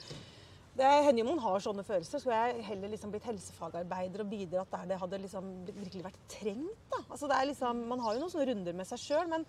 Det 0.81 0.89
hender 1.05 1.21
jo 1.21 1.29
man 1.29 1.43
har 1.45 1.61
sånne 1.61 1.85
følelser. 1.85 2.23
Skulle 2.23 2.39
jeg 2.41 2.65
heller 2.71 2.89
liksom 2.89 3.11
blitt 3.13 3.27
helsefagarbeider 3.29 4.23
og 4.25 4.31
bidratt 4.31 4.73
der 4.73 4.87
det 4.89 5.01
hadde 5.03 5.19
liksom 5.27 5.51
virkelig 5.69 6.07
vært 6.07 6.21
trengt, 6.33 6.87
da. 6.89 7.03
Altså, 7.05 7.29
liksom, 7.29 7.83
man 7.91 8.01
har 8.01 8.17
jo 8.17 8.23
noen 8.23 8.33
sånne 8.33 8.49
runder 8.49 8.79
med 8.79 8.89
seg 8.89 9.03
sjøl, 9.03 9.29
men 9.29 9.45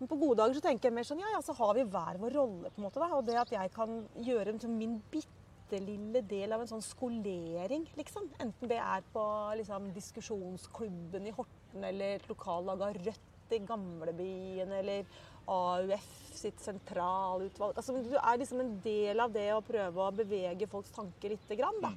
men 0.00 0.10
på 0.10 0.18
gode 0.18 0.40
dager 0.40 0.58
så 0.58 0.64
tenker 0.64 0.88
jeg 0.88 0.96
mer 0.96 1.06
sånn 1.06 1.20
ja, 1.22 1.28
ja, 1.36 1.40
så 1.44 1.54
har 1.54 1.76
vi 1.76 1.84
hver 1.86 2.18
vår 2.18 2.34
rolle, 2.34 2.70
på 2.74 2.80
en 2.80 2.86
måte. 2.88 2.98
da, 2.98 3.10
Og 3.14 3.26
det 3.26 3.36
at 3.38 3.52
jeg 3.54 3.70
kan 3.74 4.00
gjøre 4.26 4.54
liksom, 4.56 4.74
min 4.78 4.96
bitte 5.12 5.78
lille 5.80 6.22
del 6.28 6.54
av 6.54 6.64
en 6.64 6.70
sånn 6.70 6.82
skolering, 6.84 7.86
liksom. 7.98 8.26
Enten 8.42 8.70
det 8.70 8.80
er 8.82 9.06
på 9.14 9.24
liksom, 9.60 9.86
diskusjonsklubben 9.94 11.30
i 11.30 11.34
Horten 11.36 11.86
eller 11.90 12.18
et 12.18 12.26
lokallag 12.30 12.82
av 12.82 12.98
Rødt 12.98 13.33
i 13.52 13.60
Gamlebyen 13.68 14.72
eller 14.72 15.04
AUF 15.46 16.06
sitt 16.34 16.60
sentralutvalg. 16.60 17.76
Altså, 17.76 17.96
du 18.02 18.16
er 18.16 18.40
liksom 18.40 18.62
en 18.62 18.76
del 18.84 19.20
av 19.20 19.32
det 19.32 19.50
å 19.54 19.62
prøve 19.64 20.06
å 20.06 20.14
bevege 20.14 20.68
folks 20.70 20.94
tanker 20.94 21.34
lite 21.34 21.58
grann. 21.58 21.80
da. 21.82 21.92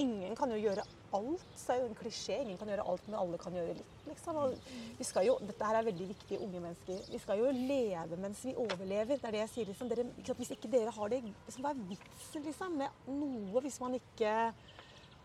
Ingen 0.00 0.34
kan 0.36 0.50
jo 0.52 0.58
gjøre 0.60 0.84
alt. 1.16 1.44
Så 1.58 1.74
er 1.74 1.80
jo 1.80 1.88
en 1.90 1.96
klisjé. 1.98 2.40
Ingen 2.42 2.58
kan 2.60 2.68
gjøre 2.70 2.84
alt, 2.86 3.06
men 3.08 3.18
alle 3.20 3.38
kan 3.40 3.54
gjøre 3.56 3.76
litt. 3.78 3.94
liksom. 4.08 4.40
Vi 4.98 5.06
skal 5.08 5.26
jo, 5.26 5.38
Dette 5.46 5.66
her 5.66 5.78
er 5.78 5.88
veldig 5.88 6.08
viktig, 6.12 6.40
unge 6.40 6.60
mennesker. 6.60 7.00
Vi 7.12 7.22
skal 7.22 7.40
jo 7.40 7.52
leve 7.54 8.18
mens 8.20 8.44
vi 8.44 8.54
overlever. 8.54 9.16
Det 9.16 9.28
er 9.28 9.36
det 9.36 9.42
jeg 9.44 9.54
sier. 9.54 9.70
liksom. 9.72 9.90
Dere, 9.90 10.06
ikke 10.22 10.36
hvis 10.40 10.52
ikke 10.56 10.72
dere 10.72 10.94
har 10.96 11.12
det 11.12 11.22
liksom, 11.24 11.64
Hva 11.64 11.74
er 11.74 11.82
vitsen 11.90 12.46
liksom, 12.46 12.78
med 12.82 13.10
noe 13.20 13.64
hvis 13.64 13.80
man 13.82 13.98
ikke 13.98 14.36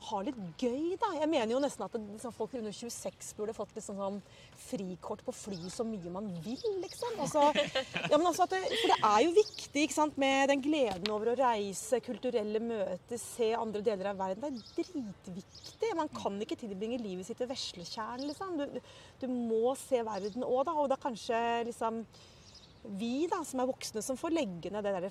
har 0.06 0.26
litt 0.28 0.38
gøy, 0.62 0.96
da? 1.02 1.10
Jeg 1.18 1.30
mener 1.32 1.54
jo 1.56 1.62
nesten 1.64 1.86
at 1.86 1.96
det, 1.96 2.02
liksom, 2.14 2.34
folk 2.36 2.54
under 2.60 2.74
26 2.76 3.32
burde 3.38 3.56
fått 3.58 3.74
liksom, 3.78 3.98
sånn 3.98 4.20
frikort 4.68 5.24
på 5.26 5.34
fly 5.36 5.72
så 5.74 5.86
mye 5.88 6.12
man 6.14 6.28
vil, 6.46 6.62
liksom. 6.84 7.16
Altså, 7.24 7.48
ja, 8.12 8.20
altså 8.20 8.48
det, 8.52 8.62
for 8.82 8.94
det 8.94 9.00
er 9.00 9.24
jo 9.26 9.34
viktig 9.40 9.86
ikke 9.88 9.98
sant, 9.98 10.20
med 10.22 10.52
den 10.52 10.62
gleden 10.66 11.10
over 11.16 11.32
å 11.32 11.38
reise, 11.40 12.02
kulturelle 12.06 12.62
møter, 12.64 13.22
se 13.22 13.52
andre 13.58 13.82
deler 13.86 14.12
av 14.12 14.22
verden. 14.22 14.62
Det 14.76 14.86
er 14.86 14.94
dritviktig. 14.94 15.96
Man 15.98 16.12
kan 16.14 16.38
ikke 16.44 16.60
tilbringe 16.60 17.02
livet 17.02 17.28
sitt 17.28 17.42
i 17.42 17.50
veslekjern, 17.50 18.28
liksom. 18.30 18.56
Du, 18.62 18.80
du 19.24 19.28
må 19.32 19.74
se 19.80 20.04
verden 20.06 20.46
òg, 20.46 20.64
da. 20.70 20.78
Og 20.78 20.90
da 20.92 21.00
kanskje 21.02 21.42
liksom 21.72 22.04
vi 22.86 23.26
da, 23.32 23.40
som 23.42 23.62
er 23.62 23.70
voksne, 23.70 24.04
som 24.06 24.18
får 24.20 24.36
legge 24.36 24.70
ned 24.70 24.86
det 24.86 24.94
der 25.00 25.10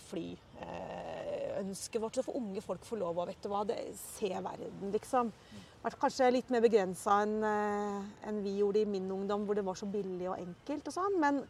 flyønsket 1.55 2.03
vårt. 2.03 2.17
Så 2.17 2.23
får 2.23 2.37
unge 2.37 2.63
folk 2.63 2.85
få 2.85 2.99
lov 3.01 3.19
å 3.19 3.27
vet 3.29 3.43
du 3.43 3.49
hva, 3.49 3.65
det, 3.65 3.79
se 3.99 4.31
verden, 4.31 4.93
liksom. 4.93 5.33
Vært 5.85 6.01
kanskje 6.01 6.31
litt 6.33 6.51
mer 6.51 6.65
begrensa 6.65 7.21
enn 7.23 7.43
en 7.45 8.41
vi 8.43 8.57
gjorde 8.59 8.81
i 8.81 8.89
min 8.89 9.11
ungdom, 9.11 9.45
hvor 9.45 9.55
det 9.55 9.65
var 9.65 9.77
så 9.77 9.87
billig 9.87 10.31
og 10.31 10.39
enkelt 10.39 10.89
og 10.89 10.97
sånn. 10.97 11.19
Men, 11.21 11.43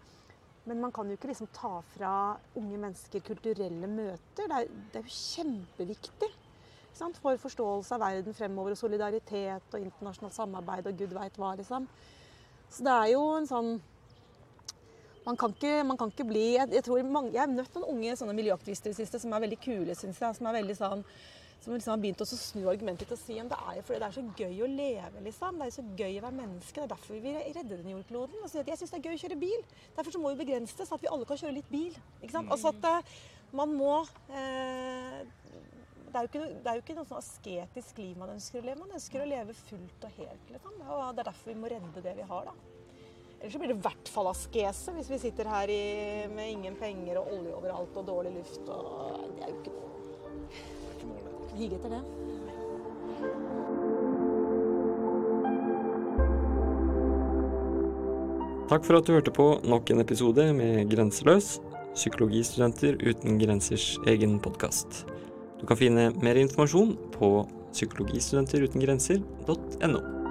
men 0.64 0.80
man 0.80 0.92
kan 0.92 1.08
jo 1.08 1.14
ikke 1.14 1.30
liksom 1.30 1.52
ta 1.54 1.76
fra 1.94 2.14
unge 2.58 2.80
mennesker 2.80 3.22
kulturelle 3.22 3.90
møter. 3.90 4.48
Det 4.48 4.58
er, 4.58 4.72
det 4.90 5.00
er 5.00 5.06
jo 5.06 5.20
kjempeviktig. 5.20 6.32
sant? 6.94 7.20
For 7.22 7.38
forståelse 7.38 7.94
av 7.94 8.04
verden 8.08 8.34
fremover, 8.34 8.74
og 8.74 8.82
solidaritet 8.82 9.74
og 9.78 9.86
internasjonalt 9.86 10.34
samarbeid 10.34 10.90
og 10.90 10.98
gud 10.98 11.14
veit 11.14 11.38
hva, 11.38 11.54
liksom. 11.60 11.86
Så 12.74 12.82
det 12.82 12.90
er 12.90 13.12
jo 13.12 13.26
en 13.36 13.46
sånn 13.46 13.76
man 15.24 15.38
kan 15.40 15.54
ikke, 15.54 15.72
man 15.88 15.96
kan 16.00 16.10
ikke 16.12 16.26
bli 16.28 16.44
jeg, 16.54 16.68
jeg, 16.76 16.84
tror 16.84 17.06
mange, 17.08 17.32
jeg 17.32 17.40
har 17.44 17.52
møtt 17.52 17.78
noen 17.78 17.96
unge 17.96 18.16
sånne 18.20 18.36
miljøaktivister 18.36 18.90
i 18.90 18.94
det 18.94 19.00
siste 19.00 19.22
som 19.22 19.32
er 19.32 19.46
veldig 19.46 19.60
kule, 19.64 19.96
syns 19.96 20.20
jeg. 20.20 20.36
Som 20.36 20.50
er 20.50 20.58
veldig 20.60 20.76
sånn 20.78 21.04
som 21.64 21.72
liksom 21.72 21.94
har 21.94 22.00
begynt 22.02 22.20
å 22.20 22.26
snu 22.28 22.66
argumentet 22.68 23.08
til 23.08 23.16
å 23.16 23.20
si 23.20 23.36
at 23.40 23.48
det 23.48 23.56
er 23.56 23.76
jo 23.78 23.84
fordi 23.88 24.00
det 24.02 24.08
er 24.08 24.16
så 24.16 24.24
gøy 24.36 24.58
å 24.60 24.66
leve. 24.68 25.22
liksom. 25.24 25.54
Det 25.56 25.64
er 25.64 25.70
jo 25.70 25.76
så 25.78 25.84
gøy 26.00 26.18
å 26.18 26.24
være 26.26 26.38
menneske. 26.40 26.74
Det 26.76 26.84
er 26.84 26.90
derfor 26.92 27.14
vi 27.14 27.22
vil 27.24 27.38
redde 27.56 27.78
den 27.78 27.94
jordkloden. 27.94 28.42
Altså, 28.42 28.60
jeg 28.60 28.80
syns 28.80 28.92
det 28.92 28.98
er 28.98 29.06
gøy 29.08 29.16
å 29.16 29.22
kjøre 29.22 29.38
bil. 29.40 29.64
Derfor 29.96 30.12
så 30.14 30.20
må 30.20 30.34
vi 30.34 30.42
begrense 30.42 30.76
det, 30.76 30.88
så 30.88 30.98
at 30.98 31.06
vi 31.06 31.10
alle 31.14 31.28
kan 31.30 31.40
kjøre 31.40 31.56
litt 31.56 31.72
bil. 31.72 31.96
ikke 32.20 32.34
sant? 32.36 32.52
Altså 32.52 32.74
at 32.74 32.90
eh, 32.90 33.16
man 33.56 33.72
må 33.78 33.94
eh, 34.28 35.24
det, 35.24 36.20
er 36.20 36.28
ikke, 36.28 36.44
det 36.44 36.68
er 36.68 36.76
jo 36.76 36.84
ikke 36.84 36.98
noe 36.98 37.08
sånn 37.08 37.22
asketisk 37.22 38.04
liv 38.04 38.20
man 38.20 38.36
ønsker 38.36 38.60
å 38.60 38.66
leve. 38.68 38.82
Man 38.84 38.96
ønsker 39.00 39.24
å 39.24 39.30
leve 39.32 39.56
fullt 39.64 40.04
og 40.04 40.20
helt. 40.20 40.52
liksom. 40.52 40.80
Og 40.84 41.04
det 41.16 41.24
er 41.24 41.32
derfor 41.32 41.54
vi 41.54 41.60
må 41.64 41.72
redde 41.72 42.04
det 42.04 42.16
vi 42.20 42.28
har. 42.28 42.52
da. 42.52 42.83
Ellers 43.40 43.56
blir 43.60 43.68
det 43.72 43.76
i 43.76 43.84
hvert 43.84 44.08
fall 44.08 44.26
askese 44.30 44.92
hvis 44.96 45.10
vi 45.12 45.18
sitter 45.26 45.44
her 45.50 45.68
i, 45.72 45.82
med 46.32 46.46
ingen 46.52 46.76
penger 46.80 47.14
og 47.20 47.26
olje 47.38 47.52
overalt 47.58 47.94
og 48.00 48.04
dårlig 48.08 48.32
luft. 48.38 48.62
Og 48.68 48.80
det 49.36 49.42
er 49.44 49.48
jo 49.50 49.56
ikke 49.60 49.72
Ikke 50.94 51.06
målet. 51.10 51.34
hige 51.58 51.74
etter 51.76 51.90
det. 51.98 52.04
Takk 58.64 58.80
for 58.86 58.96
at 58.96 59.04
du 59.06 59.12
hørte 59.12 59.32
på 59.34 59.44
nok 59.68 59.90
en 59.92 60.00
episode 60.00 60.52
med 60.56 60.88
Grenseløs, 60.90 61.60
psykologistudenter 61.94 62.96
uten 63.04 63.38
grensers 63.38 63.98
egen 64.08 64.40
podkast. 64.42 65.04
Du 65.60 65.66
kan 65.68 65.76
finne 65.78 66.12
mer 66.24 66.34
informasjon 66.40 66.96
på 67.12 67.48
psykologistudenterutengrenser.no. 67.76 70.23